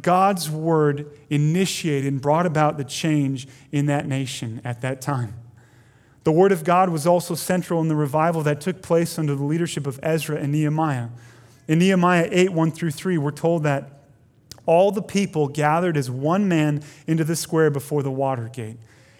God's 0.00 0.50
word 0.50 1.10
initiated 1.30 2.12
and 2.12 2.20
brought 2.20 2.46
about 2.46 2.76
the 2.76 2.84
change 2.84 3.48
in 3.72 3.86
that 3.86 4.06
nation 4.06 4.60
at 4.64 4.80
that 4.82 5.00
time. 5.00 5.34
The 6.24 6.32
word 6.32 6.52
of 6.52 6.64
God 6.64 6.90
was 6.90 7.06
also 7.06 7.34
central 7.34 7.80
in 7.80 7.88
the 7.88 7.94
revival 7.94 8.42
that 8.42 8.60
took 8.60 8.82
place 8.82 9.18
under 9.18 9.34
the 9.34 9.44
leadership 9.44 9.86
of 9.86 10.00
Ezra 10.02 10.36
and 10.36 10.52
Nehemiah. 10.52 11.08
In 11.68 11.78
Nehemiah 11.78 12.28
8 12.30 12.52
1 12.52 12.70
through 12.72 12.90
3, 12.90 13.16
we're 13.16 13.30
told 13.30 13.62
that 13.62 14.00
all 14.66 14.90
the 14.90 15.02
people 15.02 15.46
gathered 15.46 15.96
as 15.96 16.10
one 16.10 16.48
man 16.48 16.82
into 17.06 17.22
the 17.22 17.36
square 17.36 17.70
before 17.70 18.02
the 18.02 18.10
water 18.10 18.50
gate. 18.52 18.76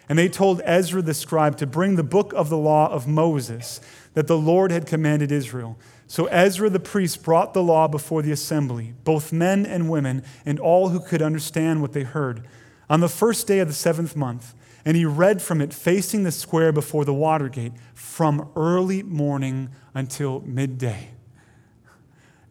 And 0.09 0.19
they 0.19 0.29
told 0.29 0.61
Ezra 0.63 1.01
the 1.01 1.13
scribe 1.13 1.57
to 1.57 1.67
bring 1.67 1.95
the 1.95 2.03
book 2.03 2.33
of 2.33 2.49
the 2.49 2.57
law 2.57 2.89
of 2.91 3.07
Moses 3.07 3.81
that 4.13 4.27
the 4.27 4.37
Lord 4.37 4.71
had 4.71 4.85
commanded 4.85 5.31
Israel. 5.31 5.77
So 6.07 6.25
Ezra 6.27 6.69
the 6.69 6.79
priest 6.79 7.21
brought 7.21 7.53
the 7.53 7.61
law 7.61 7.87
before 7.87 8.21
the 8.21 8.31
assembly, 8.31 8.93
both 9.03 9.33
men 9.33 9.65
and 9.65 9.89
women, 9.89 10.23
and 10.45 10.59
all 10.59 10.89
who 10.89 11.01
could 11.01 11.21
understand 11.21 11.81
what 11.81 11.91
they 11.91 12.03
heard, 12.03 12.47
on 12.89 13.01
the 13.01 13.09
first 13.09 13.45
day 13.45 13.59
of 13.59 13.67
the 13.67 13.73
seventh 13.73 14.15
month. 14.15 14.53
And 14.85 14.95
he 14.95 15.03
read 15.03 15.41
from 15.41 15.59
it 15.59 15.73
facing 15.73 16.23
the 16.23 16.31
square 16.31 16.71
before 16.71 17.03
the 17.03 17.13
water 17.13 17.49
gate 17.49 17.73
from 17.93 18.49
early 18.55 19.03
morning 19.03 19.69
until 19.93 20.39
midday. 20.45 21.09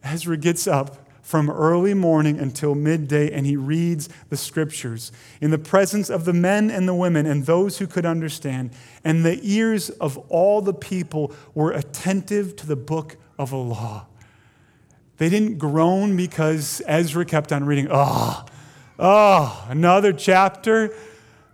Ezra 0.03 0.37
gets 0.37 0.67
up 0.67 1.07
from 1.23 1.49
early 1.49 1.95
morning 1.95 2.39
until 2.39 2.75
midday, 2.75 3.31
and 3.31 3.47
he 3.47 3.57
reads 3.57 4.07
the 4.29 4.37
scriptures 4.37 5.11
in 5.41 5.49
the 5.49 5.57
presence 5.57 6.11
of 6.11 6.25
the 6.25 6.31
men 6.31 6.69
and 6.69 6.87
the 6.87 6.93
women 6.93 7.25
and 7.25 7.47
those 7.47 7.79
who 7.79 7.87
could 7.87 8.05
understand. 8.05 8.69
And 9.03 9.25
the 9.25 9.39
ears 9.41 9.89
of 9.89 10.17
all 10.29 10.61
the 10.61 10.75
people 10.75 11.33
were 11.55 11.71
attentive 11.71 12.55
to 12.57 12.67
the 12.67 12.77
book 12.77 13.17
of 13.37 13.51
a 13.51 13.57
law. 13.57 14.07
They 15.17 15.29
didn't 15.29 15.57
groan 15.57 16.15
because 16.15 16.81
Ezra 16.85 17.25
kept 17.25 17.51
on 17.51 17.65
reading, 17.65 17.87
oh, 17.89 18.45
oh, 18.99 19.65
another 19.69 20.13
chapter. 20.13 20.93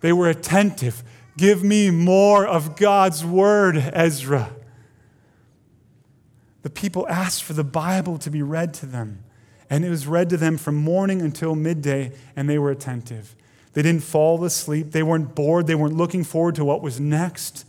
They 0.02 0.12
were 0.12 0.30
attentive. 0.30 1.04
Give 1.38 1.64
me 1.64 1.90
more 1.90 2.46
of 2.46 2.76
God's 2.76 3.26
word, 3.26 3.78
Ezra. 3.78 4.52
The 6.62 6.70
people 6.70 7.08
asked 7.08 7.44
for 7.44 7.54
the 7.54 7.64
Bible 7.64 8.18
to 8.20 8.30
be 8.30 8.42
read 8.42 8.74
to 8.76 8.86
them. 8.86 9.24
And 9.70 9.84
it 9.84 9.90
was 9.90 10.08
read 10.08 10.30
to 10.30 10.38
them 10.38 10.58
from 10.58 10.76
morning 10.76 11.22
until 11.22 11.56
midday, 11.56 12.12
and 12.36 12.50
they 12.50 12.60
were 12.60 12.70
attentive. 12.70 13.36
They 13.74 13.82
didn't 13.82 14.04
fall 14.04 14.44
asleep. 14.44 14.92
They 14.92 15.04
weren't 15.04 15.36
bored. 15.36 15.68
They 15.68 15.76
weren't 15.76 15.98
looking 15.98 16.24
forward 16.24 16.56
to 16.56 16.66
what 16.66 16.82
was 16.82 17.00
next, 17.00 17.66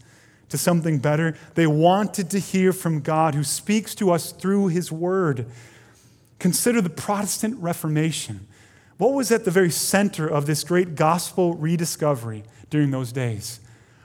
to 0.48 0.58
something 0.58 0.98
better. 0.98 1.36
They 1.54 1.66
wanted 1.66 2.30
to 2.30 2.38
hear 2.38 2.72
from 2.72 3.00
God 3.00 3.34
who 3.34 3.44
speaks 3.44 3.94
to 3.96 4.10
us 4.10 4.32
through 4.32 4.68
his 4.68 4.92
word. 4.92 5.46
Consider 6.38 6.80
the 6.80 6.90
Protestant 6.90 7.58
Reformation. 7.58 8.46
What 8.98 9.12
was 9.12 9.32
at 9.32 9.44
the 9.44 9.50
very 9.50 9.70
center 9.70 10.28
of 10.28 10.46
this 10.46 10.62
great 10.62 10.94
gospel 10.94 11.54
rediscovery 11.54 12.44
during 12.70 12.90
those 12.90 13.12
days? 13.12 13.60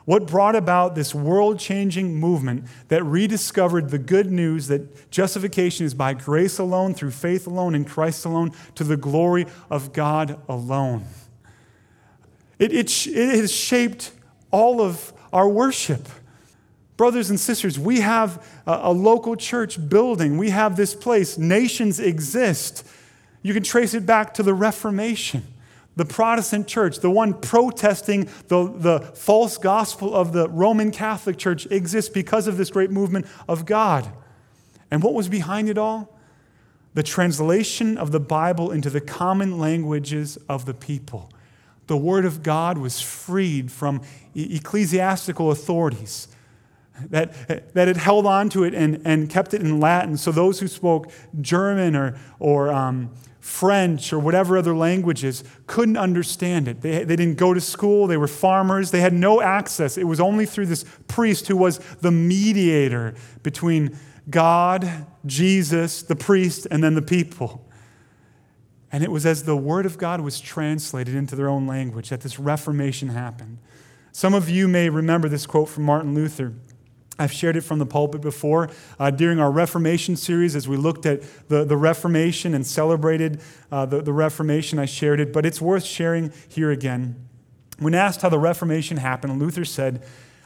What 0.06 0.25
brought 0.25 0.56
about 0.56 0.95
this 0.95 1.13
world 1.13 1.60
changing 1.60 2.15
movement 2.15 2.65
that 2.88 3.04
rediscovered 3.04 3.91
the 3.91 3.99
good 3.99 4.32
news 4.32 4.67
that 4.67 5.12
justification 5.12 5.86
is 5.86 5.93
by 5.93 6.15
grace 6.15 6.58
alone, 6.58 6.95
through 6.95 7.12
faith 7.12 7.45
alone, 7.45 7.75
in 7.75 7.86
Christ 7.86 8.25
alone, 8.25 8.52
to 8.73 8.84
the 8.84 8.97
glory 8.97 9.45
of 9.69 9.93
God 9.93 10.39
alone? 10.49 11.06
It, 12.58 12.73
it, 12.73 13.08
it 13.08 13.39
has 13.39 13.52
shaped 13.52 14.12
all 14.49 14.82
of 14.82 15.13
our 15.32 15.47
worship. 15.47 16.10
Brothers 17.00 17.30
and 17.30 17.40
sisters, 17.40 17.80
we 17.80 18.02
have 18.02 18.46
a, 18.68 18.92
local 18.92 19.38
church 19.38 19.88
building, 19.88 20.38
we 20.38 20.50
have 20.50 20.76
this 20.76 20.94
place, 20.94 21.38
nations 21.38 21.98
exist. 21.98 22.86
You 23.42 23.54
can 23.54 23.64
trace 23.64 23.94
it 23.94 24.06
back 24.06 24.34
to 24.34 24.44
the 24.44 24.54
Reformation 24.54 25.48
the 25.96 26.04
Protestant 26.04 26.68
church, 26.68 27.00
the 27.00 27.10
one 27.10 27.36
protesting 27.36 28.28
the, 28.50 28.70
the 28.76 29.00
false 29.16 29.58
gospel 29.58 30.14
of 30.14 30.34
the 30.34 30.50
Roman 30.50 30.92
Catholic 30.92 31.38
Church, 31.38 31.66
exists 31.68 32.10
because 32.10 32.48
of 32.48 32.58
this 32.58 32.70
great 32.70 32.92
movement 32.92 33.28
of 33.48 33.66
God. 33.66 34.12
And 34.92 35.02
what 35.02 35.14
was 35.14 35.30
behind 35.30 35.70
it 35.70 35.78
all? 35.78 36.20
The 36.96 37.04
translation 37.04 37.98
of 37.98 38.12
the 38.12 38.20
Bible 38.20 38.72
into 38.72 38.90
the 38.90 39.02
common 39.02 39.58
languages 39.58 40.38
of 40.50 40.66
the 40.66 40.74
people. 40.74 41.32
The 41.88 41.98
Word 41.98 42.26
of 42.26 42.44
God 42.44 42.78
was 42.78 43.00
freed 43.00 43.72
from 43.72 44.02
ecclesiastical 44.36 45.50
authorities 45.50 46.28
that, 47.10 47.74
that 47.74 47.88
had 47.88 47.98
held 47.98 48.26
on 48.26 48.50
to 48.50 48.64
it 48.64 48.74
and, 48.74 49.02
and 49.06 49.30
kept 49.30 49.54
it 49.54 49.62
in 49.62 49.80
Latin. 49.80 50.18
So 50.18 50.32
those 50.32 50.60
who 50.60 50.68
spoke 50.68 51.12
German 51.42 51.96
or, 51.96 52.18
or 52.40 52.72
um, 52.72 53.12
French 53.40 54.14
or 54.14 54.20
whatever 54.20 54.58
other 54.58 54.76
languages 54.76 55.44
couldn't 55.66 55.98
understand 55.98 56.68
it. 56.68 56.82
They, 56.82 57.04
they 57.04 57.16
didn't 57.16 57.38
go 57.38 57.54
to 57.54 57.62
school, 57.62 58.08
they 58.08 58.18
were 58.18 58.28
farmers, 58.28 58.92
they 58.92 59.02
had 59.02 59.14
no 59.14 59.42
access. 59.42 59.98
It 59.98 60.04
was 60.04 60.20
only 60.20 60.46
through 60.46 60.68
this 60.68 60.86
priest 61.08 61.48
who 61.48 61.58
was 61.58 61.80
the 62.02 62.12
mediator 62.12 63.16
between 63.42 63.98
God, 64.30 65.08
Jesus, 65.26 66.04
the 66.04 66.16
priest, 66.16 66.68
and 66.70 66.84
then 66.84 66.96
the 66.96 67.02
people. 67.02 67.66
And 68.92 69.04
it 69.04 69.12
was 69.12 69.26
as 69.26 69.44
the 69.44 69.58
Word 69.58 69.86
of 69.86 69.98
God 69.98 70.22
was 70.22 70.40
translated 70.40 71.16
into 71.16 71.36
their 71.36 71.48
own 71.48 71.68
language 71.68 72.10
that 72.10 72.22
this 72.22 72.40
Reformation 72.40 73.10
happened. 73.10 73.60
Some 74.12 74.34
of 74.34 74.50
you 74.50 74.68
may 74.68 74.90
remember 74.90 75.30
this 75.30 75.46
quote 75.46 75.70
from 75.70 75.84
Martin 75.84 76.14
Luther. 76.14 76.54
I've 77.19 77.34
shared 77.34 77.58
it 77.58 77.62
from 77.62 77.79
the 77.79 77.86
pulpit 77.86 78.21
before. 78.21 78.69
Uh, 78.97 79.12
during 79.12 79.39
our 79.39 79.51
Reformation 79.51 80.15
series, 80.15 80.55
as 80.55 80.67
we 80.67 80.77
looked 80.77 81.05
at 81.05 81.21
the, 81.49 81.65
the 81.65 81.77
Reformation 81.77 82.55
and 82.55 82.65
celebrated 82.65 83.41
uh, 83.71 83.86
the, 83.86 84.01
the 84.01 84.13
Reformation, 84.13 84.79
I 84.79 84.86
shared 84.86 85.19
it, 85.19 85.34
but 85.34 85.45
it's 85.45 85.62
worth 85.62 85.84
sharing 85.84 86.32
here 86.47 86.71
again. 86.71 87.27
When 87.77 87.93
asked 87.93 88.21
how 88.21 88.29
the 88.29 88.39
Reformation 88.39 88.97
happened, 88.97 89.39
Luther 89.39 89.65
said, 89.65 90.03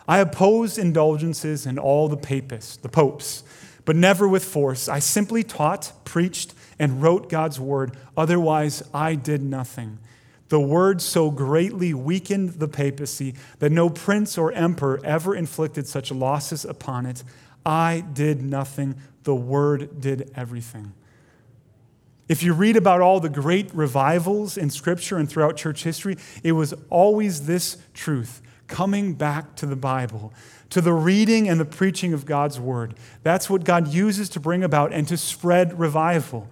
I 0.08 0.20
opposed 0.20 0.78
indulgences 0.78 1.66
and 1.66 1.80
all 1.80 2.10
the 2.10 2.18
papists, 2.18 2.76
the 2.78 2.90
popes, 2.90 3.44
but 3.86 3.96
never 3.96 4.28
with 4.28 4.44
force. 4.44 4.90
I 4.90 5.00
simply 5.00 5.44
taught, 5.44 5.92
preached, 6.04 6.54
and 6.80 7.02
wrote 7.02 7.30
God's 7.30 7.60
word. 7.60 7.96
Otherwise, 8.18 8.84
I 8.94 9.16
did 9.16 9.42
nothing. 9.42 10.00
The 10.54 10.60
word 10.60 11.02
so 11.02 11.32
greatly 11.32 11.96
weakened 11.96 12.60
the 12.60 12.68
papacy 12.68 13.34
that 13.58 13.72
no 13.72 13.90
prince 13.90 14.38
or 14.38 14.52
emperor 14.52 15.02
ever 15.04 15.36
inflicted 15.36 15.88
such 15.88 16.12
losses 16.12 16.64
upon 16.64 17.08
it. 17.08 17.24
I 17.66 18.06
did 18.14 18.44
nothing, 18.44 18.98
the 19.24 19.34
word 19.34 20.00
did 20.00 20.32
everything. 20.36 20.94
If 22.30 22.44
you 22.44 22.54
read 22.54 22.78
about 22.78 23.02
all 23.02 23.20
the 23.20 23.30
great 23.30 23.74
revivals 23.74 24.56
in 24.56 24.70
Scripture 24.70 25.18
and 25.18 25.28
throughout 25.28 25.58
church 25.58 25.84
history, 25.84 26.18
it 26.44 26.52
was 26.52 26.76
always 26.92 27.48
this 27.48 27.78
truth 27.96 28.40
coming 28.68 29.16
back 29.16 29.56
to 29.56 29.66
the 29.66 29.76
Bible, 29.76 30.32
to 30.70 30.82
the 30.82 30.94
reading 30.94 31.50
and 31.50 31.60
the 31.60 31.66
preaching 31.66 32.14
of 32.14 32.28
God's 32.28 32.60
Word. 32.60 32.94
That's 33.24 33.50
what 33.50 33.64
God 33.64 33.88
uses 33.88 34.30
to 34.30 34.40
bring 34.40 34.64
about 34.64 34.94
and 34.94 35.08
to 35.08 35.18
spread 35.18 35.80
revival. 35.80 36.48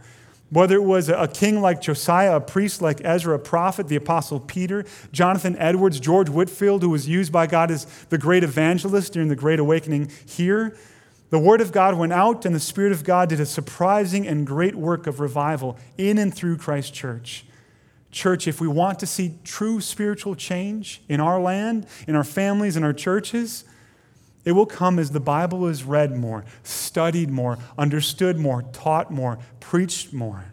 Whether 0.51 0.75
it 0.75 0.83
was 0.83 1.07
a 1.07 1.29
king 1.29 1.61
like 1.61 1.81
Josiah, 1.81 2.35
a 2.35 2.41
priest 2.41 2.81
like 2.81 2.99
Ezra, 3.05 3.35
a 3.35 3.39
prophet, 3.39 3.87
the 3.87 3.95
apostle 3.95 4.39
Peter, 4.39 4.83
Jonathan 5.13 5.55
Edwards, 5.57 5.97
George 5.97 6.27
Whitefield, 6.27 6.83
who 6.83 6.89
was 6.89 7.07
used 7.07 7.31
by 7.31 7.47
God 7.47 7.71
as 7.71 7.85
the 8.09 8.17
great 8.17 8.43
evangelist 8.43 9.13
during 9.13 9.29
the 9.29 9.35
Great 9.35 9.59
Awakening 9.59 10.11
here, 10.25 10.75
the 11.29 11.39
word 11.39 11.61
of 11.61 11.71
God 11.71 11.97
went 11.97 12.11
out 12.11 12.45
and 12.45 12.53
the 12.53 12.59
Spirit 12.59 12.91
of 12.91 13.05
God 13.05 13.29
did 13.29 13.39
a 13.39 13.45
surprising 13.45 14.27
and 14.27 14.45
great 14.45 14.75
work 14.75 15.07
of 15.07 15.21
revival 15.21 15.77
in 15.97 16.17
and 16.17 16.33
through 16.33 16.57
Christ's 16.57 16.91
church. 16.91 17.45
Church, 18.11 18.45
if 18.45 18.59
we 18.59 18.67
want 18.67 18.99
to 18.99 19.07
see 19.07 19.35
true 19.45 19.79
spiritual 19.79 20.35
change 20.35 21.01
in 21.07 21.21
our 21.21 21.39
land, 21.39 21.87
in 22.05 22.17
our 22.17 22.25
families, 22.25 22.75
in 22.75 22.83
our 22.83 22.91
churches, 22.91 23.63
it 24.43 24.53
will 24.53 24.65
come 24.65 24.97
as 24.97 25.11
the 25.11 25.19
Bible 25.19 25.67
is 25.67 25.83
read 25.83 26.17
more, 26.17 26.43
studied 26.63 27.29
more, 27.29 27.57
understood 27.77 28.37
more, 28.37 28.63
taught 28.73 29.11
more, 29.11 29.37
preached 29.59 30.13
more. 30.13 30.45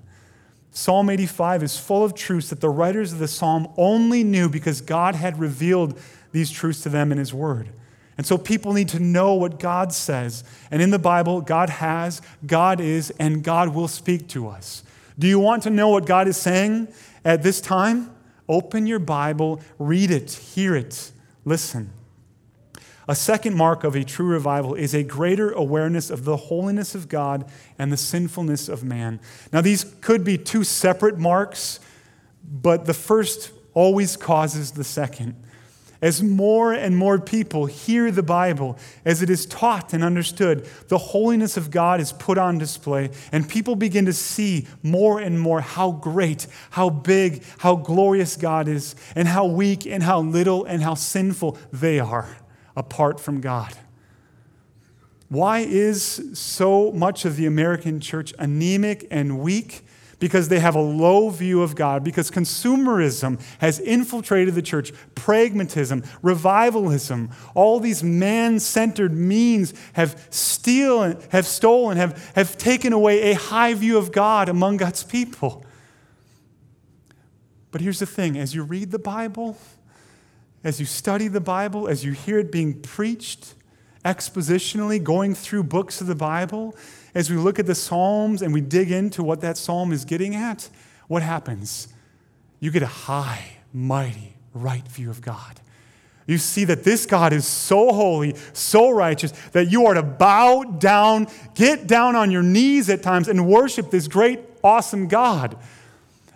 Psalm 0.71 1.11
85 1.11 1.63
is 1.63 1.79
full 1.79 2.05
of 2.05 2.15
truths 2.15 2.51
that 2.51 2.61
the 2.61 2.69
writers 2.69 3.13
of 3.13 3.19
the 3.19 3.29
psalm 3.29 3.73
only 3.77 4.23
knew 4.23 4.49
because 4.49 4.81
God 4.81 5.15
had 5.15 5.39
revealed 5.39 5.99
these 6.33 6.51
truths 6.51 6.83
to 6.83 6.89
them 6.89 7.11
in 7.11 7.19
His 7.19 7.33
Word. 7.33 7.71
And 8.17 8.27
so 8.27 8.37
people 8.37 8.73
need 8.73 8.89
to 8.91 8.99
know 8.99 9.35
what 9.35 9.59
God 9.59 9.93
says. 9.93 10.45
And 10.71 10.83
in 10.83 10.91
the 10.91 10.99
Bible, 10.99 11.41
God 11.41 11.71
has, 11.71 12.21
God 12.47 12.81
is, 12.81 13.11
and 13.19 13.43
God 13.43 13.75
will 13.75 13.89
speak 13.89 14.29
to 14.29 14.49
us. 14.49 14.83
Do 15.19 15.27
you 15.27 15.39
want 15.39 15.63
to 15.65 15.71
know 15.71 15.89
what 15.89 16.05
God 16.05 16.29
is 16.29 16.37
saying 16.37 16.89
at 17.25 17.43
this 17.43 17.61
time? 17.61 18.15
Open 18.49 18.87
your 18.87 18.99
Bible, 18.99 19.61
read 19.79 20.11
it, 20.11 20.33
hear 20.33 20.75
it, 20.75 21.13
listen. 21.45 21.91
A 23.09 23.15
second 23.15 23.57
mark 23.57 23.85
of 23.85 23.97
a 23.97 24.05
true 24.05 24.27
revival 24.27 24.75
is 24.75 24.95
a 24.95 25.03
greater 25.03 25.51
awareness 25.51 26.11
of 26.11 26.27
the 26.27 26.37
holiness 26.37 26.95
of 26.95 27.09
God 27.09 27.51
and 27.79 27.91
the 27.91 27.97
sinfulness 27.97 28.69
of 28.69 28.85
man. 28.85 29.19
Now, 29.51 29.63
these 29.63 29.85
could 30.03 30.25
be 30.25 30.37
two 30.37 30.63
separate 30.63 31.17
marks, 31.17 31.81
but 32.45 32.85
the 32.85 32.93
first 32.93 33.51
always 33.73 34.15
causes 34.15 34.73
the 34.73 34.85
second. 34.85 35.43
As 36.03 36.23
more 36.23 36.75
and 36.75 36.99
more 36.99 37.19
people 37.19 37.65
hear 37.65 38.11
the 38.11 38.23
Bible, 38.23 38.79
as 39.07 39.23
it 39.23 39.31
is 39.31 39.47
taught 39.47 39.95
and 39.95 40.05
understood, 40.05 40.69
the 40.89 40.99
holiness 40.99 41.57
of 41.57 41.71
God 41.71 42.01
is 42.01 42.13
put 42.13 42.37
on 42.37 42.59
display, 42.59 43.11
and 43.33 43.49
people 43.49 43.75
begin 43.75 44.05
to 44.05 44.13
see 44.13 44.67
more 44.83 45.19
and 45.19 45.41
more 45.41 45.63
how 45.63 45.93
great, 45.93 46.47
how 46.71 46.91
big, 46.91 47.43
how 47.57 47.75
glorious 47.75 48.37
God 48.37 48.69
is, 48.69 48.95
and 49.17 49.27
how 49.27 49.47
weak 49.47 49.87
and 49.87 50.03
how 50.03 50.21
little 50.21 50.67
and 50.67 50.83
how 50.83 50.95
sinful 50.95 51.57
they 51.73 51.99
are 51.99 52.37
apart 52.79 53.19
from 53.19 53.41
God. 53.41 53.75
Why 55.29 55.59
is 55.59 56.31
so 56.33 56.93
much 56.93 57.25
of 57.25 57.37
the 57.37 57.45
American 57.45 58.01
church 58.01 58.33
anemic 58.39 59.07
and 59.11 59.41
weak? 59.41 59.85
Because 60.21 60.49
they 60.49 60.59
have 60.59 60.75
a 60.75 60.81
low 60.81 61.31
view 61.31 61.63
of 61.63 61.77
God, 61.77 62.03
because 62.03 62.29
consumerism 62.29 63.41
has 63.61 63.79
infiltrated 63.79 64.55
the 64.55 64.63
church, 64.63 64.93
pragmatism, 65.15 66.03
revivalism, 66.23 67.31
all 67.55 67.79
these 67.79 68.03
man 68.03 68.59
centered 68.59 69.13
means 69.13 69.75
have, 69.93 70.27
steal, 70.31 71.21
have 71.31 71.47
stolen, 71.47 71.99
have, 71.99 72.33
have 72.35 72.59
taken 72.59 72.93
away 72.93 73.31
a 73.31 73.35
high 73.35 73.75
view 73.75 73.97
of 73.97 74.11
God 74.11 74.49
among 74.49 74.79
God's 74.79 75.05
people. 75.05 75.65
But 77.71 77.81
here's 77.81 78.01
the 78.01 78.07
thing 78.07 78.37
as 78.37 78.55
you 78.55 78.65
read 78.65 78.91
the 78.91 78.99
Bible, 78.99 79.57
as 80.65 80.81
you 80.81 80.87
study 80.87 81.29
the 81.29 81.41
Bible, 81.41 81.89
as 81.89 82.05
you 82.05 82.13
hear 82.13 82.39
it 82.39 82.51
being 82.51 82.81
preached, 82.81 83.55
expositionally, 84.05 85.03
going 85.03 85.35
through 85.35 85.65
books 85.65 86.01
of 86.01 86.07
the 86.07 86.15
Bible, 86.15 86.77
as 87.15 87.31
we 87.31 87.37
look 87.37 87.59
at 87.59 87.67
the 87.67 87.75
Psalms 87.75 88.43
and 88.43 88.53
we 88.53 88.61
dig 88.61 88.91
into 88.91 89.23
what 89.23 89.41
that 89.41 89.57
psalm 89.57 89.93
is 89.93 90.05
getting 90.05 90.35
at, 90.35 90.69
what 91.09 91.23
happens? 91.23 91.89
You 92.61 92.71
get 92.71 92.83
a 92.83 92.87
high, 92.87 93.59
mighty, 93.73 94.35
right 94.53 94.87
view 94.87 95.11
of 95.11 95.21
God. 95.21 95.61
You 96.27 96.37
see 96.37 96.65
that 96.65 96.85
this 96.85 97.07
God 97.07 97.33
is 97.33 97.47
so 97.47 97.91
holy, 97.93 98.35
so 98.53 98.91
righteous, 98.91 99.33
that 99.53 99.71
you 99.71 99.87
are 99.87 99.95
to 99.95 100.03
bow 100.03 100.63
down, 100.63 101.29
get 101.55 101.87
down 101.87 102.17
on 102.17 102.31
your 102.31 102.43
knees 102.43 102.91
at 102.91 103.03
times, 103.03 103.29
and 103.29 103.49
worship 103.49 103.91
this 103.91 104.09
great, 104.09 104.41
awesome 104.63 105.09
God. 105.09 105.57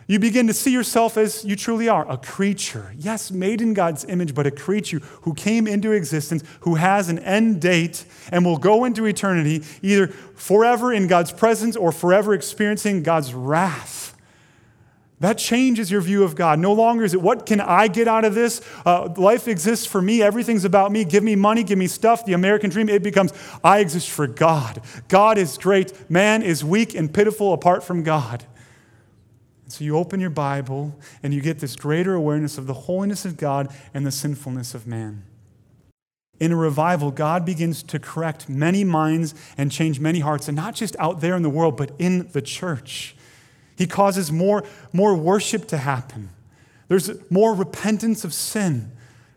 You 0.06 0.18
begin 0.18 0.46
to 0.48 0.52
see 0.52 0.72
yourself 0.72 1.16
as 1.16 1.44
you 1.44 1.56
truly 1.56 1.88
are 1.88 2.10
a 2.10 2.16
creature. 2.16 2.92
Yes, 2.98 3.30
made 3.30 3.60
in 3.60 3.72
God's 3.72 4.04
image, 4.04 4.34
but 4.34 4.46
a 4.46 4.50
creature 4.50 4.98
who 5.22 5.34
came 5.34 5.66
into 5.66 5.92
existence, 5.92 6.42
who 6.60 6.74
has 6.74 7.08
an 7.08 7.18
end 7.20 7.60
date, 7.60 8.04
and 8.30 8.44
will 8.44 8.58
go 8.58 8.84
into 8.84 9.06
eternity 9.06 9.62
either 9.80 10.08
forever 10.08 10.92
in 10.92 11.06
God's 11.06 11.32
presence 11.32 11.76
or 11.76 11.92
forever 11.92 12.34
experiencing 12.34 13.02
God's 13.02 13.32
wrath. 13.32 14.02
That 15.20 15.38
changes 15.38 15.88
your 15.88 16.00
view 16.00 16.24
of 16.24 16.34
God. 16.34 16.58
No 16.58 16.72
longer 16.72 17.04
is 17.04 17.14
it, 17.14 17.22
what 17.22 17.46
can 17.46 17.60
I 17.60 17.86
get 17.86 18.08
out 18.08 18.24
of 18.24 18.34
this? 18.34 18.60
Uh, 18.84 19.08
life 19.16 19.46
exists 19.46 19.86
for 19.86 20.02
me. 20.02 20.20
Everything's 20.20 20.64
about 20.64 20.90
me. 20.90 21.04
Give 21.04 21.22
me 21.22 21.36
money, 21.36 21.62
give 21.62 21.78
me 21.78 21.86
stuff. 21.86 22.26
The 22.26 22.32
American 22.32 22.70
dream, 22.70 22.88
it 22.88 23.04
becomes, 23.04 23.32
I 23.62 23.78
exist 23.78 24.10
for 24.10 24.26
God. 24.26 24.82
God 25.06 25.38
is 25.38 25.58
great. 25.58 26.10
Man 26.10 26.42
is 26.42 26.64
weak 26.64 26.96
and 26.96 27.14
pitiful 27.14 27.52
apart 27.52 27.84
from 27.84 28.02
God. 28.02 28.44
And 29.64 29.72
so 29.72 29.84
you 29.84 29.96
open 29.96 30.20
your 30.20 30.30
Bible 30.30 30.98
and 31.22 31.32
you 31.32 31.40
get 31.40 31.58
this 31.58 31.76
greater 31.76 32.14
awareness 32.14 32.58
of 32.58 32.66
the 32.66 32.74
holiness 32.74 33.24
of 33.24 33.36
God 33.36 33.74
and 33.94 34.06
the 34.06 34.10
sinfulness 34.10 34.74
of 34.74 34.86
man. 34.86 35.24
In 36.40 36.50
a 36.50 36.56
revival, 36.56 37.12
God 37.12 37.44
begins 37.44 37.82
to 37.84 38.00
correct 38.00 38.48
many 38.48 38.82
minds 38.82 39.34
and 39.56 39.70
change 39.70 40.00
many 40.00 40.18
hearts, 40.18 40.48
and 40.48 40.56
not 40.56 40.74
just 40.74 40.96
out 40.98 41.20
there 41.20 41.36
in 41.36 41.42
the 41.42 41.50
world, 41.50 41.76
but 41.76 41.92
in 42.00 42.28
the 42.32 42.42
church. 42.42 43.14
He 43.76 43.86
causes 43.86 44.32
more, 44.32 44.64
more 44.92 45.14
worship 45.14 45.68
to 45.68 45.76
happen. 45.76 46.30
There's 46.88 47.10
more 47.30 47.54
repentance 47.54 48.24
of 48.24 48.34
sin. 48.34 48.90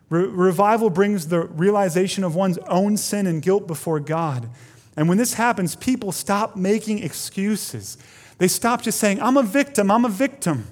Re- 0.08 0.26
revival 0.26 0.90
brings 0.90 1.28
the 1.28 1.40
realization 1.40 2.24
of 2.24 2.34
one's 2.34 2.58
own 2.66 2.96
sin 2.96 3.26
and 3.26 3.40
guilt 3.40 3.66
before 3.66 4.00
God. 4.00 4.50
And 4.96 5.08
when 5.08 5.18
this 5.18 5.34
happens, 5.34 5.76
people 5.76 6.10
stop 6.10 6.56
making 6.56 7.02
excuses. 7.02 7.98
They 8.38 8.48
stop 8.48 8.82
just 8.82 8.98
saying, 8.98 9.20
I'm 9.20 9.36
a 9.36 9.42
victim, 9.42 9.90
I'm 9.90 10.04
a 10.04 10.10
victim. 10.10 10.66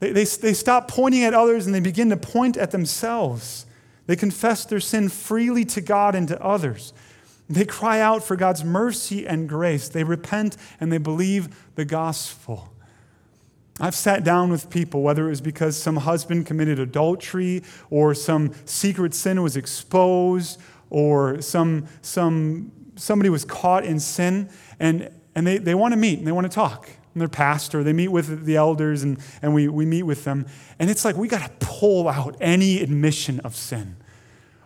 They, 0.00 0.12
they, 0.12 0.24
they 0.24 0.52
stop 0.52 0.88
pointing 0.88 1.24
at 1.24 1.32
others 1.34 1.66
and 1.66 1.74
they 1.74 1.80
begin 1.80 2.10
to 2.10 2.16
point 2.16 2.56
at 2.56 2.70
themselves. 2.70 3.66
They 4.06 4.16
confess 4.16 4.64
their 4.64 4.80
sin 4.80 5.08
freely 5.08 5.64
to 5.66 5.80
God 5.80 6.14
and 6.14 6.28
to 6.28 6.42
others. 6.42 6.92
They 7.48 7.64
cry 7.64 8.00
out 8.00 8.22
for 8.22 8.36
God's 8.36 8.64
mercy 8.64 9.26
and 9.26 9.48
grace. 9.48 9.88
They 9.88 10.04
repent 10.04 10.56
and 10.80 10.92
they 10.92 10.98
believe 10.98 11.70
the 11.74 11.84
gospel. 11.84 12.70
I've 13.80 13.94
sat 13.94 14.22
down 14.22 14.50
with 14.50 14.70
people, 14.70 15.02
whether 15.02 15.26
it 15.26 15.30
was 15.30 15.40
because 15.40 15.76
some 15.76 15.96
husband 15.96 16.46
committed 16.46 16.78
adultery 16.78 17.62
or 17.90 18.14
some 18.14 18.52
secret 18.66 19.14
sin 19.14 19.42
was 19.42 19.56
exposed 19.56 20.60
or 20.94 21.40
some, 21.42 21.86
some, 22.02 22.72
somebody 22.96 23.28
was 23.28 23.44
caught 23.44 23.84
in 23.84 23.98
sin, 23.98 24.48
and, 24.78 25.10
and 25.34 25.46
they, 25.46 25.58
they 25.58 25.74
want 25.74 25.92
to 25.92 25.96
meet 25.96 26.18
and 26.18 26.26
they 26.26 26.32
want 26.32 26.44
to 26.44 26.54
talk. 26.54 26.88
And 27.12 27.20
their 27.20 27.28
pastor, 27.28 27.82
they 27.82 27.92
meet 27.92 28.08
with 28.08 28.44
the 28.44 28.56
elders 28.56 29.02
and, 29.02 29.18
and 29.40 29.54
we, 29.54 29.68
we 29.68 29.86
meet 29.86 30.02
with 30.02 30.24
them. 30.24 30.46
And 30.78 30.90
it's 30.90 31.04
like 31.04 31.16
we 31.16 31.28
got 31.28 31.42
to 31.42 31.66
pull 31.66 32.08
out 32.08 32.36
any 32.40 32.80
admission 32.80 33.40
of 33.40 33.54
sin. 33.54 33.96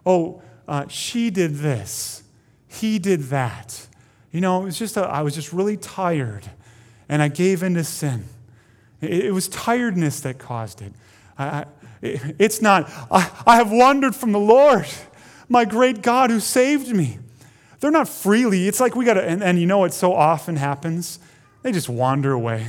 Oh, 0.06 0.42
uh, 0.66 0.86
she 0.88 1.28
did 1.30 1.56
this 1.56 2.22
he 2.68 2.98
did 2.98 3.24
that. 3.24 3.86
You 4.30 4.40
know, 4.40 4.62
it 4.62 4.66
was 4.66 4.78
just, 4.78 4.96
a, 4.96 5.02
I 5.02 5.22
was 5.22 5.34
just 5.34 5.52
really 5.52 5.76
tired 5.76 6.48
and 7.08 7.22
I 7.22 7.28
gave 7.28 7.62
in 7.62 7.74
to 7.74 7.84
sin. 7.84 8.24
It, 9.00 9.26
it 9.26 9.32
was 9.32 9.48
tiredness 9.48 10.20
that 10.20 10.38
caused 10.38 10.82
it. 10.82 10.92
I, 11.38 11.64
it 12.02 12.36
it's 12.38 12.60
not, 12.60 12.90
I, 13.10 13.30
I 13.46 13.56
have 13.56 13.72
wandered 13.72 14.14
from 14.14 14.32
the 14.32 14.38
Lord, 14.38 14.86
my 15.49 15.64
great 15.64 16.03
God 16.03 16.30
who 16.30 16.40
saved 16.40 16.94
me. 16.94 17.18
They're 17.80 17.90
not 17.90 18.09
freely. 18.09 18.66
It's 18.66 18.80
like 18.80 18.96
we 18.96 19.05
got 19.05 19.14
to, 19.14 19.24
and, 19.24 19.42
and 19.42 19.59
you 19.59 19.66
know, 19.66 19.78
what 19.78 19.94
so 19.94 20.12
often 20.12 20.57
happens. 20.57 21.18
They 21.62 21.72
just 21.72 21.88
wander 21.88 22.32
away. 22.32 22.66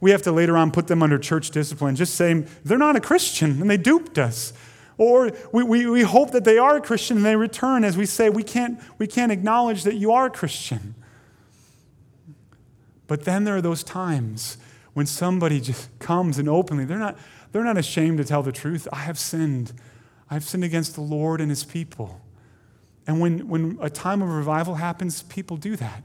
We 0.00 0.10
have 0.10 0.22
to 0.22 0.32
later 0.32 0.56
on 0.56 0.70
put 0.70 0.86
them 0.86 1.02
under 1.02 1.18
church 1.18 1.50
discipline, 1.50 1.96
just 1.96 2.14
saying 2.14 2.48
they're 2.64 2.78
not 2.78 2.96
a 2.96 3.00
Christian 3.00 3.60
and 3.60 3.70
they 3.70 3.76
duped 3.76 4.18
us. 4.18 4.52
Or 4.96 5.30
we, 5.52 5.62
we, 5.62 5.86
we 5.86 6.02
hope 6.02 6.32
that 6.32 6.44
they 6.44 6.58
are 6.58 6.76
a 6.76 6.80
Christian 6.80 7.18
and 7.18 7.26
they 7.26 7.36
return 7.36 7.84
as 7.84 7.96
we 7.96 8.06
say, 8.06 8.30
we 8.30 8.42
can't, 8.42 8.80
we 8.98 9.06
can't 9.06 9.30
acknowledge 9.30 9.84
that 9.84 9.94
you 9.94 10.12
are 10.12 10.26
a 10.26 10.30
Christian. 10.30 10.94
But 13.06 13.24
then 13.24 13.44
there 13.44 13.56
are 13.56 13.62
those 13.62 13.84
times 13.84 14.58
when 14.94 15.06
somebody 15.06 15.60
just 15.60 15.96
comes 16.00 16.38
and 16.38 16.48
openly, 16.48 16.84
they're 16.84 16.98
not, 16.98 17.16
they're 17.52 17.64
not 17.64 17.78
ashamed 17.78 18.18
to 18.18 18.24
tell 18.24 18.42
the 18.42 18.52
truth. 18.52 18.88
I 18.92 18.98
have 18.98 19.18
sinned. 19.18 19.72
I've 20.30 20.44
sinned 20.44 20.64
against 20.64 20.94
the 20.94 21.00
Lord 21.00 21.40
and 21.40 21.50
his 21.50 21.64
people. 21.64 22.20
And 23.06 23.20
when, 23.20 23.48
when 23.48 23.78
a 23.80 23.88
time 23.88 24.20
of 24.20 24.28
revival 24.28 24.74
happens, 24.74 25.22
people 25.22 25.56
do 25.56 25.76
that. 25.76 26.02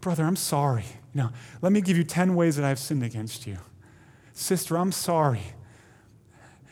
Brother, 0.00 0.24
I'm 0.24 0.36
sorry. 0.36 0.84
You 1.14 1.22
know, 1.22 1.30
let 1.62 1.72
me 1.72 1.80
give 1.80 1.96
you 1.96 2.04
10 2.04 2.34
ways 2.34 2.56
that 2.56 2.64
I've 2.64 2.78
sinned 2.78 3.02
against 3.02 3.46
you. 3.46 3.58
Sister, 4.32 4.76
I'm 4.76 4.92
sorry. 4.92 5.42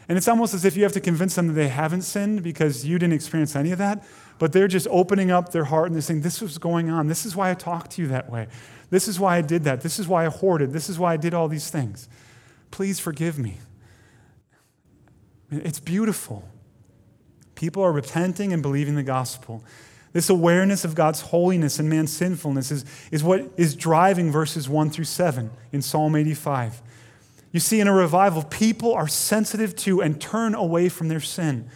And 0.09 0.17
it's 0.17 0.29
almost 0.29 0.55
as 0.55 0.65
if 0.65 0.77
you 0.77 0.83
have 0.85 0.93
to 0.93 1.01
convince 1.01 1.35
them 1.35 1.49
that 1.49 1.53
they 1.55 1.69
haven't 1.69 2.03
sinned 2.03 2.43
because 2.43 2.85
you 2.85 2.99
didn't 2.99 3.15
experience 3.15 3.55
any 3.57 3.73
of 3.73 3.79
that. 3.79 4.05
But 4.39 4.53
they're 4.53 4.69
just 4.69 4.87
opening 4.91 5.31
up 5.31 5.51
their 5.51 5.65
heart 5.65 5.87
and 5.87 5.95
they're 5.95 6.03
saying, 6.03 6.23
This 6.23 6.41
was 6.41 6.59
going 6.59 6.89
on. 6.89 7.09
This 7.09 7.27
is 7.27 7.35
why 7.35 7.51
I 7.51 7.55
talked 7.55 7.93
to 7.93 8.03
you 8.03 8.09
that 8.09 8.31
way. 8.31 8.47
This 8.91 9.09
is 9.09 9.21
why 9.21 9.37
I 9.37 9.43
did 9.43 9.65
that. 9.65 9.83
This 9.83 9.99
is 9.99 10.09
why 10.09 10.25
I 10.25 10.29
hoarded. 10.29 10.73
This 10.73 10.89
is 10.89 10.99
why 10.99 11.13
I 11.13 11.17
did 11.17 11.35
all 11.35 11.49
these 11.49 11.69
things. 11.69 12.09
Please 12.71 13.01
forgive 13.01 13.39
me. 13.39 13.59
It's 15.51 15.81
beautiful. 15.81 16.49
People 17.59 17.83
are 17.83 17.91
repenting 17.91 18.53
and 18.53 18.63
believing 18.63 18.95
the 18.95 19.03
gospel. 19.03 19.65
This 20.13 20.31
awareness 20.31 20.85
of 20.85 20.95
God's 20.95 21.23
holiness 21.23 21.81
and 21.81 21.91
man's 21.91 22.13
sinfulness 22.13 22.71
is, 22.71 22.85
is 23.11 23.25
what 23.25 23.51
is 23.57 23.75
driving 23.75 24.31
verses 24.31 24.69
1 24.69 24.91
through 24.91 25.07
7 25.07 25.51
in 25.73 25.83
Psalm 25.83 26.15
85. 26.15 26.81
You 27.51 27.59
see, 27.59 27.81
in 27.81 27.89
a 27.89 27.93
revival, 27.93 28.45
people 28.45 28.95
are 28.95 29.09
sensitive 29.09 29.75
to 29.79 30.01
and 30.01 30.21
turn 30.21 30.55
away 30.55 30.89
from 30.89 31.09
their 31.09 31.19
sin. 31.19 31.69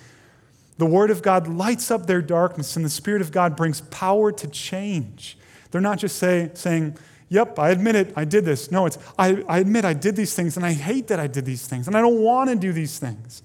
The 0.78 0.86
Word 0.86 1.10
of 1.10 1.20
God 1.20 1.48
lights 1.48 1.90
up 1.90 2.06
their 2.06 2.22
darkness, 2.22 2.76
and 2.76 2.84
the 2.84 2.90
Spirit 2.90 3.20
of 3.20 3.32
God 3.32 3.56
brings 3.56 3.80
power 3.80 4.30
to 4.30 4.46
change. 4.46 5.36
They're 5.72 5.80
not 5.80 5.98
just 5.98 6.16
say, 6.16 6.52
saying, 6.54 6.96
Yep, 7.28 7.58
I 7.58 7.70
admit 7.70 7.96
it, 7.96 8.12
I 8.14 8.24
did 8.24 8.44
this. 8.44 8.70
No, 8.70 8.86
it's, 8.86 8.98
I, 9.18 9.42
I 9.48 9.58
admit 9.58 9.84
I 9.84 9.94
did 9.94 10.14
these 10.14 10.32
things, 10.32 10.56
and 10.56 10.64
I 10.64 10.74
hate 10.74 11.08
that 11.08 11.18
I 11.18 11.26
did 11.26 11.44
these 11.44 11.66
things, 11.66 11.88
and 11.88 11.96
I 11.96 12.00
don't 12.00 12.20
want 12.20 12.50
to 12.50 12.54
do 12.56 12.72
these 12.72 13.00
things. 13.00 13.42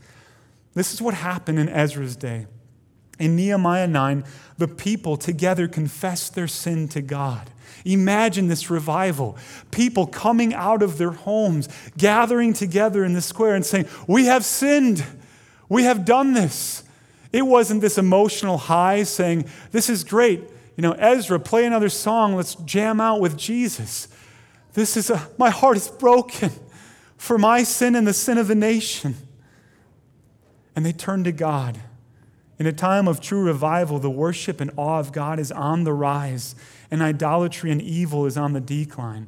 This 0.78 0.94
is 0.94 1.02
what 1.02 1.16
happened 1.16 1.58
in 1.58 1.70
Ezra's 1.70 2.16
day. 2.16 2.46
In 3.18 3.36
Nehemiah 3.36 3.88
9, 3.88 4.24
the 4.60 4.68
people 4.68 5.18
together 5.18 5.68
confessed 5.68 6.36
their 6.36 6.48
sin 6.48 6.88
to 6.90 7.02
God. 7.02 7.50
Imagine 7.84 8.48
this 8.48 8.70
revival. 8.70 9.38
People 9.72 10.06
coming 10.06 10.54
out 10.54 10.84
of 10.84 11.00
their 11.00 11.10
homes, 11.10 11.68
gathering 11.98 12.54
together 12.54 13.04
in 13.04 13.14
the 13.14 13.24
square 13.24 13.56
and 13.56 13.66
saying, 13.66 13.88
We 14.08 14.26
have 14.26 14.46
sinned. 14.46 15.04
We 15.68 15.86
have 15.86 16.06
done 16.06 16.34
this. 16.34 16.84
It 17.34 17.48
wasn't 17.48 17.82
this 17.82 17.98
emotional 17.98 18.60
high 18.60 19.02
saying, 19.02 19.50
This 19.72 19.90
is 19.90 20.04
great. 20.04 20.42
You 20.76 20.84
know, 20.84 20.92
Ezra, 20.92 21.40
play 21.40 21.66
another 21.66 21.90
song. 21.90 22.36
Let's 22.36 22.54
jam 22.54 23.02
out 23.02 23.20
with 23.20 23.36
Jesus. 23.36 24.10
This 24.74 24.96
is 24.96 25.10
a, 25.10 25.28
my 25.40 25.50
heart 25.50 25.78
is 25.78 25.88
broken 25.88 26.52
for 27.18 27.40
my 27.40 27.64
sin 27.64 27.96
and 27.96 28.06
the 28.06 28.14
sin 28.14 28.38
of 28.38 28.48
the 28.48 28.54
nation. 28.54 29.16
And 30.78 30.86
they 30.86 30.94
turn 30.94 31.24
to 31.24 31.32
God. 31.32 31.80
In 32.60 32.68
a 32.68 32.72
time 32.72 33.08
of 33.08 33.20
true 33.20 33.44
revival, 33.44 33.98
the 33.98 34.12
worship 34.12 34.62
and 34.62 34.70
awe 34.78 35.00
of 35.00 35.12
God 35.12 35.40
is 35.40 35.52
on 35.52 35.86
the 35.86 35.94
rise 35.94 36.54
and 36.92 37.02
idolatry 37.02 37.72
and 37.72 37.82
evil 37.82 38.28
is 38.28 38.38
on 38.38 38.54
the 38.54 38.62
decline. 38.62 39.28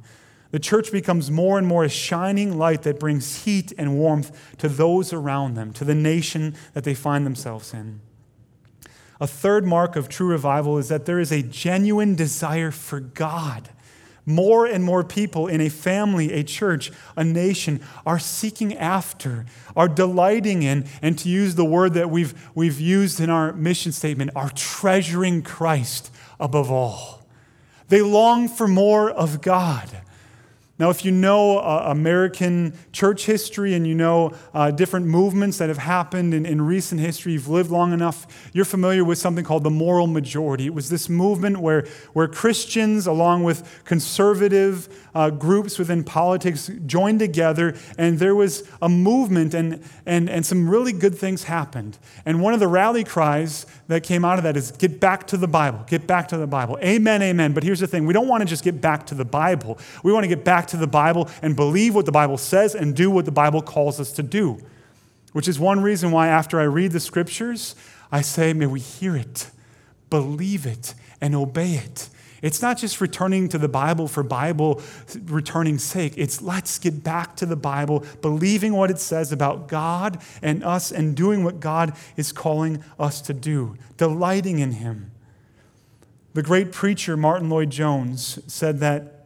The 0.51 0.59
church 0.59 0.91
becomes 0.91 1.31
more 1.31 1.57
and 1.57 1.65
more 1.65 1.83
a 1.83 1.89
shining 1.89 2.59
light 2.59 2.83
that 2.83 2.99
brings 2.99 3.45
heat 3.45 3.73
and 3.79 3.97
warmth 3.97 4.55
to 4.59 4.69
those 4.69 5.11
around 5.11 5.55
them, 5.55 5.73
to 5.73 5.83
the 5.83 5.95
nation 5.95 6.55
that 6.75 6.83
they 6.83 6.93
find 6.93 7.25
themselves 7.25 7.73
in. 7.73 8.01
A 9.19 9.25
third 9.25 9.65
mark 9.65 9.95
of 9.95 10.07
true 10.07 10.27
revival 10.27 10.77
is 10.77 10.87
that 10.89 11.07
there 11.07 11.19
is 11.19 11.31
a 11.31 11.41
genuine 11.41 12.13
desire 12.13 12.69
for 12.69 12.99
God. 12.99 13.69
More 14.29 14.67
and 14.67 14.83
more 14.83 15.03
people 15.03 15.47
in 15.47 15.59
a 15.59 15.69
family, 15.69 16.31
a 16.33 16.43
church, 16.43 16.91
a 17.17 17.23
nation 17.23 17.81
are 18.05 18.19
seeking 18.19 18.77
after, 18.77 19.47
are 19.75 19.87
delighting 19.87 20.61
in, 20.61 20.85
and 21.01 21.17
to 21.17 21.29
use 21.29 21.55
the 21.55 21.65
word 21.65 21.95
that 21.95 22.11
we've, 22.11 22.51
we've 22.53 22.79
used 22.79 23.19
in 23.19 23.31
our 23.31 23.51
mission 23.53 23.91
statement, 23.91 24.29
are 24.35 24.51
treasuring 24.51 25.41
Christ 25.41 26.11
above 26.39 26.69
all. 26.69 27.25
They 27.87 28.03
long 28.03 28.47
for 28.47 28.67
more 28.67 29.09
of 29.09 29.41
God. 29.41 29.89
Now, 30.79 30.89
if 30.89 31.03
you 31.03 31.11
know 31.11 31.57
uh, 31.57 31.83
American 31.87 32.73
church 32.93 33.25
history 33.25 33.73
and 33.73 33.85
you 33.85 33.93
know 33.93 34.31
uh, 34.53 34.71
different 34.71 35.07
movements 35.07 35.57
that 35.57 35.67
have 35.67 35.77
happened 35.77 36.33
in, 36.33 36.45
in 36.45 36.61
recent 36.61 37.01
history, 37.01 37.33
you've 37.33 37.49
lived 37.49 37.69
long 37.69 37.91
enough, 37.91 38.49
you're 38.53 38.63
familiar 38.63 39.03
with 39.03 39.17
something 39.17 39.43
called 39.43 39.65
the 39.65 39.69
moral 39.69 40.07
majority. 40.07 40.67
It 40.67 40.73
was 40.73 40.89
this 40.89 41.09
movement 41.09 41.57
where, 41.57 41.85
where 42.13 42.29
Christians, 42.29 43.07
along 43.07 43.43
with 43.43 43.81
conservative 43.83 44.87
uh, 45.13 45.31
groups 45.31 45.77
within 45.77 46.01
politics, 46.01 46.71
joined 46.85 47.19
together, 47.19 47.75
and 47.97 48.17
there 48.17 48.35
was 48.35 48.63
a 48.81 48.87
movement, 48.87 49.53
and, 49.53 49.83
and, 50.05 50.29
and 50.29 50.45
some 50.45 50.69
really 50.69 50.93
good 50.93 51.17
things 51.17 51.43
happened. 51.43 51.97
And 52.25 52.41
one 52.41 52.53
of 52.53 52.61
the 52.61 52.69
rally 52.69 53.03
cries 53.03 53.65
that 53.89 54.03
came 54.03 54.23
out 54.23 54.37
of 54.37 54.43
that 54.45 54.55
is 54.55 54.71
get 54.71 55.01
back 55.01 55.27
to 55.27 55.35
the 55.35 55.47
Bible, 55.47 55.83
get 55.87 56.07
back 56.07 56.29
to 56.29 56.37
the 56.37 56.47
Bible. 56.47 56.77
Amen, 56.81 57.21
amen. 57.21 57.51
But 57.51 57.63
here's 57.63 57.81
the 57.81 57.87
thing 57.87 58.05
we 58.05 58.13
don't 58.13 58.29
want 58.29 58.41
to 58.43 58.45
just 58.45 58.63
get 58.63 58.79
back 58.79 59.05
to 59.07 59.15
the 59.15 59.25
Bible, 59.25 59.77
we 60.03 60.13
want 60.13 60.23
to 60.23 60.29
get 60.29 60.45
back 60.45 60.68
to 60.69 60.77
the 60.77 60.87
Bible 60.87 61.29
and 61.41 61.55
believe 61.55 61.95
what 61.95 62.05
the 62.05 62.11
Bible 62.11 62.37
says 62.37 62.75
and 62.75 62.95
do 62.95 63.11
what 63.11 63.25
the 63.25 63.31
Bible 63.31 63.61
calls 63.61 63.99
us 63.99 64.11
to 64.13 64.23
do. 64.23 64.59
Which 65.33 65.47
is 65.47 65.59
one 65.59 65.81
reason 65.81 66.11
why, 66.11 66.27
after 66.27 66.59
I 66.59 66.63
read 66.63 66.91
the 66.91 66.99
scriptures, 66.99 67.75
I 68.11 68.21
say, 68.21 68.53
may 68.53 68.65
we 68.65 68.79
hear 68.79 69.15
it, 69.15 69.51
believe 70.09 70.65
it, 70.65 70.95
and 71.21 71.35
obey 71.35 71.73
it. 71.73 72.09
It's 72.41 72.61
not 72.61 72.77
just 72.77 73.01
returning 73.01 73.49
to 73.49 73.57
the 73.57 73.67
Bible 73.67 74.07
for 74.07 74.23
Bible 74.23 74.81
returning 75.25 75.77
sake. 75.77 76.13
It's 76.15 76.41
let's 76.41 76.79
get 76.79 77.03
back 77.03 77.35
to 77.37 77.45
the 77.45 77.57
Bible, 77.57 78.05
believing 78.21 78.73
what 78.73 78.89
it 78.89 78.97
says 78.97 79.31
about 79.31 79.67
God 79.67 80.21
and 80.41 80.63
us, 80.63 80.91
and 80.91 81.15
doing 81.15 81.43
what 81.43 81.59
God 81.59 81.93
is 82.15 82.31
calling 82.31 82.83
us 82.97 83.21
to 83.21 83.33
do, 83.33 83.75
delighting 83.97 84.59
in 84.59 84.71
Him. 84.71 85.11
The 86.33 86.43
great 86.43 86.71
preacher 86.71 87.17
Martyn 87.17 87.49
Lloyd-Jones 87.49 88.39
said 88.47 88.79
that 88.79 89.18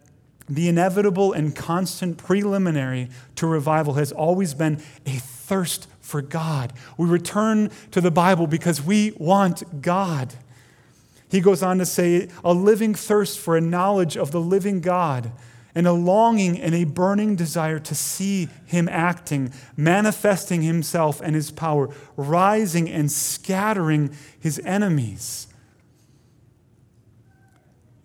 the 0.55 0.67
inevitable 0.67 1.33
and 1.33 1.55
constant 1.55 2.17
preliminary 2.17 3.09
to 3.35 3.47
revival 3.47 3.93
has 3.95 4.11
always 4.11 4.53
been 4.53 4.81
a 5.05 5.17
thirst 5.17 5.87
for 6.01 6.21
God. 6.21 6.73
We 6.97 7.07
return 7.07 7.71
to 7.91 8.01
the 8.01 8.11
Bible 8.11 8.47
because 8.47 8.81
we 8.81 9.13
want 9.17 9.81
God. 9.81 10.33
He 11.29 11.41
goes 11.41 11.63
on 11.63 11.79
to 11.79 11.85
say, 11.85 12.29
a 12.43 12.53
living 12.53 12.93
thirst 12.93 13.39
for 13.39 13.57
a 13.57 13.61
knowledge 13.61 14.15
of 14.15 14.31
the 14.31 14.41
living 14.41 14.81
God 14.81 15.31
and 15.75 15.87
a 15.87 15.93
longing 15.93 16.59
and 16.59 16.75
a 16.75 16.83
burning 16.83 17.35
desire 17.35 17.79
to 17.79 17.95
see 17.95 18.49
him 18.65 18.87
acting, 18.89 19.51
manifesting 19.75 20.61
himself 20.61 21.19
and 21.21 21.35
his 21.35 21.49
power, 21.49 21.89
rising 22.15 22.89
and 22.89 23.11
scattering 23.11 24.15
his 24.39 24.59
enemies. 24.59 25.47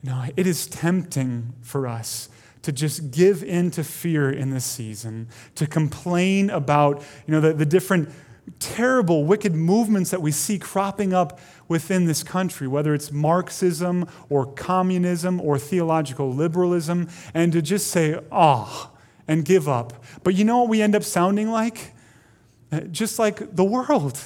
Now, 0.03 0.27
it 0.37 0.47
is 0.47 0.67
tempting 0.67 1.55
for 1.61 1.87
us 1.87 2.31
to 2.69 2.73
just 2.73 3.11
give 3.11 3.43
in 3.43 3.71
to 3.71 3.83
fear 3.83 4.31
in 4.31 4.51
this 4.51 4.67
season, 4.67 5.27
to 5.55 5.67
complain 5.67 6.51
about 6.51 7.03
you 7.27 7.33
know, 7.33 7.41
the, 7.41 7.55
the 7.55 7.65
different 7.65 8.11
terrible, 8.59 9.25
wicked 9.25 9.55
movements 9.55 10.11
that 10.11 10.21
we 10.21 10.31
see 10.31 10.59
cropping 10.59 11.15
up 11.15 11.41
within 11.67 12.05
this 12.05 12.23
country, 12.23 12.69
whether 12.69 12.93
it's 12.93 13.11
Marxism 13.11 14.07
or 14.29 14.45
communism 14.45 15.41
or 15.41 15.59
theological 15.59 16.31
liberalism, 16.31 17.09
and 17.33 17.55
to 17.55 17.63
just 17.63 17.87
say, 17.87 18.21
ah, 18.31 18.91
oh, 18.93 18.99
and 19.27 19.47
give 19.47 19.67
up. 19.67 20.05
But 20.23 20.35
you 20.35 20.45
know 20.45 20.59
what 20.59 20.69
we 20.69 20.83
end 20.83 20.95
up 20.95 21.05
sounding 21.05 21.49
like? 21.49 21.95
Just 22.91 23.19
like 23.19 23.57
the 23.57 23.65
world 23.65 24.21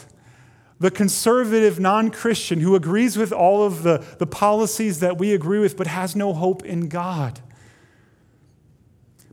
the 0.80 0.90
conservative 0.90 1.78
non 1.78 2.10
Christian 2.10 2.58
who 2.58 2.74
agrees 2.74 3.16
with 3.16 3.30
all 3.30 3.62
of 3.62 3.84
the, 3.84 4.04
the 4.18 4.26
policies 4.26 4.98
that 4.98 5.16
we 5.16 5.32
agree 5.32 5.60
with 5.60 5.76
but 5.76 5.86
has 5.86 6.16
no 6.16 6.32
hope 6.32 6.64
in 6.64 6.88
God. 6.88 7.40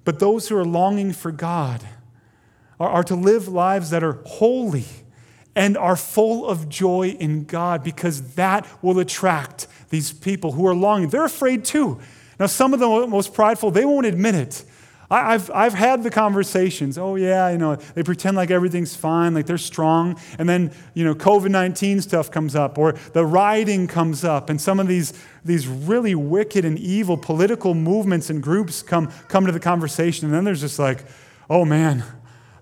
But 0.10 0.18
those 0.18 0.48
who 0.48 0.58
are 0.58 0.66
longing 0.66 1.14
for 1.14 1.32
God 1.32 1.84
are, 2.80 2.90
are 2.90 3.04
to 3.04 3.14
live 3.14 3.48
lives 3.48 3.92
that 3.92 4.04
are 4.04 4.14
holy 4.26 4.86
and 5.56 5.78
are 5.78 5.96
full 5.96 6.48
of 6.48 6.68
joy 6.68 7.10
in 7.10 7.46
God 7.46 7.84
because 7.84 8.34
that 8.34 8.66
will 8.82 8.98
attract 8.98 9.68
these 9.92 10.12
people 10.12 10.54
who 10.54 10.66
are 10.66 10.74
longing. 10.74 11.10
They're 11.10 11.26
afraid 11.26 11.64
too. 11.64 12.00
Now, 12.40 12.48
some 12.48 12.74
of 12.74 12.80
the 12.80 12.88
most 13.06 13.36
prideful, 13.36 13.70
they 13.70 13.86
won't 13.86 14.08
admit 14.08 14.34
it. 14.34 14.64
I, 15.12 15.32
have 15.32 15.50
I've 15.52 15.74
had 15.74 16.04
the 16.04 16.12
conversations. 16.12 16.98
Oh, 16.98 17.16
yeah, 17.16 17.50
you 17.50 17.58
know, 17.58 17.76
they 17.76 18.04
pretend 18.04 18.38
like 18.38 18.52
everything's 18.52 18.96
fine, 18.96 19.34
like 19.34 19.48
they're 19.48 19.58
strong. 19.58 20.20
And 20.38 20.48
then, 20.48 20.72
you 20.94 21.04
know, 21.04 21.16
COVID 21.16 21.50
19 21.50 22.02
stuff 22.02 22.30
comes 22.30 22.56
up, 22.56 22.78
or 22.78 22.94
the 23.14 23.26
rioting 23.26 23.88
comes 23.88 24.24
up, 24.24 24.50
and 24.50 24.62
some 24.62 24.80
of 24.80 24.88
these, 24.88 25.14
these 25.44 25.68
really 25.68 26.14
wicked 26.14 26.64
and 26.64 26.78
evil 26.78 27.18
political 27.18 27.74
movements 27.74 28.30
and 28.30 28.44
groups 28.44 28.84
come, 28.84 29.12
come 29.28 29.48
to 29.48 29.52
the 29.52 29.60
conversation. 29.60 30.28
And 30.28 30.36
then 30.36 30.44
there's 30.44 30.62
just 30.62 30.78
like, 30.78 31.04
oh, 31.50 31.66
man, 31.66 32.04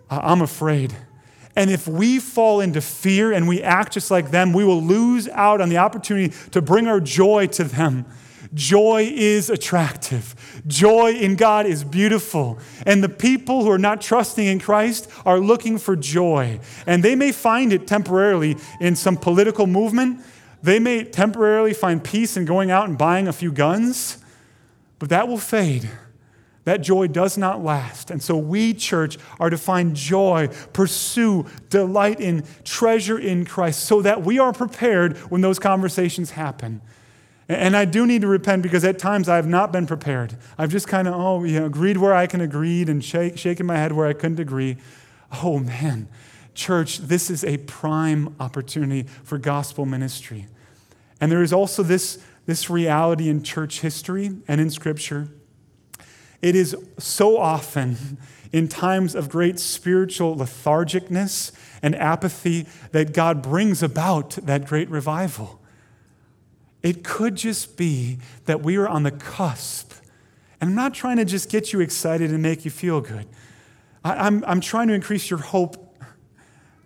I'm 0.10 0.42
afraid. 0.42 0.96
And 1.58 1.72
if 1.72 1.88
we 1.88 2.20
fall 2.20 2.62
into 2.62 2.82
fear 2.82 3.34
and 3.34 3.48
we 3.48 3.64
act 3.64 3.94
just 3.94 4.12
like 4.12 4.32
them, 4.32 4.54
we 4.54 4.64
will 4.64 4.82
lose 4.82 5.28
out 5.30 5.60
on 5.60 5.70
the 5.70 5.78
opportunity 5.78 6.34
to 6.52 6.62
bring 6.62 6.88
our 6.88 7.00
joy 7.00 7.48
to 7.48 7.64
them. 7.64 8.06
Joy 8.54 9.12
is 9.14 9.50
attractive. 9.50 10.62
Joy 10.68 11.12
in 11.14 11.36
God 11.36 11.66
is 11.66 11.84
beautiful. 11.84 12.60
And 12.86 13.04
the 13.04 13.10
people 13.10 13.64
who 13.64 13.72
are 13.72 13.78
not 13.78 14.02
trusting 14.02 14.46
in 14.46 14.60
Christ 14.60 15.10
are 15.26 15.40
looking 15.40 15.78
for 15.78 15.96
joy. 15.96 16.60
And 16.86 17.04
they 17.04 17.16
may 17.16 17.32
find 17.32 17.74
it 17.74 17.88
temporarily 17.88 18.58
in 18.80 18.96
some 18.96 19.18
political 19.18 19.68
movement. 19.68 20.22
They 20.64 20.80
may 20.80 21.04
temporarily 21.04 21.74
find 21.74 22.04
peace 22.04 22.38
in 22.38 22.46
going 22.46 22.72
out 22.72 22.90
and 22.90 22.98
buying 22.98 23.28
a 23.28 23.34
few 23.34 23.52
guns, 23.52 24.18
but 25.00 25.10
that 25.10 25.28
will 25.28 25.38
fade. 25.38 25.90
That 26.68 26.82
joy 26.82 27.08
does 27.08 27.38
not 27.38 27.64
last. 27.64 28.12
And 28.12 28.22
so 28.22 28.36
we, 28.36 28.74
church, 28.74 29.18
are 29.40 29.50
to 29.50 29.58
find 29.58 29.96
joy, 29.96 30.50
pursue, 30.74 31.46
delight 31.70 32.20
in, 32.20 32.44
treasure 32.66 33.18
in 33.18 33.46
Christ 33.46 33.86
so 33.86 34.02
that 34.02 34.24
we 34.24 34.38
are 34.38 34.52
prepared 34.52 35.16
when 35.32 35.40
those 35.40 35.60
conversations 35.60 36.32
happen. 36.32 36.82
And 37.50 37.78
I 37.78 37.86
do 37.86 38.06
need 38.06 38.22
to 38.22 38.28
repent 38.28 38.62
because 38.62 38.84
at 38.84 39.00
times 39.00 39.30
I 39.30 39.38
have 39.38 39.48
not 39.48 39.72
been 39.72 39.88
prepared. 39.88 40.36
I've 40.58 40.70
just 40.70 40.88
kind 40.88 41.08
of, 41.08 41.14
oh, 41.14 41.44
you 41.46 41.60
know, 41.60 41.66
agreed 41.66 41.98
where 41.98 42.14
I 42.14 42.28
can 42.28 42.42
agree 42.42 42.82
and 42.82 43.04
shake, 43.04 43.38
shaking 43.38 43.66
my 43.66 43.78
head 43.78 43.94
where 43.94 44.08
I 44.08 44.14
couldn't 44.14 44.40
agree. 44.40 44.78
Oh, 45.42 45.60
man. 45.60 46.10
Church, 46.54 46.98
this 46.98 47.30
is 47.30 47.46
a 47.46 47.58
prime 47.58 48.36
opportunity 48.40 49.04
for 49.24 49.38
gospel 49.38 49.86
ministry. 49.86 50.48
And 51.22 51.32
there 51.32 51.42
is 51.42 51.54
also 51.54 51.84
this, 51.84 52.20
this 52.46 52.70
reality 52.70 53.30
in 53.30 53.44
church 53.44 53.80
history 53.80 54.32
and 54.48 54.60
in 54.60 54.70
Scripture. 54.70 55.30
It 56.42 56.56
is 56.56 56.76
so 56.98 57.38
often 57.38 58.18
in 58.52 58.68
times 58.68 59.16
of 59.16 59.30
great 59.30 59.60
spiritual 59.60 60.36
lethargicness 60.36 61.52
and 61.82 61.96
apathy 61.96 62.68
that 62.92 63.14
God 63.14 63.42
brings 63.42 63.82
about 63.82 64.32
that 64.32 64.66
great 64.66 64.90
revival. 64.90 65.57
It 66.88 67.04
could 67.04 67.36
just 67.36 67.76
be 67.76 68.18
that 68.46 68.62
we 68.62 68.78
are 68.78 68.88
on 68.88 69.04
the 69.04 69.12
cusp. 69.12 69.92
And 70.62 70.70
I'm 70.70 70.76
not 70.76 70.94
trying 70.94 71.18
to 71.18 71.26
just 71.26 71.50
get 71.50 71.74
you 71.74 71.82
excited 71.82 72.32
and 72.32 72.42
make 72.42 72.64
you 72.64 72.72
feel 72.72 73.02
good. 73.02 73.28
I, 74.06 74.14
am 74.14 74.38
I'm, 74.38 74.46
I'm 74.46 74.62
trying 74.62 74.88
to 74.88 74.94
increase 74.94 75.30
your 75.30 75.40
hope 75.40 75.98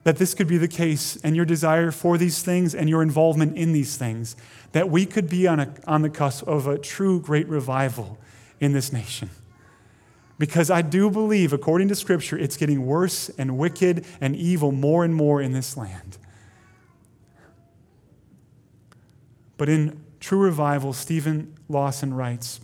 that 0.03 0.17
this 0.17 0.33
could 0.33 0.47
be 0.47 0.57
the 0.57 0.67
case 0.67 1.19
and 1.23 1.35
your 1.35 1.45
desire 1.45 1.91
for 1.91 2.17
these 2.17 2.41
things 2.41 2.73
and 2.73 2.89
your 2.89 3.03
involvement 3.03 3.55
in 3.55 3.73
these 3.73 3.95
things, 3.95 4.35
that 4.71 4.89
we 4.89 5.05
could 5.05 5.29
be 5.29 5.45
on, 5.45 5.59
a, 5.59 5.71
on 5.85 6.01
the 6.01 6.09
cusp 6.09 6.47
of 6.47 6.65
a 6.65 6.79
true 6.79 7.21
great 7.21 7.47
revival 7.47 8.17
in 8.59 8.73
this 8.73 8.91
nation. 8.91 9.29
Because 10.39 10.71
I 10.71 10.81
do 10.81 11.11
believe, 11.11 11.53
according 11.53 11.89
to 11.89 11.95
Scripture, 11.95 12.39
it's 12.39 12.57
getting 12.57 12.87
worse 12.87 13.29
and 13.37 13.55
wicked 13.55 14.03
and 14.19 14.35
evil 14.35 14.71
more 14.71 15.05
and 15.05 15.13
more 15.13 15.43
in 15.43 15.51
this 15.51 15.77
land. 15.77 16.17
But 19.61 19.69
in 19.69 20.03
True 20.19 20.39
Revival, 20.39 20.91
Steven 20.91 21.55
Lawson 21.69 22.15
writes 22.15 22.61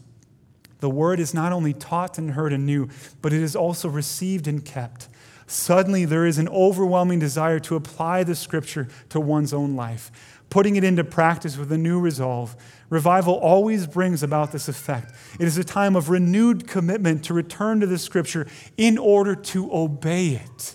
The 0.80 0.90
word 0.90 1.20
is 1.20 1.32
not 1.32 1.52
only 1.52 1.72
taught 1.72 2.18
and 2.18 2.32
heard 2.32 2.52
anew, 2.52 2.90
but 3.22 3.32
it 3.32 3.44
is 3.44 3.56
also 3.56 3.88
received 3.88 4.48
and 4.48 4.66
kept. 4.66 5.08
Suddenly, 5.46 6.06
there 6.06 6.26
is 6.26 6.40
an 6.40 6.50
overwhelming 6.50 7.20
desire 7.20 7.60
to 7.60 7.76
apply 7.76 8.24
the 8.24 8.34
scripture 8.34 8.88
to 9.10 9.20
one's 9.20 9.54
own 9.54 9.76
life, 9.76 10.42
putting 10.50 10.76
it 10.76 10.84
into 10.84 11.04
practice 11.04 11.56
with 11.56 11.72
a 11.72 11.78
new 11.78 12.00
resolve. 12.00 12.56
Revival 12.90 13.36
always 13.36 13.86
brings 13.86 14.24
about 14.24 14.52
this 14.52 14.68
effect. 14.68 15.14
It 15.40 15.46
is 15.46 15.60
a 15.60 15.64
time 15.64 15.96
of 15.96 16.10
renewed 16.10 16.68
commitment 16.68 17.24
to 17.26 17.34
return 17.36 17.80
to 17.82 17.86
the 17.86 18.00
scripture 18.00 18.48
in 18.76 18.98
order 18.98 19.36
to 19.36 19.72
obey 19.72 20.30
it. 20.30 20.74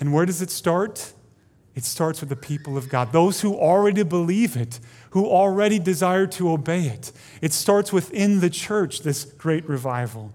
And 0.00 0.14
where 0.14 0.24
does 0.24 0.40
it 0.40 0.50
start? 0.50 1.12
It 1.74 1.84
starts 1.84 2.20
with 2.20 2.28
the 2.28 2.36
people 2.36 2.76
of 2.76 2.88
God, 2.88 3.12
those 3.12 3.40
who 3.40 3.54
already 3.54 4.02
believe 4.02 4.56
it, 4.56 4.80
who 5.10 5.26
already 5.26 5.78
desire 5.78 6.26
to 6.26 6.50
obey 6.50 6.84
it. 6.84 7.12
It 7.40 7.52
starts 7.52 7.92
within 7.92 8.40
the 8.40 8.50
church, 8.50 9.00
this 9.02 9.24
great 9.24 9.68
revival. 9.68 10.32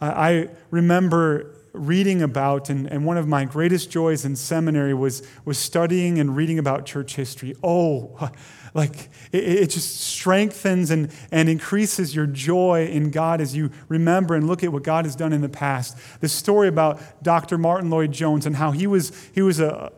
I 0.00 0.50
remember 0.70 1.54
reading 1.72 2.22
about, 2.22 2.70
and, 2.70 2.86
and 2.86 3.04
one 3.04 3.16
of 3.16 3.28
my 3.28 3.44
greatest 3.44 3.90
joys 3.90 4.24
in 4.24 4.36
seminary 4.36 4.94
was, 4.94 5.26
was 5.44 5.58
studying 5.58 6.18
and 6.18 6.36
reading 6.36 6.58
about 6.58 6.86
church 6.86 7.16
history. 7.16 7.54
Oh, 7.62 8.30
like 8.74 9.08
it, 9.32 9.44
it, 9.44 9.70
just 9.70 10.00
strengthens 10.00 10.90
and, 10.90 11.10
and 11.30 11.48
increases 11.48 12.14
your 12.14 12.26
joy 12.26 12.86
in 12.86 13.10
God 13.10 13.40
as 13.40 13.54
you 13.54 13.70
remember 13.88 14.34
and 14.34 14.46
look 14.46 14.62
at 14.62 14.72
what 14.72 14.82
God 14.82 15.04
has 15.04 15.16
done 15.16 15.32
in 15.32 15.40
the 15.40 15.48
past. 15.48 15.96
The 16.20 16.28
story 16.28 16.68
about 16.68 17.22
Dr. 17.22 17.58
Martyn 17.58 17.90
Lloyd-Jones 17.90 18.46
and 18.46 18.56
how 18.56 18.72
he 18.72 18.86
was, 18.86 19.12
he 19.34 19.42
was 19.42 19.60
a 19.60 19.92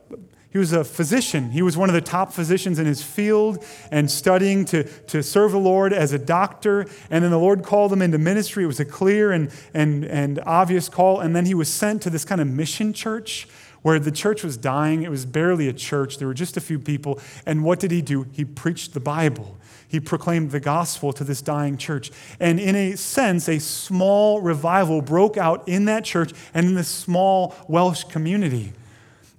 he 0.50 0.58
was 0.58 0.72
a 0.72 0.82
physician. 0.82 1.50
He 1.50 1.60
was 1.60 1.76
one 1.76 1.90
of 1.90 1.94
the 1.94 2.00
top 2.00 2.32
physicians 2.32 2.78
in 2.78 2.86
his 2.86 3.02
field 3.02 3.62
and 3.90 4.10
studying 4.10 4.64
to, 4.66 4.84
to 4.84 5.22
serve 5.22 5.52
the 5.52 5.58
Lord 5.58 5.92
as 5.92 6.12
a 6.12 6.18
doctor. 6.18 6.86
And 7.10 7.22
then 7.22 7.30
the 7.30 7.38
Lord 7.38 7.62
called 7.62 7.92
him 7.92 8.00
into 8.00 8.16
ministry. 8.16 8.64
It 8.64 8.68
was 8.68 8.80
a 8.80 8.86
clear 8.86 9.30
and, 9.30 9.50
and, 9.74 10.04
and 10.06 10.40
obvious 10.46 10.88
call. 10.88 11.20
And 11.20 11.36
then 11.36 11.44
he 11.44 11.54
was 11.54 11.70
sent 11.70 12.00
to 12.02 12.10
this 12.10 12.24
kind 12.24 12.40
of 12.40 12.46
mission 12.46 12.94
church 12.94 13.46
where 13.82 13.98
the 13.98 14.10
church 14.10 14.42
was 14.42 14.56
dying. 14.56 15.02
It 15.02 15.10
was 15.10 15.26
barely 15.26 15.68
a 15.68 15.72
church, 15.72 16.18
there 16.18 16.26
were 16.26 16.34
just 16.34 16.56
a 16.56 16.60
few 16.60 16.78
people. 16.78 17.20
And 17.44 17.62
what 17.62 17.78
did 17.78 17.90
he 17.90 18.02
do? 18.02 18.26
He 18.32 18.44
preached 18.44 18.94
the 18.94 19.00
Bible. 19.00 19.56
He 19.86 20.00
proclaimed 20.00 20.50
the 20.50 20.60
gospel 20.60 21.12
to 21.14 21.24
this 21.24 21.40
dying 21.40 21.78
church. 21.78 22.10
And 22.40 22.58
in 22.60 22.74
a 22.74 22.96
sense, 22.96 23.48
a 23.48 23.58
small 23.58 24.40
revival 24.40 25.00
broke 25.00 25.36
out 25.36 25.66
in 25.66 25.86
that 25.86 26.04
church 26.04 26.32
and 26.52 26.66
in 26.66 26.74
this 26.74 26.88
small 26.88 27.54
Welsh 27.68 28.04
community. 28.04 28.72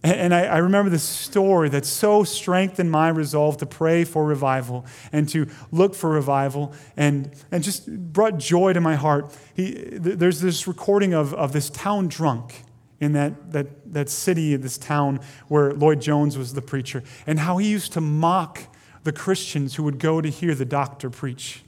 And 0.01 0.33
I, 0.33 0.59
remember 0.59 0.89
this 0.89 1.03
story 1.03 1.67
that 1.69 1.85
so 1.85 2.23
strengthened 2.23 2.89
my 2.89 3.09
resolve 3.09 3.57
to 3.57 3.65
pray 3.65 4.05
for 4.05 4.23
revival 4.23 4.85
and 5.11 5.27
to 5.29 5.47
look 5.71 5.93
for 5.93 6.09
revival 6.09 6.73
and, 6.95 7.31
and 7.51 7.61
just 7.61 7.91
brought 8.13 8.37
joy 8.37 8.71
to 8.71 8.79
my 8.79 8.95
heart. 8.95 9.35
He, 9.53 9.73
there's 9.91 10.39
this 10.39 10.67
recording 10.67 11.13
of, 11.13 11.33
of 11.33 11.51
this 11.51 11.69
town 11.69 12.07
drunk 12.07 12.63
in 13.01 13.11
that, 13.13 13.51
that, 13.51 13.93
that 13.93 14.09
city, 14.09 14.55
this 14.55 14.77
town 14.77 15.19
where 15.49 15.73
Lloyd-Jones 15.73 16.37
was 16.37 16.53
the 16.53 16.61
preacher, 16.61 17.03
and 17.27 17.39
how 17.39 17.57
he 17.57 17.69
used 17.69 17.91
to 17.93 18.01
mock 18.01 18.73
the 19.03 19.11
Christians 19.11 19.75
who 19.75 19.83
would 19.83 19.99
go 19.99 20.21
to 20.21 20.29
hear 20.29 20.55
the 20.55 20.65
doctor 20.65 21.09
preach. 21.09 21.63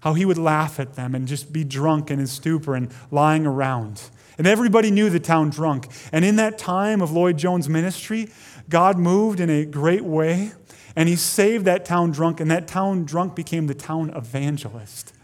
How 0.00 0.14
he 0.14 0.24
would 0.24 0.38
laugh 0.38 0.78
at 0.78 0.94
them 0.94 1.14
and 1.14 1.26
just 1.26 1.52
be 1.52 1.64
drunk 1.64 2.10
and 2.10 2.12
in 2.12 2.20
his 2.20 2.32
stupor 2.32 2.74
and 2.74 2.90
lying 3.10 3.46
around. 3.46 4.02
And 4.38 4.46
everybody 4.46 4.90
knew 4.90 5.08
the 5.08 5.20
town 5.20 5.50
drunk. 5.50 5.88
And 6.12 6.24
in 6.24 6.36
that 6.36 6.58
time 6.58 7.00
of 7.00 7.10
Lloyd-Jones' 7.10 7.68
ministry, 7.68 8.28
God 8.68 8.98
moved 8.98 9.40
in 9.40 9.48
a 9.48 9.64
great 9.64 10.04
way, 10.04 10.52
and 10.94 11.08
he 11.08 11.16
saved 11.16 11.64
that 11.64 11.84
town 11.84 12.10
drunk, 12.10 12.40
and 12.40 12.50
that 12.50 12.66
town 12.66 13.04
drunk 13.04 13.34
became 13.34 13.66
the 13.66 13.74
town 13.74 14.10
evangelist. 14.14 15.14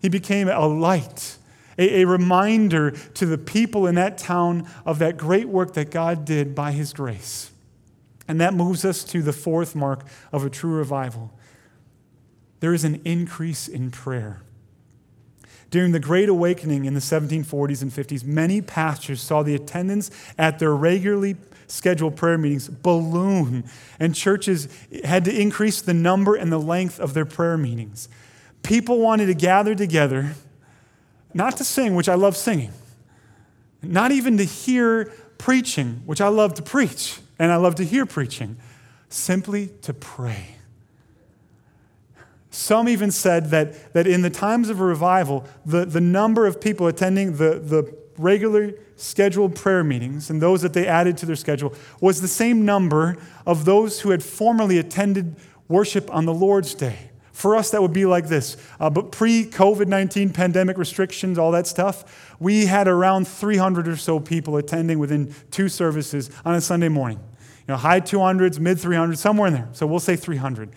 He 0.00 0.08
became 0.08 0.48
a 0.48 0.66
light, 0.66 1.36
a, 1.78 2.02
a 2.02 2.06
reminder 2.06 2.90
to 2.90 3.26
the 3.26 3.38
people 3.38 3.86
in 3.86 3.94
that 3.96 4.18
town 4.18 4.68
of 4.86 4.98
that 4.98 5.16
great 5.16 5.48
work 5.48 5.74
that 5.74 5.90
God 5.90 6.24
did 6.24 6.54
by 6.54 6.72
his 6.72 6.92
grace. 6.92 7.50
And 8.26 8.40
that 8.40 8.54
moves 8.54 8.84
us 8.84 9.04
to 9.04 9.20
the 9.20 9.32
fourth 9.32 9.74
mark 9.74 10.06
of 10.32 10.44
a 10.44 10.50
true 10.50 10.72
revival. 10.72 11.32
There 12.60 12.72
is 12.72 12.84
an 12.84 13.02
increase 13.04 13.68
in 13.68 13.90
prayer. 13.90 14.42
During 15.72 15.92
the 15.92 16.00
Great 16.00 16.28
Awakening 16.28 16.84
in 16.84 16.92
the 16.92 17.00
1740s 17.00 17.80
and 17.80 17.90
50s, 17.90 18.24
many 18.24 18.60
pastors 18.60 19.22
saw 19.22 19.42
the 19.42 19.54
attendance 19.54 20.10
at 20.36 20.58
their 20.58 20.74
regularly 20.74 21.34
scheduled 21.66 22.14
prayer 22.14 22.36
meetings 22.36 22.68
balloon, 22.68 23.64
and 23.98 24.14
churches 24.14 24.68
had 25.02 25.24
to 25.24 25.34
increase 25.34 25.80
the 25.80 25.94
number 25.94 26.34
and 26.34 26.52
the 26.52 26.60
length 26.60 27.00
of 27.00 27.14
their 27.14 27.24
prayer 27.24 27.56
meetings. 27.56 28.10
People 28.62 28.98
wanted 28.98 29.26
to 29.26 29.34
gather 29.34 29.74
together, 29.74 30.34
not 31.32 31.56
to 31.56 31.64
sing, 31.64 31.94
which 31.94 32.08
I 32.08 32.16
love 32.16 32.36
singing, 32.36 32.72
not 33.80 34.12
even 34.12 34.36
to 34.36 34.44
hear 34.44 35.06
preaching, 35.38 36.02
which 36.04 36.20
I 36.20 36.28
love 36.28 36.52
to 36.54 36.62
preach, 36.62 37.18
and 37.38 37.50
I 37.50 37.56
love 37.56 37.76
to 37.76 37.84
hear 37.84 38.04
preaching, 38.04 38.58
simply 39.08 39.70
to 39.80 39.94
pray. 39.94 40.56
Some 42.52 42.86
even 42.86 43.10
said 43.10 43.46
that, 43.46 43.94
that 43.94 44.06
in 44.06 44.20
the 44.20 44.28
times 44.28 44.68
of 44.68 44.78
a 44.78 44.84
revival, 44.84 45.46
the, 45.64 45.86
the 45.86 46.02
number 46.02 46.46
of 46.46 46.60
people 46.60 46.86
attending 46.86 47.38
the, 47.38 47.58
the 47.58 47.96
regular 48.18 48.74
scheduled 48.94 49.56
prayer 49.56 49.82
meetings 49.82 50.28
and 50.28 50.40
those 50.40 50.60
that 50.60 50.74
they 50.74 50.86
added 50.86 51.16
to 51.16 51.26
their 51.26 51.34
schedule 51.34 51.74
was 52.02 52.20
the 52.20 52.28
same 52.28 52.66
number 52.66 53.16
of 53.46 53.64
those 53.64 54.00
who 54.00 54.10
had 54.10 54.22
formerly 54.22 54.76
attended 54.76 55.34
worship 55.66 56.14
on 56.14 56.26
the 56.26 56.34
Lord's 56.34 56.74
Day. 56.74 57.10
For 57.32 57.56
us, 57.56 57.70
that 57.70 57.80
would 57.80 57.94
be 57.94 58.04
like 58.04 58.28
this. 58.28 58.58
Uh, 58.78 58.90
but 58.90 59.10
pre 59.10 59.46
COVID 59.46 59.86
19 59.86 60.30
pandemic 60.30 60.76
restrictions, 60.76 61.38
all 61.38 61.52
that 61.52 61.66
stuff, 61.66 62.36
we 62.38 62.66
had 62.66 62.86
around 62.86 63.26
300 63.26 63.88
or 63.88 63.96
so 63.96 64.20
people 64.20 64.58
attending 64.58 64.98
within 64.98 65.34
two 65.50 65.70
services 65.70 66.30
on 66.44 66.54
a 66.54 66.60
Sunday 66.60 66.90
morning. 66.90 67.18
You 67.66 67.68
know, 67.68 67.76
high 67.76 68.02
200s, 68.02 68.58
mid 68.58 68.76
300s, 68.76 69.16
somewhere 69.16 69.48
in 69.48 69.54
there. 69.54 69.68
So 69.72 69.86
we'll 69.86 70.00
say 70.00 70.16
300. 70.16 70.70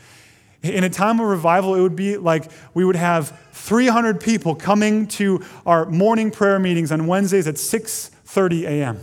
In 0.69 0.83
a 0.83 0.89
time 0.89 1.19
of 1.19 1.27
revival, 1.27 1.75
it 1.75 1.81
would 1.81 1.95
be 1.95 2.17
like 2.17 2.51
we 2.73 2.83
would 2.83 2.95
have 2.95 3.39
300 3.51 4.19
people 4.19 4.55
coming 4.55 5.07
to 5.07 5.43
our 5.65 5.85
morning 5.85 6.31
prayer 6.31 6.59
meetings 6.59 6.91
on 6.91 7.07
Wednesdays 7.07 7.47
at 7.47 7.55
6:30 7.55 8.63
a.m. 8.63 8.99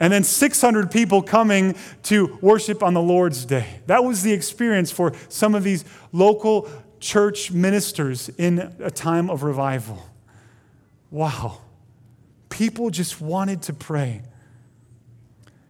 And 0.00 0.12
then 0.12 0.24
600 0.24 0.90
people 0.90 1.22
coming 1.22 1.76
to 2.04 2.38
worship 2.42 2.82
on 2.82 2.94
the 2.94 3.00
Lord's 3.00 3.44
Day. 3.44 3.80
That 3.86 4.04
was 4.04 4.22
the 4.22 4.32
experience 4.32 4.90
for 4.90 5.12
some 5.28 5.54
of 5.54 5.62
these 5.62 5.84
local 6.12 6.68
church 7.00 7.52
ministers 7.52 8.28
in 8.30 8.74
a 8.80 8.90
time 8.90 9.30
of 9.30 9.42
revival. 9.42 10.04
Wow. 11.10 11.58
People 12.48 12.90
just 12.90 13.20
wanted 13.20 13.62
to 13.62 13.72
pray. 13.72 14.22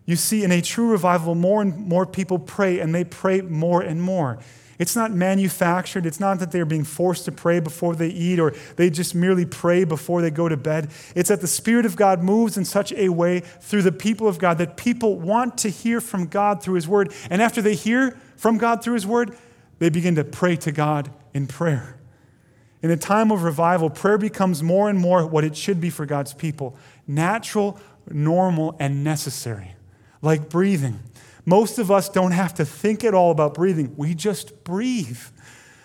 You 0.06 0.16
see, 0.16 0.44
in 0.44 0.52
a 0.52 0.60
true 0.60 0.90
revival, 0.90 1.34
more 1.34 1.62
and 1.62 1.76
more 1.86 2.06
people 2.06 2.38
pray, 2.38 2.78
and 2.78 2.94
they 2.94 3.04
pray 3.04 3.40
more 3.40 3.82
and 3.82 4.02
more. 4.02 4.38
It's 4.78 4.96
not 4.96 5.12
manufactured. 5.12 6.06
It's 6.06 6.20
not 6.20 6.38
that 6.40 6.50
they're 6.50 6.64
being 6.64 6.84
forced 6.84 7.24
to 7.26 7.32
pray 7.32 7.60
before 7.60 7.94
they 7.94 8.08
eat 8.08 8.40
or 8.40 8.52
they 8.76 8.90
just 8.90 9.14
merely 9.14 9.46
pray 9.46 9.84
before 9.84 10.22
they 10.22 10.30
go 10.30 10.48
to 10.48 10.56
bed. 10.56 10.90
It's 11.14 11.28
that 11.28 11.40
the 11.40 11.46
Spirit 11.46 11.86
of 11.86 11.96
God 11.96 12.22
moves 12.22 12.56
in 12.56 12.64
such 12.64 12.92
a 12.92 13.08
way 13.08 13.40
through 13.40 13.82
the 13.82 13.92
people 13.92 14.26
of 14.26 14.38
God 14.38 14.58
that 14.58 14.76
people 14.76 15.18
want 15.18 15.58
to 15.58 15.68
hear 15.68 16.00
from 16.00 16.26
God 16.26 16.62
through 16.62 16.74
His 16.74 16.88
Word. 16.88 17.12
And 17.30 17.40
after 17.40 17.62
they 17.62 17.74
hear 17.74 18.18
from 18.36 18.58
God 18.58 18.82
through 18.82 18.94
His 18.94 19.06
Word, 19.06 19.36
they 19.78 19.90
begin 19.90 20.14
to 20.16 20.24
pray 20.24 20.56
to 20.56 20.72
God 20.72 21.10
in 21.32 21.46
prayer. 21.46 21.96
In 22.82 22.90
a 22.90 22.96
time 22.96 23.32
of 23.32 23.44
revival, 23.44 23.88
prayer 23.88 24.18
becomes 24.18 24.62
more 24.62 24.90
and 24.90 24.98
more 24.98 25.26
what 25.26 25.42
it 25.42 25.56
should 25.56 25.80
be 25.80 25.88
for 25.88 26.04
God's 26.04 26.34
people 26.34 26.76
natural, 27.06 27.78
normal, 28.10 28.76
and 28.78 29.02
necessary, 29.02 29.74
like 30.20 30.48
breathing. 30.48 31.00
Most 31.46 31.78
of 31.78 31.90
us 31.90 32.08
don't 32.08 32.32
have 32.32 32.54
to 32.54 32.64
think 32.64 33.04
at 33.04 33.14
all 33.14 33.30
about 33.30 33.54
breathing, 33.54 33.94
we 33.96 34.14
just 34.14 34.64
breathe. 34.64 35.20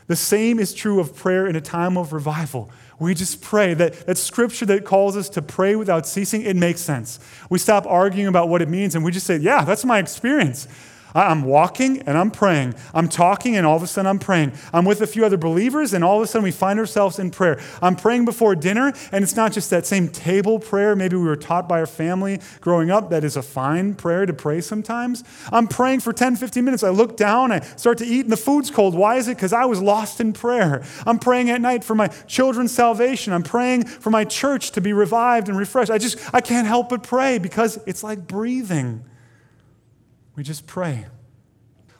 The 0.07 0.15
same 0.15 0.57
is 0.57 0.73
true 0.73 0.99
of 0.99 1.15
prayer 1.15 1.45
in 1.45 1.55
a 1.55 1.61
time 1.61 1.95
of 1.95 2.13
revival. 2.13 2.71
We 2.99 3.13
just 3.13 3.41
pray. 3.41 3.75
That, 3.75 4.07
that 4.07 4.17
scripture 4.17 4.65
that 4.65 4.83
calls 4.83 5.15
us 5.15 5.29
to 5.29 5.41
pray 5.41 5.75
without 5.75 6.07
ceasing, 6.07 6.41
it 6.41 6.55
makes 6.55 6.81
sense. 6.81 7.19
We 7.49 7.59
stop 7.59 7.85
arguing 7.85 8.27
about 8.27 8.49
what 8.49 8.63
it 8.63 8.69
means 8.69 8.95
and 8.95 9.05
we 9.05 9.11
just 9.11 9.27
say, 9.27 9.37
yeah, 9.37 9.63
that's 9.63 9.85
my 9.85 9.99
experience. 9.99 10.67
I'm 11.13 11.43
walking 11.43 11.99
and 12.03 12.17
I'm 12.17 12.31
praying. 12.31 12.75
I'm 12.93 13.09
talking 13.09 13.55
and 13.55 13.65
all 13.65 13.75
of 13.75 13.83
a 13.83 13.87
sudden 13.87 14.07
I'm 14.07 14.19
praying. 14.19 14.53
I'm 14.73 14.85
with 14.85 15.01
a 15.01 15.07
few 15.07 15.25
other 15.25 15.37
believers 15.37 15.93
and 15.93 16.03
all 16.03 16.17
of 16.17 16.23
a 16.23 16.27
sudden 16.27 16.43
we 16.43 16.51
find 16.51 16.79
ourselves 16.79 17.19
in 17.19 17.31
prayer. 17.31 17.59
I'm 17.81 17.95
praying 17.95 18.25
before 18.25 18.55
dinner 18.55 18.93
and 19.11 19.23
it's 19.23 19.35
not 19.35 19.51
just 19.51 19.69
that 19.69 19.85
same 19.85 20.09
table 20.09 20.59
prayer 20.59 20.95
maybe 20.95 21.15
we 21.15 21.23
were 21.23 21.35
taught 21.35 21.67
by 21.67 21.79
our 21.79 21.85
family 21.85 22.39
growing 22.61 22.91
up 22.91 23.09
that 23.09 23.23
is 23.23 23.35
a 23.35 23.41
fine 23.41 23.95
prayer 23.95 24.25
to 24.25 24.33
pray 24.33 24.61
sometimes. 24.61 25.23
I'm 25.51 25.67
praying 25.67 26.01
for 26.01 26.13
10, 26.13 26.35
15 26.35 26.63
minutes. 26.63 26.83
I 26.83 26.89
look 26.89 27.17
down, 27.17 27.51
I 27.51 27.61
start 27.61 27.97
to 27.99 28.05
eat 28.05 28.21
and 28.21 28.31
the 28.31 28.37
food's 28.37 28.71
cold. 28.71 28.95
Why 28.95 29.15
is 29.15 29.27
it? 29.27 29.35
Because 29.37 29.53
I 29.53 29.65
was 29.65 29.81
lost 29.81 30.19
in 30.19 30.33
prayer. 30.33 30.83
I'm 31.05 31.19
praying 31.19 31.49
at 31.49 31.61
night 31.61 31.83
for 31.83 31.95
my 31.95 32.07
children's 32.07 32.71
salvation. 32.71 33.33
I'm 33.33 33.43
praying 33.43 33.85
for 33.85 34.09
my 34.09 34.25
church 34.25 34.71
to 34.71 34.81
be 34.81 34.93
revived 34.93 35.49
and 35.49 35.57
refreshed. 35.57 35.91
I 35.91 35.97
just, 35.97 36.17
I 36.33 36.41
can't 36.41 36.67
help 36.67 36.89
but 36.89 37.03
pray 37.03 37.37
because 37.37 37.79
it's 37.85 38.03
like 38.03 38.27
breathing. 38.27 39.03
We 40.39 40.43
just 40.43 40.67
pray. 40.67 41.05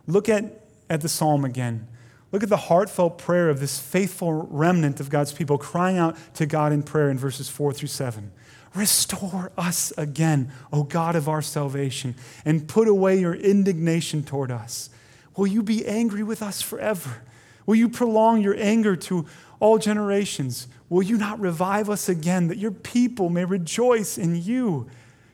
Look 0.08 0.30
at, 0.30 0.46
at 0.90 1.02
the 1.02 1.10
psalm 1.10 1.44
again. 1.44 1.90
Look 2.32 2.42
at 2.42 2.48
the 2.48 2.56
heartfelt 2.56 3.18
prayer 3.18 3.50
of 3.50 3.60
this 3.60 3.82
faithful 3.82 4.32
remnant 4.32 5.02
of 5.02 5.10
God's 5.10 5.34
people 5.34 5.58
crying 5.58 5.98
out 5.98 6.16
to 6.36 6.46
God 6.46 6.72
in 6.72 6.82
prayer 6.82 7.10
in 7.10 7.18
verses 7.18 7.50
4 7.50 7.74
through 7.74 7.90
7. 7.90 8.32
Restore 8.74 9.52
us 9.58 9.92
again, 9.98 10.54
O 10.72 10.84
God 10.84 11.18
of 11.18 11.28
our 11.28 11.42
salvation, 11.42 12.16
and 12.46 12.66
put 12.66 12.88
away 12.88 13.20
your 13.20 13.36
indignation 13.36 14.24
toward 14.24 14.52
us. 14.52 14.90
Will 15.36 15.48
you 15.48 15.62
be 15.62 15.86
angry 15.86 16.24
with 16.24 16.42
us 16.42 16.62
forever? 16.62 17.24
Will 17.66 17.76
you 17.76 17.90
prolong 17.90 18.42
your 18.42 18.56
anger 18.58 18.96
to 18.96 19.26
all 19.60 19.80
generations? 19.80 20.70
Will 20.88 21.04
you 21.04 21.18
not 21.18 21.42
revive 21.42 21.90
us 21.90 22.08
again, 22.08 22.48
that 22.48 22.58
your 22.58 22.72
people 22.72 23.28
may 23.28 23.44
rejoice 23.44 24.18
in 24.18 24.42
you? 24.42 24.88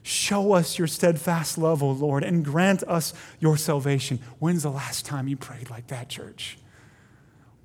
Show 0.08 0.54
us 0.54 0.78
your 0.78 0.88
steadfast 0.88 1.58
love, 1.58 1.82
O 1.82 1.90
Lord, 1.90 2.24
and 2.24 2.46
grant 2.46 2.84
us 2.84 3.14
your 3.40 3.58
salvation. 3.58 4.20
When's 4.40 4.64
the 4.64 4.70
last 4.70 5.06
time 5.06 5.28
you 5.28 5.36
prayed 5.36 5.70
like 5.70 5.88
that, 5.88 6.10
church? 6.10 6.58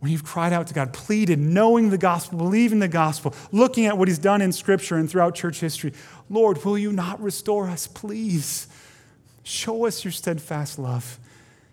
when 0.01 0.11
you've 0.11 0.24
cried 0.24 0.53
out 0.53 0.66
to 0.66 0.74
God, 0.74 0.93
pleaded, 0.93 1.38
knowing 1.38 1.91
the 1.91 1.99
gospel, 1.99 2.38
believing 2.38 2.78
the 2.78 2.88
gospel, 2.88 3.34
looking 3.53 3.84
at 3.84 3.97
what 3.97 4.09
He's 4.09 4.18
done 4.18 4.41
in 4.41 4.51
Scripture 4.51 4.97
and 4.97 5.09
throughout 5.09 5.34
church 5.34 5.61
history, 5.61 5.93
Lord, 6.30 6.64
will 6.64 6.78
you 6.78 6.91
not 6.91 7.22
restore 7.22 7.68
us, 7.68 7.86
please? 7.86 8.66
Show 9.43 9.86
us 9.86 10.03
your 10.03 10.12
steadfast 10.12 10.78
love. 10.78 11.18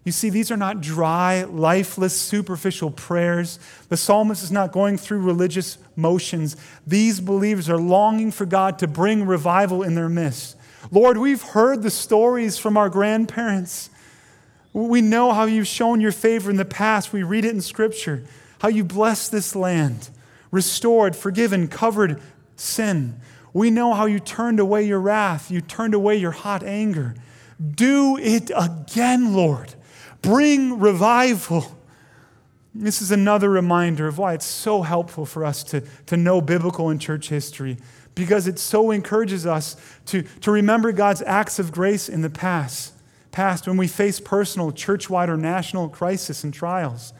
You 0.03 0.11
see, 0.11 0.29
these 0.29 0.51
are 0.51 0.57
not 0.57 0.81
dry, 0.81 1.43
lifeless, 1.43 2.19
superficial 2.19 2.91
prayers. 2.91 3.59
The 3.89 3.97
psalmist 3.97 4.43
is 4.43 4.51
not 4.51 4.71
going 4.71 4.97
through 4.97 5.21
religious 5.21 5.77
motions. 5.95 6.55
These 6.85 7.19
believers 7.21 7.69
are 7.69 7.77
longing 7.77 8.31
for 8.31 8.45
God 8.45 8.79
to 8.79 8.87
bring 8.87 9.25
revival 9.25 9.83
in 9.83 9.95
their 9.95 10.09
midst. 10.09 10.56
Lord, 10.91 11.17
we've 11.17 11.41
heard 11.41 11.81
the 11.81 11.89
stories 11.89 12.57
from 12.57 12.77
our 12.77 12.89
grandparents. 12.89 13.89
We 14.73 15.01
know 15.01 15.33
how 15.33 15.45
you've 15.45 15.67
shown 15.67 16.01
your 16.01 16.11
favor 16.11 16.49
in 16.49 16.57
the 16.57 16.65
past. 16.65 17.11
We 17.11 17.23
read 17.23 17.45
it 17.45 17.53
in 17.53 17.61
Scripture, 17.61 18.23
how 18.59 18.69
you 18.69 18.83
blessed 18.83 19.31
this 19.31 19.55
land, 19.55 20.09
restored, 20.51 21.15
forgiven, 21.15 21.67
covered 21.67 22.21
sin. 22.55 23.19
We 23.53 23.71
know 23.71 23.93
how 23.93 24.05
you 24.05 24.19
turned 24.19 24.59
away 24.59 24.85
your 24.85 24.99
wrath, 24.99 25.49
you 25.49 25.61
turned 25.61 25.93
away 25.93 26.17
your 26.17 26.31
hot 26.31 26.63
anger. 26.63 27.15
Do 27.75 28.17
it 28.17 28.51
again, 28.55 29.33
Lord. 29.33 29.73
Bring 30.21 30.79
revival. 30.79 31.75
This 32.75 33.01
is 33.01 33.11
another 33.11 33.49
reminder 33.49 34.07
of 34.07 34.19
why 34.19 34.33
it's 34.33 34.45
so 34.45 34.83
helpful 34.83 35.25
for 35.25 35.43
us 35.43 35.63
to, 35.63 35.81
to 36.05 36.17
know 36.17 36.39
biblical 36.39 36.89
and 36.89 37.01
church 37.01 37.29
history, 37.29 37.77
because 38.17 38.47
it 38.47 38.59
so 38.59 38.91
encourages 38.91 39.45
us 39.45 39.75
to, 40.07 40.23
to 40.41 40.51
remember 40.51 40.91
God's 40.91 41.21
acts 41.21 41.59
of 41.59 41.71
grace 41.71 42.09
in 42.09 42.21
the 42.21 42.29
past 42.29 42.93
past 43.37 43.67
when 43.67 43.77
we 43.77 43.87
face 43.87 44.19
personal, 44.19 44.71
church 44.71 45.11
wide, 45.11 45.29
or 45.29 45.37
national 45.37 45.89
crisis 45.89 46.43
and 46.43 46.51
trials, 46.51 47.13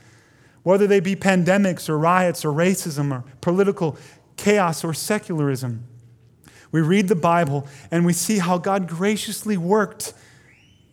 whether 0.64 0.88
they 0.88 1.00
be 1.00 1.16
pandemics 1.16 1.88
or 1.88 1.96
riots 1.96 2.44
or 2.44 2.52
racism 2.52 3.12
or 3.12 3.24
political 3.40 3.96
chaos 4.36 4.84
or 4.84 4.96
secularism. 4.96 5.84
We 6.72 6.82
read 6.82 7.08
the 7.08 7.16
Bible 7.16 7.68
and 7.92 8.04
we 8.04 8.14
see 8.14 8.40
how 8.40 8.58
God 8.58 8.88
graciously 8.88 9.58
worked 9.58 10.14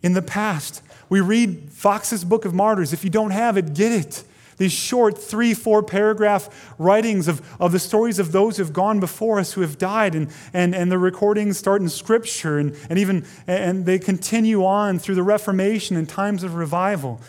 in 0.03 0.13
the 0.13 0.21
past. 0.21 0.83
We 1.09 1.21
read 1.21 1.71
Foxe's 1.71 2.23
Book 2.23 2.45
of 2.45 2.53
Martyrs. 2.53 2.93
If 2.93 3.03
you 3.03 3.09
don't 3.09 3.31
have 3.31 3.57
it, 3.57 3.73
get 3.73 3.91
it 3.91 4.23
these 4.57 4.71
short 4.71 5.17
three, 5.17 5.53
four 5.53 5.83
paragraph 5.83 6.73
writings 6.77 7.27
of, 7.27 7.41
of 7.59 7.71
the 7.71 7.79
stories 7.79 8.19
of 8.19 8.31
those 8.31 8.57
who 8.57 8.63
have 8.63 8.73
gone 8.73 8.99
before 8.99 9.39
us 9.39 9.53
who 9.53 9.61
have 9.61 9.77
died. 9.77 10.15
And, 10.15 10.31
and, 10.53 10.73
and 10.73 10.91
the 10.91 10.97
recordings 10.97 11.57
start 11.57 11.81
in 11.81 11.89
Scripture 11.89 12.57
and, 12.57 12.75
and 12.89 12.97
even 12.97 13.25
and 13.47 13.85
they 13.85 13.99
continue 13.99 14.63
on 14.63 14.99
through 14.99 15.15
the 15.15 15.23
Reformation 15.23 15.97
and 15.97 16.07
times 16.07 16.43
of 16.43 16.55
revival. 16.55 17.19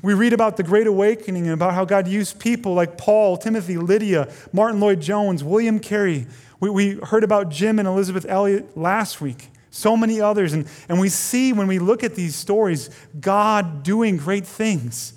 We 0.00 0.14
read 0.14 0.32
about 0.32 0.56
the 0.56 0.62
Great 0.62 0.86
Awakening 0.86 1.44
and 1.44 1.54
about 1.54 1.74
how 1.74 1.84
God 1.84 2.06
used 2.06 2.38
people 2.38 2.72
like 2.72 2.96
Paul, 2.96 3.36
Timothy, 3.36 3.76
Lydia, 3.76 4.32
Martyn 4.52 4.80
Lloyd-Jones, 4.80 5.42
William 5.42 5.80
Carey. 5.80 6.26
We, 6.60 6.70
we 6.70 6.90
heard 7.02 7.24
about 7.24 7.48
Jim 7.48 7.80
and 7.80 7.88
Elisabeth 7.88 8.24
Elliot 8.28 8.76
last 8.76 9.20
week. 9.20 9.48
So 9.72 9.96
many 9.96 10.20
others. 10.20 10.52
And, 10.52 10.68
and 10.88 11.00
we 11.00 11.08
see 11.08 11.52
when 11.52 11.66
we 11.66 11.80
look 11.80 12.04
at 12.04 12.14
these 12.14 12.36
stories, 12.36 12.90
God 13.20 13.82
doing 13.82 14.18
great 14.18 14.46
things 14.46 15.14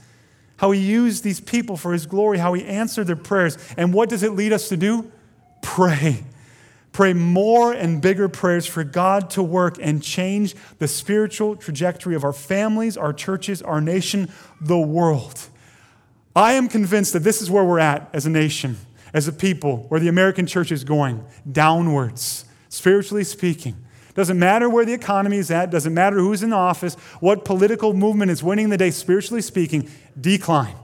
how 0.58 0.72
he 0.72 0.80
used 0.80 1.24
these 1.24 1.39
people 1.39 1.78
for 1.78 1.93
his 1.93 2.06
glory, 2.06 2.38
how 2.38 2.53
he 2.53 2.64
answered 2.66 3.08
their 3.08 3.16
prayers. 3.16 3.58
And 3.78 3.93
what 3.93 4.10
does 4.10 4.24
it 4.24 4.32
lead 4.34 4.53
us 4.53 4.70
to 4.70 4.78
do? 4.78 5.12
Pray. 5.62 6.24
Pray 6.91 7.12
more 7.12 7.74
and 7.74 8.01
bigger 8.01 8.30
prayers 8.30 8.66
for 8.66 8.86
God 8.86 9.30
to 9.32 9.43
work 9.43 9.78
and 9.82 10.01
change 10.01 10.56
the 10.80 10.88
spiritual 10.88 11.58
trajectory 11.58 12.16
of 12.16 12.24
our 12.24 12.32
families, 12.32 12.95
our 12.95 13.12
churches, 13.12 13.62
our 13.62 13.82
nation, 13.82 14.32
the 14.62 14.80
world. 14.80 15.49
I 16.36 16.53
am 16.53 16.70
convinced 16.70 17.12
that 17.12 17.20
this 17.20 17.41
is 17.41 17.51
where 17.51 17.66
we're 17.66 17.80
at 17.80 18.10
as 18.14 18.26
a 18.26 18.30
nation, 18.30 18.78
as 19.14 19.28
a 19.28 19.34
people, 19.34 19.86
where 19.89 19.99
the 19.99 20.08
American 20.08 20.47
church 20.47 20.72
is 20.72 20.86
going 20.86 21.26
downwards, 21.51 22.45
spiritually 22.70 23.26
speaking. 23.26 23.76
Doesn't 24.16 24.39
matter 24.39 24.70
where 24.70 24.86
the 24.86 24.93
economy 24.93 25.38
is 25.38 25.51
at, 25.51 25.70
doesn't 25.70 25.93
matter 25.93 26.18
who's 26.18 26.41
in 26.41 26.53
office, 26.53 26.95
what 27.20 27.43
political 27.43 27.93
movement 27.93 28.32
is 28.32 28.41
winning 28.41 28.70
the 28.70 28.78
day, 28.78 28.89
spiritually 28.89 29.41
speaking, 29.41 29.89
decline. 30.20 30.76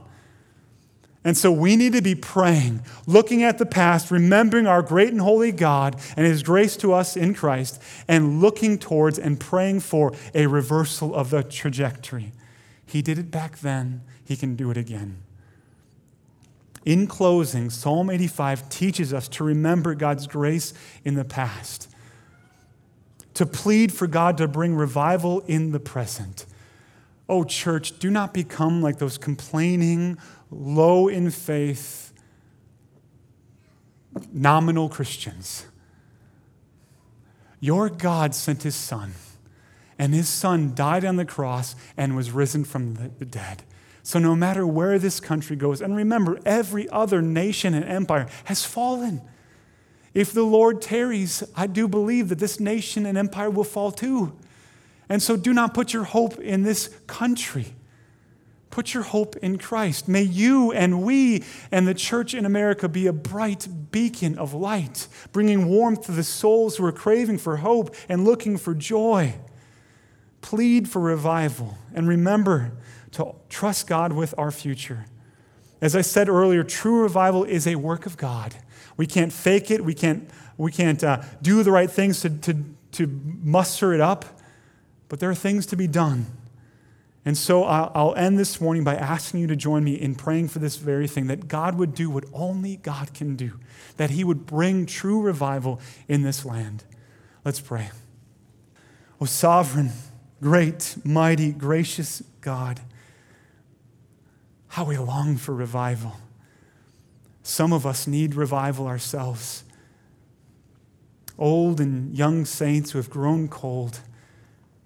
And 1.24 1.36
so 1.36 1.50
we 1.50 1.76
need 1.76 1.94
to 1.94 2.02
be 2.02 2.14
praying, 2.14 2.82
looking 3.06 3.42
at 3.42 3.56
the 3.56 3.64
past, 3.64 4.10
remembering 4.10 4.66
our 4.66 4.82
great 4.82 5.10
and 5.10 5.20
holy 5.20 5.50
God 5.50 5.98
and 6.14 6.26
His 6.26 6.42
grace 6.42 6.76
to 6.78 6.92
us 6.92 7.16
in 7.16 7.32
Christ, 7.32 7.80
and 8.06 8.42
looking 8.42 8.76
towards 8.76 9.18
and 9.18 9.40
praying 9.40 9.80
for 9.80 10.12
a 10.34 10.46
reversal 10.46 11.14
of 11.14 11.30
the 11.30 11.42
trajectory. 11.42 12.32
He 12.84 13.00
did 13.00 13.18
it 13.18 13.30
back 13.30 13.60
then, 13.60 14.02
He 14.24 14.36
can 14.36 14.56
do 14.56 14.70
it 14.70 14.76
again. 14.76 15.22
In 16.84 17.06
closing, 17.06 17.70
Psalm 17.70 18.10
85 18.10 18.68
teaches 18.68 19.14
us 19.14 19.28
to 19.28 19.44
remember 19.44 19.94
God's 19.94 20.26
grace 20.26 20.74
in 21.04 21.14
the 21.14 21.24
past 21.24 21.91
to 23.42 23.46
plead 23.46 23.92
for 23.92 24.06
God 24.06 24.38
to 24.38 24.46
bring 24.46 24.76
revival 24.76 25.40
in 25.48 25.72
the 25.72 25.80
present. 25.80 26.46
Oh, 27.28 27.42
church, 27.42 27.98
do 27.98 28.08
not 28.08 28.32
become 28.32 28.80
like 28.80 28.98
those 28.98 29.18
complaining, 29.18 30.16
low 30.48 31.08
in 31.08 31.28
faith, 31.32 32.12
nominal 34.32 34.88
Christians. 34.88 35.66
Your 37.58 37.88
God 37.88 38.32
sent 38.32 38.62
his 38.62 38.76
son, 38.76 39.14
and 39.98 40.14
his 40.14 40.28
son 40.28 40.72
died 40.72 41.04
on 41.04 41.16
the 41.16 41.24
cross 41.24 41.74
and 41.96 42.14
was 42.14 42.30
risen 42.30 42.62
from 42.64 42.94
the 42.94 43.24
dead. 43.24 43.64
So, 44.04 44.20
no 44.20 44.36
matter 44.36 44.64
where 44.64 45.00
this 45.00 45.18
country 45.18 45.56
goes, 45.56 45.80
and 45.80 45.96
remember, 45.96 46.38
every 46.46 46.88
other 46.90 47.20
nation 47.20 47.74
and 47.74 47.84
empire 47.84 48.28
has 48.44 48.64
fallen. 48.64 49.20
If 50.14 50.32
the 50.32 50.42
Lord 50.42 50.82
tarries, 50.82 51.42
I 51.56 51.66
do 51.66 51.88
believe 51.88 52.28
that 52.28 52.38
this 52.38 52.60
nation 52.60 53.06
and 53.06 53.16
empire 53.16 53.50
will 53.50 53.64
fall 53.64 53.90
too. 53.90 54.36
And 55.08 55.22
so 55.22 55.36
do 55.36 55.52
not 55.52 55.74
put 55.74 55.92
your 55.92 56.04
hope 56.04 56.38
in 56.38 56.62
this 56.62 56.88
country. 57.06 57.74
Put 58.70 58.94
your 58.94 59.02
hope 59.02 59.36
in 59.36 59.58
Christ. 59.58 60.08
May 60.08 60.22
you 60.22 60.72
and 60.72 61.02
we 61.02 61.44
and 61.70 61.86
the 61.86 61.92
church 61.92 62.32
in 62.32 62.46
America 62.46 62.88
be 62.88 63.06
a 63.06 63.12
bright 63.12 63.68
beacon 63.90 64.38
of 64.38 64.54
light, 64.54 65.08
bringing 65.30 65.68
warmth 65.68 66.06
to 66.06 66.12
the 66.12 66.22
souls 66.22 66.76
who 66.76 66.84
are 66.86 66.92
craving 66.92 67.36
for 67.36 67.58
hope 67.58 67.94
and 68.08 68.24
looking 68.24 68.56
for 68.56 68.74
joy. 68.74 69.34
Plead 70.40 70.88
for 70.88 71.00
revival 71.00 71.76
and 71.94 72.08
remember 72.08 72.72
to 73.12 73.34
trust 73.50 73.86
God 73.86 74.14
with 74.14 74.34
our 74.38 74.50
future. 74.50 75.04
As 75.82 75.94
I 75.94 76.00
said 76.00 76.30
earlier, 76.30 76.64
true 76.64 77.02
revival 77.02 77.44
is 77.44 77.66
a 77.66 77.74
work 77.74 78.06
of 78.06 78.16
God. 78.16 78.54
We 78.96 79.06
can't 79.06 79.32
fake 79.32 79.70
it. 79.70 79.84
We 79.84 79.94
can't, 79.94 80.28
we 80.56 80.70
can't 80.70 81.02
uh, 81.02 81.22
do 81.40 81.62
the 81.62 81.70
right 81.70 81.90
things 81.90 82.20
to, 82.20 82.30
to, 82.30 82.64
to 82.92 83.06
muster 83.42 83.92
it 83.92 84.00
up. 84.00 84.24
But 85.08 85.20
there 85.20 85.30
are 85.30 85.34
things 85.34 85.66
to 85.66 85.76
be 85.76 85.86
done. 85.86 86.26
And 87.24 87.38
so 87.38 87.62
I'll 87.62 88.14
end 88.16 88.36
this 88.36 88.60
morning 88.60 88.82
by 88.82 88.96
asking 88.96 89.40
you 89.40 89.46
to 89.46 89.54
join 89.54 89.84
me 89.84 89.94
in 89.94 90.16
praying 90.16 90.48
for 90.48 90.58
this 90.58 90.76
very 90.76 91.06
thing 91.06 91.28
that 91.28 91.46
God 91.46 91.76
would 91.76 91.94
do 91.94 92.10
what 92.10 92.24
only 92.32 92.76
God 92.76 93.14
can 93.14 93.36
do, 93.36 93.60
that 93.96 94.10
He 94.10 94.24
would 94.24 94.44
bring 94.44 94.86
true 94.86 95.20
revival 95.20 95.80
in 96.08 96.22
this 96.22 96.44
land. 96.44 96.82
Let's 97.44 97.60
pray. 97.60 97.90
O 99.20 99.24
sovereign, 99.24 99.90
great, 100.40 100.96
mighty, 101.04 101.52
gracious 101.52 102.24
God, 102.40 102.80
how 104.68 104.84
we 104.84 104.98
long 104.98 105.36
for 105.36 105.54
revival. 105.54 106.16
Some 107.42 107.72
of 107.72 107.84
us 107.84 108.06
need 108.06 108.34
revival 108.34 108.86
ourselves. 108.86 109.64
Old 111.38 111.80
and 111.80 112.16
young 112.16 112.44
saints 112.44 112.92
who 112.92 112.98
have 112.98 113.10
grown 113.10 113.48
cold, 113.48 114.00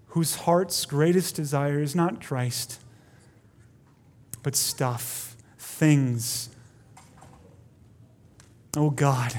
whose 0.09 0.37
heart's 0.37 0.87
greatest 0.87 1.35
desire 1.35 1.81
is 1.81 1.95
not 1.95 2.25
Christ, 2.25 2.81
but 4.43 4.57
stuff, 4.57 5.37
things. 5.59 6.49
Oh 8.77 8.91
God, 8.91 9.39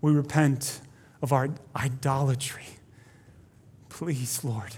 we 0.00 0.12
repent 0.12 0.80
of 1.20 1.32
our 1.32 1.50
idolatry. 1.76 2.66
Please, 3.88 4.42
Lord, 4.42 4.74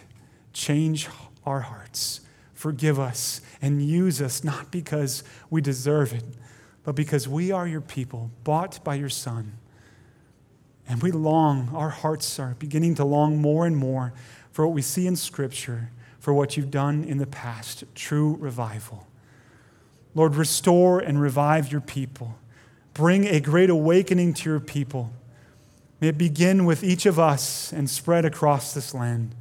change 0.53 1.09
our 1.47 1.61
hearts. 1.61 2.21
Forgive 2.53 2.99
us 2.99 3.41
and 3.63 3.81
use 3.83 4.21
us 4.21 4.45
not 4.45 4.71
because 4.71 5.23
we 5.49 5.63
deserve 5.63 6.13
it 6.13 6.25
but 6.85 6.95
because 6.95 7.27
we 7.27 7.51
are 7.51 7.67
your 7.67 7.81
people, 7.81 8.31
bought 8.45 8.83
by 8.85 8.95
your 8.95 9.09
Son. 9.09 9.55
And 10.87 11.03
we 11.03 11.11
long, 11.11 11.71
our 11.75 11.91
hearts 11.91 12.39
are 12.39 12.55
beginning 12.59 12.95
to 12.97 13.05
long 13.05 13.39
more 13.39 13.67
and 13.67 13.77
more 13.77 14.13
for 14.53 14.67
what 14.67 14.75
we 14.75 14.83
see 14.83 15.07
in 15.07 15.17
Scripture, 15.17 15.91
for 16.21 16.35
what 16.35 16.57
you've 16.57 16.71
done 16.71 17.03
in 17.03 17.19
the 17.19 17.27
past 17.27 17.85
true 17.95 18.37
revival. 18.39 19.07
Lord, 20.15 20.37
restore 20.37 21.01
and 21.01 21.21
revive 21.21 21.73
your 21.73 21.81
people. 21.81 22.37
Bring 22.93 23.27
a 23.27 23.41
great 23.41 23.71
awakening 23.71 24.35
to 24.35 24.51
your 24.51 24.61
people. 24.61 25.11
May 26.01 26.09
it 26.09 26.19
begin 26.19 26.67
with 26.67 26.85
each 26.85 27.07
of 27.07 27.19
us 27.19 27.73
and 27.73 27.89
spread 27.89 28.25
across 28.25 28.75
this 28.75 28.95
land. 28.95 29.35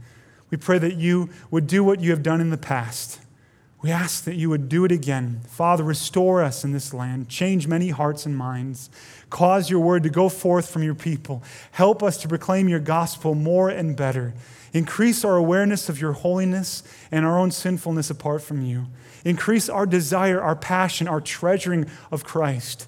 We 0.49 0.57
pray 0.57 0.79
that 0.79 0.95
you 0.95 1.29
would 1.51 1.67
do 1.67 1.83
what 1.83 1.99
you 1.99 2.11
have 2.11 2.23
done 2.23 2.39
in 2.39 2.51
the 2.51 2.57
past 2.57 3.19
We 3.83 3.91
ask 3.91 4.23
that 4.23 4.35
you 4.35 4.49
would 4.49 4.69
do 4.69 4.85
it 4.85 4.93
again. 4.93 5.41
Father, 5.49 5.83
restore 5.83 6.41
us 6.41 6.63
in 6.63 6.71
this 6.71 6.93
land, 6.93 7.27
change 7.27 7.67
many 7.67 7.89
hearts 7.89 8.25
and 8.25 8.35
minds, 8.35 8.89
cause 9.29 9.69
your 9.69 9.81
word 9.81 10.03
to 10.03 10.09
go 10.09 10.29
forth 10.29 10.69
from 10.69 10.83
your 10.83 10.95
people. 10.95 11.43
Help 11.73 12.01
us 12.01 12.15
to 12.19 12.29
proclaim 12.29 12.69
your 12.69 12.79
gospel 12.79 13.35
more 13.35 13.69
and 13.69 13.97
better. 13.97 14.33
Increase 14.71 15.25
our 15.25 15.35
awareness 15.35 15.89
of 15.89 15.99
your 15.99 16.13
holiness 16.13 16.81
and 17.11 17.25
our 17.25 17.37
own 17.37 17.51
sinfulness 17.51 18.09
apart 18.09 18.41
from 18.41 18.61
you. 18.61 18.85
Increase 19.25 19.67
our 19.67 19.85
desire, 19.85 20.41
our 20.41 20.55
passion, 20.55 21.09
our 21.09 21.19
treasuring 21.19 21.85
of 22.09 22.23
Christ. 22.23 22.87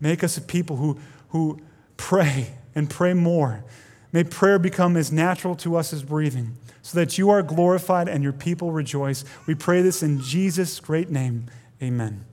Make 0.00 0.22
us 0.22 0.36
a 0.36 0.40
people 0.40 0.76
who, 0.76 0.98
who 1.30 1.60
pray 1.96 2.52
and 2.72 2.88
pray 2.88 3.14
more. 3.14 3.64
May 4.12 4.22
prayer 4.22 4.60
become 4.60 4.96
as 4.96 5.10
natural 5.10 5.56
to 5.56 5.74
us 5.74 5.92
as 5.92 6.04
breathing, 6.04 6.56
so 6.88 6.98
that 6.98 7.18
you 7.18 7.28
are 7.28 7.42
glorified 7.42 8.08
and 8.08 8.24
your 8.24 8.32
people 8.32 8.72
rejoice. 8.72 9.22
We 9.46 9.54
pray 9.54 9.82
this 9.82 10.02
in 10.02 10.22
Jesus' 10.22 10.80
great 10.80 11.10
name. 11.10 11.44
Amen. 11.82 12.24